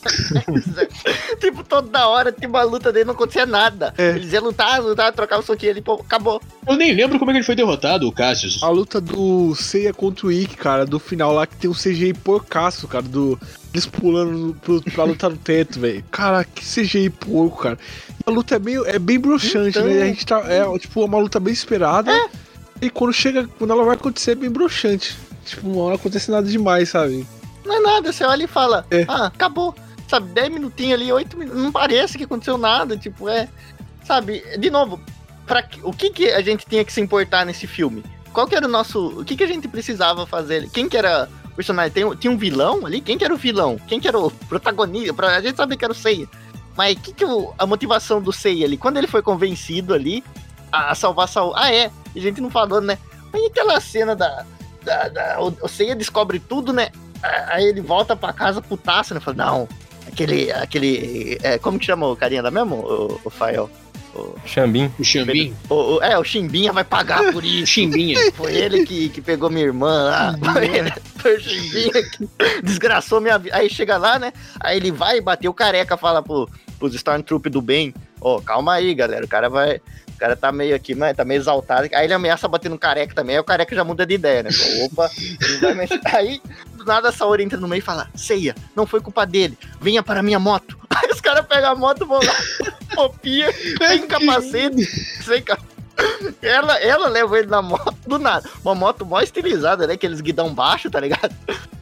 [1.41, 3.95] tipo, toda hora tinha uma luta dele, não acontecia nada.
[3.97, 4.11] É.
[4.11, 6.41] Eles iam lutar, lutar, trocar o soquinho ali, pô, acabou.
[6.67, 8.63] Eu nem lembro como é que ele foi derrotado, o Cassius.
[8.63, 12.15] A luta do Seiya contra o Ikki, cara, do final lá que tem um CGI
[12.15, 13.39] porcaço, cara, do.
[13.75, 16.05] Eles pulando pro, pra lutar no teto, velho.
[16.11, 17.77] Cara, que CGI porco, cara.
[18.25, 19.85] E a luta é, meio, é bem broxante, Então.
[19.85, 20.03] né?
[20.03, 20.41] A gente tá.
[20.47, 22.13] É, tipo, uma luta bem esperada.
[22.81, 25.17] E quando chega, quando ela vai acontecer, é bem broxante.
[25.45, 27.27] Tipo, não acontece nada demais, sabe?
[27.65, 29.05] Não é nada, você olha e fala, É.
[29.09, 29.75] ah, acabou.
[30.07, 33.49] Sabe, 10 minutinhos ali, 8 minutos, não parece que aconteceu nada, tipo, é.
[34.07, 35.01] Sabe, de novo,
[35.47, 38.05] pra, que- o que, que a gente tinha que se importar nesse filme?
[38.33, 39.21] Qual que era o nosso.
[39.21, 40.69] O que, que a gente precisava fazer?
[40.71, 41.93] Quem que era personagem?
[41.93, 43.01] Tem, tinha um vilão ali?
[43.01, 43.79] Quem que era o vilão?
[43.87, 45.27] Quem que era o protagonista?
[45.27, 46.29] A gente sabia que era o Seiya.
[46.77, 48.77] Mas que que o, a motivação do Seiya ali?
[48.77, 50.25] Quando ele foi convencido ali
[50.75, 51.53] a, a salvar Saul.
[51.55, 51.91] Ah, é.
[52.15, 52.99] A gente não falou, né?
[53.33, 54.45] Mas aquela cena da.
[54.83, 56.91] da, da o, o Seiya descobre tudo, né?
[57.23, 59.21] Aí ele volta pra casa putaço, né?
[59.21, 59.69] Fala, não,
[60.07, 60.51] aquele.
[60.53, 63.71] aquele é, como que chama o carinha da mesmo, o, o Fael?
[64.15, 64.91] O, Xambim.
[64.99, 65.55] O Xambim.
[65.69, 67.67] o- o- é, o Chimbinha vai pagar por O isso.
[67.73, 68.19] Chimbinha.
[68.35, 70.37] Foi ele que, que pegou minha irmã lá.
[70.53, 72.29] Foi, ele- foi o Chimbinha que
[72.63, 73.57] desgraçou minha vida.
[73.57, 74.33] Aí chega lá, né?
[74.61, 76.49] Aí ele vai bater o careca, fala pro,
[76.79, 79.25] pros Stormtrooper do bem: Ó, calma aí, galera.
[79.25, 79.81] O cara vai.
[80.15, 81.89] O cara tá meio aqui, mas tá meio exaltado.
[81.93, 83.35] Aí ele ameaça bater no careca também.
[83.35, 84.51] Aí o careca já muda de ideia, né?
[84.85, 85.11] Opa.
[86.15, 86.41] Aí,
[86.75, 89.59] do nada, a Saori entra no meio e fala: Ceia, não foi culpa dele.
[89.81, 90.79] Venha para a minha moto.
[90.89, 92.35] Aí os caras pegam a moto, vão lá,
[92.95, 94.85] copia, sem capacete,
[95.23, 95.75] sem capacete.
[96.43, 98.49] Ela, ela leva ele na moto do nada.
[98.65, 99.95] Uma moto mó estilizada, né?
[99.95, 101.35] Aqueles guidão baixo, tá ligado?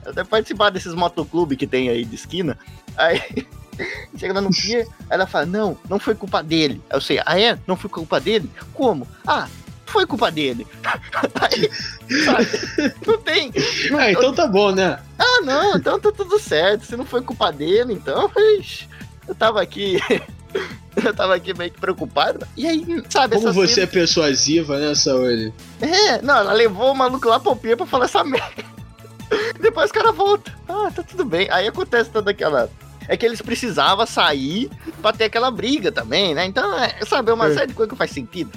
[0.04, 2.58] Até participar desses motoclube que tem aí de esquina.
[2.96, 3.46] Aí
[4.16, 6.80] chega lá no pier, aí ela fala: Não, não foi culpa dele.
[6.90, 7.58] Eu sei, ah é?
[7.66, 8.50] Não foi culpa dele?
[8.74, 9.06] Como?
[9.26, 9.48] Ah,
[9.86, 10.66] foi culpa dele.
[11.40, 11.70] Aí?
[13.06, 13.52] Não tem.
[13.90, 14.98] Não, Ah, então tá bom, né?
[15.18, 16.86] ah, não, então tá tudo certo.
[16.86, 18.30] Se não foi culpa dele, então.
[19.28, 19.98] Eu tava aqui.
[21.04, 22.46] Eu tava aqui meio que preocupado.
[22.56, 25.52] E aí, sabe, Como você cena- é persuasiva, né, Saori?
[25.80, 28.64] É, não, ela levou o maluco lá pro pier pra falar essa merda.
[29.60, 30.52] Depois o cara volta.
[30.68, 31.48] Ah, tá tudo bem.
[31.50, 32.70] Aí acontece toda aquela.
[33.09, 36.44] É que eles precisavam sair pra ter aquela briga também, né?
[36.46, 37.55] Então, é, sabe, é uma É.
[37.55, 38.50] série de coisas que faz sentido.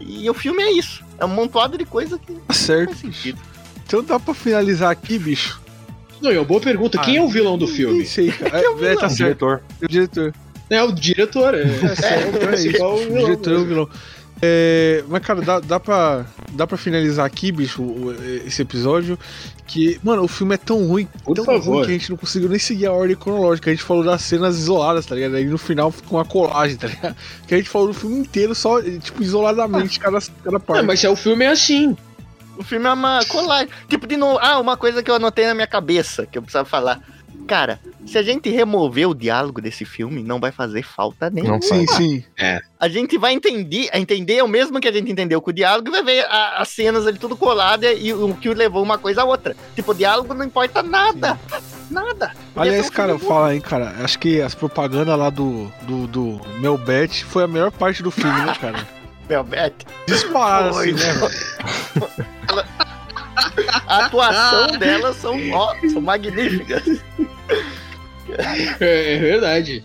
[0.00, 1.04] E o filme é isso.
[1.18, 2.88] É um montoado de coisa que Tá certo.
[2.90, 3.38] faz sentido.
[3.86, 5.60] Então dá pra finalizar aqui, bicho.
[6.20, 6.98] Não, é uma boa pergunta.
[6.98, 8.04] Quem é o vilão do filme?
[8.06, 8.28] sei.
[8.52, 9.10] É, é o é, tá vilão?
[9.10, 9.16] certo.
[9.16, 9.62] Diretor.
[9.82, 10.34] O diretor.
[10.70, 11.54] É o diretor.
[11.54, 12.66] É, É, certo, é, é isso.
[12.68, 13.24] igual o O vilão.
[13.24, 13.90] diretor é o vilão.
[14.42, 17.82] É, mas, cara, dá, dá, pra, dá pra finalizar aqui, bicho,
[18.46, 19.18] esse episódio.
[19.66, 21.74] Que, mano, o filme é tão ruim, Por tão favor.
[21.76, 23.70] ruim que a gente não conseguiu nem seguir a ordem cronológica.
[23.70, 25.36] A gente falou das cenas isoladas, tá ligado?
[25.36, 27.14] Aí no final fica uma colagem, tá ligado?
[27.46, 30.86] Que a gente falou do filme inteiro, só, tipo, isoladamente, cada, cada Ah, parte.
[30.86, 31.96] mas é, o filme é assim.
[32.56, 33.68] O filme é uma colagem.
[33.88, 34.38] Tipo, de novo.
[34.42, 37.00] Ah, uma coisa que eu anotei na minha cabeça, que eu precisava falar.
[37.46, 41.54] Cara, se a gente remover o diálogo desse filme, não vai fazer falta nenhuma.
[41.54, 42.24] Não Sim, sim.
[42.78, 45.90] A gente vai entender, entender o mesmo que a gente entendeu com o diálogo e
[45.92, 49.24] vai ver a- as cenas ali tudo colada e o que levou uma coisa a
[49.24, 49.54] outra.
[49.74, 51.38] Tipo, o diálogo não importa nada.
[51.90, 52.32] Nada.
[52.54, 53.94] Podia Aliás, um cara, filme fala aí, cara.
[54.02, 58.40] Acho que as propagandas lá do, do, do Melbet foi a melhor parte do filme,
[58.42, 58.86] né, cara?
[59.28, 59.74] Velvet.
[60.08, 60.90] Disparado, Foi.
[60.90, 62.66] assim, né, velho?
[63.86, 66.82] A atuação delas são, ó, são magníficas.
[68.80, 69.84] É, é verdade.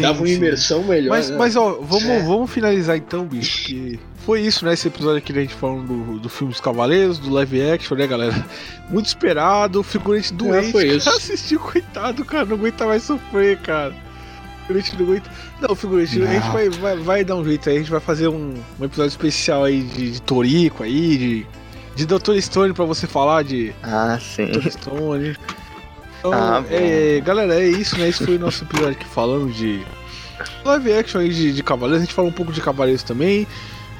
[0.00, 1.10] Dava uma imersão melhor.
[1.10, 1.36] Mas, né?
[1.38, 2.22] mas ó, vamos, É.
[2.22, 3.66] vamos finalizar então, bicho.
[3.66, 4.74] Que foi isso, né?
[4.74, 8.06] Esse episódio aqui da gente falando do, do filme dos Cavaleiros, do live action, né,
[8.06, 8.46] galera?
[8.90, 10.70] Muito esperado, o figurante doente.
[10.72, 11.06] foi isso.
[11.06, 13.94] cara, assistiu, coitado, cara, não aguenta mais sofrer, cara.
[13.94, 15.30] O figurante não aguenta.
[15.62, 16.52] Não, o figurante, a gente Não.
[16.52, 19.64] vai, vai, vai dar um jeito aí, a gente vai fazer um, um episódio especial
[19.64, 21.46] aí de, de Torico aí, de,
[21.96, 22.38] de Dr.
[22.38, 24.44] Stone pra você falar de Ah, sim.
[24.46, 24.68] Dr.
[24.70, 25.36] Stone.
[26.20, 28.08] Então, Ah, é, galera, é isso, né?
[28.08, 29.84] Esse foi o nosso episódio aqui falando de
[30.64, 32.02] live action aí de, de Cavaleiros.
[32.02, 33.46] A gente falou um pouco de Cavaleiros também.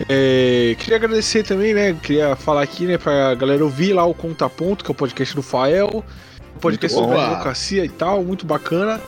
[0.08, 1.94] É, queria agradecer também, né?
[2.02, 5.42] Queria falar aqui, né, pra galera ouvir lá o Contaponto, que é o podcast do
[5.42, 6.04] Fael.
[6.56, 9.00] O podcast sobre advocacia e tal, muito bacana.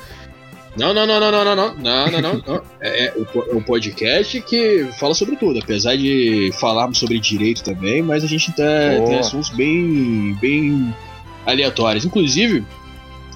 [0.76, 2.62] Não, não, não, não, não, não, não, não, não, não.
[2.80, 8.02] É, é é um podcast que fala sobre tudo, apesar de falarmos sobre direito também,
[8.02, 8.64] mas a gente tá,
[9.06, 10.94] tem assuntos bem, bem
[11.44, 12.06] aleatórios.
[12.06, 12.64] Inclusive,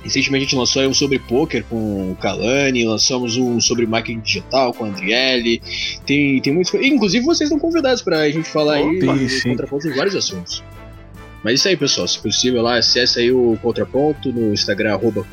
[0.06, 4.72] recentemente a gente lançou um sobre poker com o Kalani, lançamos um sobre marketing digital
[4.72, 5.60] com a Andriele.
[6.06, 6.72] Tem, tem muitos.
[6.74, 10.62] Inclusive, vocês estão convidados pra gente falar aí Sim, contraponto em vários assuntos.
[11.42, 12.08] Mas isso aí, pessoal.
[12.08, 15.24] Se possível, lá, acesse aí o Contraponto no Instagram, arroba.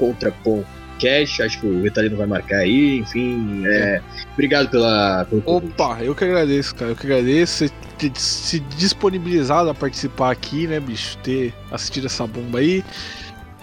[1.43, 2.99] Acho que o Vitalino vai marcar aí.
[2.99, 4.01] Enfim, é,
[4.33, 5.25] obrigado pela.
[5.25, 5.43] Pelo.
[5.45, 6.91] Opa, eu que agradeço, cara.
[6.91, 7.65] Eu que agradeço
[7.97, 11.17] ter se disponibilizado a participar aqui, né, bicho?
[11.19, 12.83] Ter assistido essa bomba aí.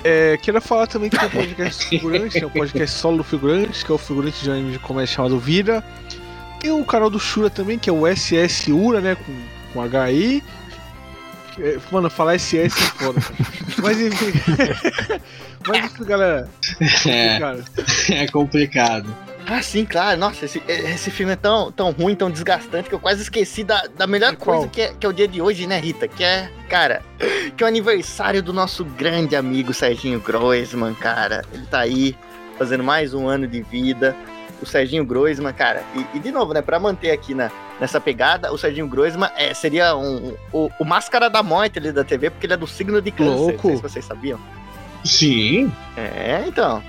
[0.03, 3.85] É, quero falar também que tem um podcast figurante, né, um podcast solo do figurante,
[3.85, 5.85] que é o figurante de anime de comédia chamado Vira.
[6.63, 9.33] E o canal do Shura também, que é o SS Ura, né, com,
[9.73, 10.43] com HI.
[11.59, 13.21] É, Mano, falar SS é foda.
[13.83, 14.33] Mas enfim.
[15.67, 16.49] Mas enfim, galera.
[17.07, 17.65] É, Cara,
[18.11, 19.15] é complicado.
[19.47, 20.19] Ah, sim, claro.
[20.19, 23.87] Nossa, esse, esse filme é tão, tão ruim, tão desgastante que eu quase esqueci da,
[23.97, 26.07] da melhor coisa que é, que é o dia de hoje, né, Rita?
[26.07, 27.03] Que é, cara,
[27.57, 31.45] que é o aniversário do nosso grande amigo Serginho Groisman, cara.
[31.53, 32.17] Ele tá aí
[32.59, 34.15] fazendo mais um ano de vida.
[34.63, 37.51] O Serginho Groisman, cara, e, e de novo, né, pra manter aqui na,
[37.81, 42.05] nessa pegada, o Serginho Groisman é, seria um, o, o máscara da morte ali da
[42.05, 43.31] TV, porque ele é do signo de câncer.
[43.31, 43.53] Louco.
[43.53, 44.39] Não sei se vocês sabiam.
[45.03, 45.73] Sim.
[45.97, 46.83] É, então.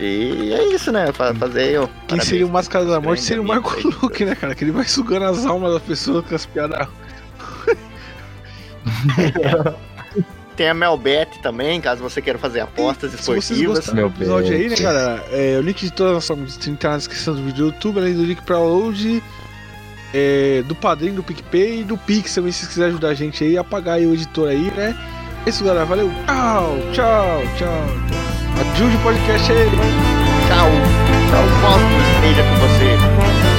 [0.00, 1.12] E é isso, né?
[1.12, 1.88] fa- Fazer o.
[2.06, 3.82] quem seria o Máscara da Morte seria o Marco aí.
[3.82, 4.54] Luke, né, cara?
[4.54, 6.86] Que ele vai sugando as almas das pessoas com as piadas.
[10.56, 13.76] Tem a Melbet também, caso você queira fazer apostas Se vocês esportivas.
[13.78, 15.24] gostaram do Meu episódio aí, né, galera?
[15.30, 17.98] É, o link de toda a nossa música tá na descrição do vídeo do YouTube,
[18.00, 19.22] além do link pra download,
[20.12, 23.44] é, do padrinho, do PicPay e do Pix também, se vocês quiserem ajudar a gente
[23.44, 24.96] aí a pagar aí o editor aí, né?
[25.46, 25.84] É isso, galera.
[25.86, 26.10] Valeu.
[26.26, 28.37] Tchau, tchau, tchau.
[28.56, 29.70] Ajude o podcast aí.
[30.48, 30.68] Tchau.
[31.30, 33.58] Tchau, o cosmos esteja com você.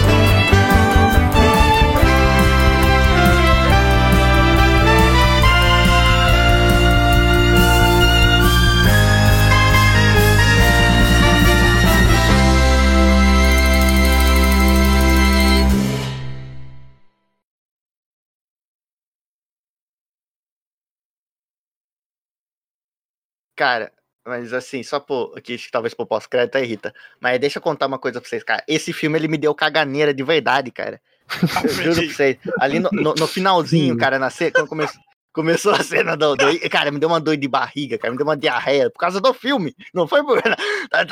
[23.55, 23.91] Cara,
[24.25, 26.93] mas assim, só por aqui, acho que talvez por pós-crédito aí, Rita.
[27.19, 28.63] Mas deixa eu contar uma coisa pra vocês, cara.
[28.67, 31.01] Esse filme ele me deu caganeira de verdade, cara.
[31.63, 32.37] Eu juro pra vocês.
[32.59, 34.99] Ali no, no- no finalzinho, cara, na cena, quando começou,
[35.31, 38.11] começou a cena do, do- Cara, me deu uma dor de barriga, cara.
[38.11, 39.75] Me deu uma diarreia por causa do filme.
[39.93, 40.41] Não foi por.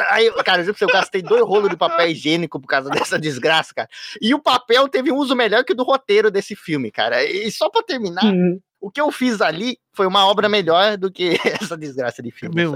[0.10, 2.90] Aí, cara, eu juro pra você, eu gastei dois rolos de papel higiênico por causa
[2.90, 3.90] dessa desgraça, cara.
[4.20, 7.24] E o papel teve um uso melhor que o do roteiro desse filme, cara.
[7.24, 8.24] E só pra terminar,
[8.80, 12.56] o que eu fiz ali foi uma obra melhor do que essa desgraça de filme.
[12.56, 12.74] Meu.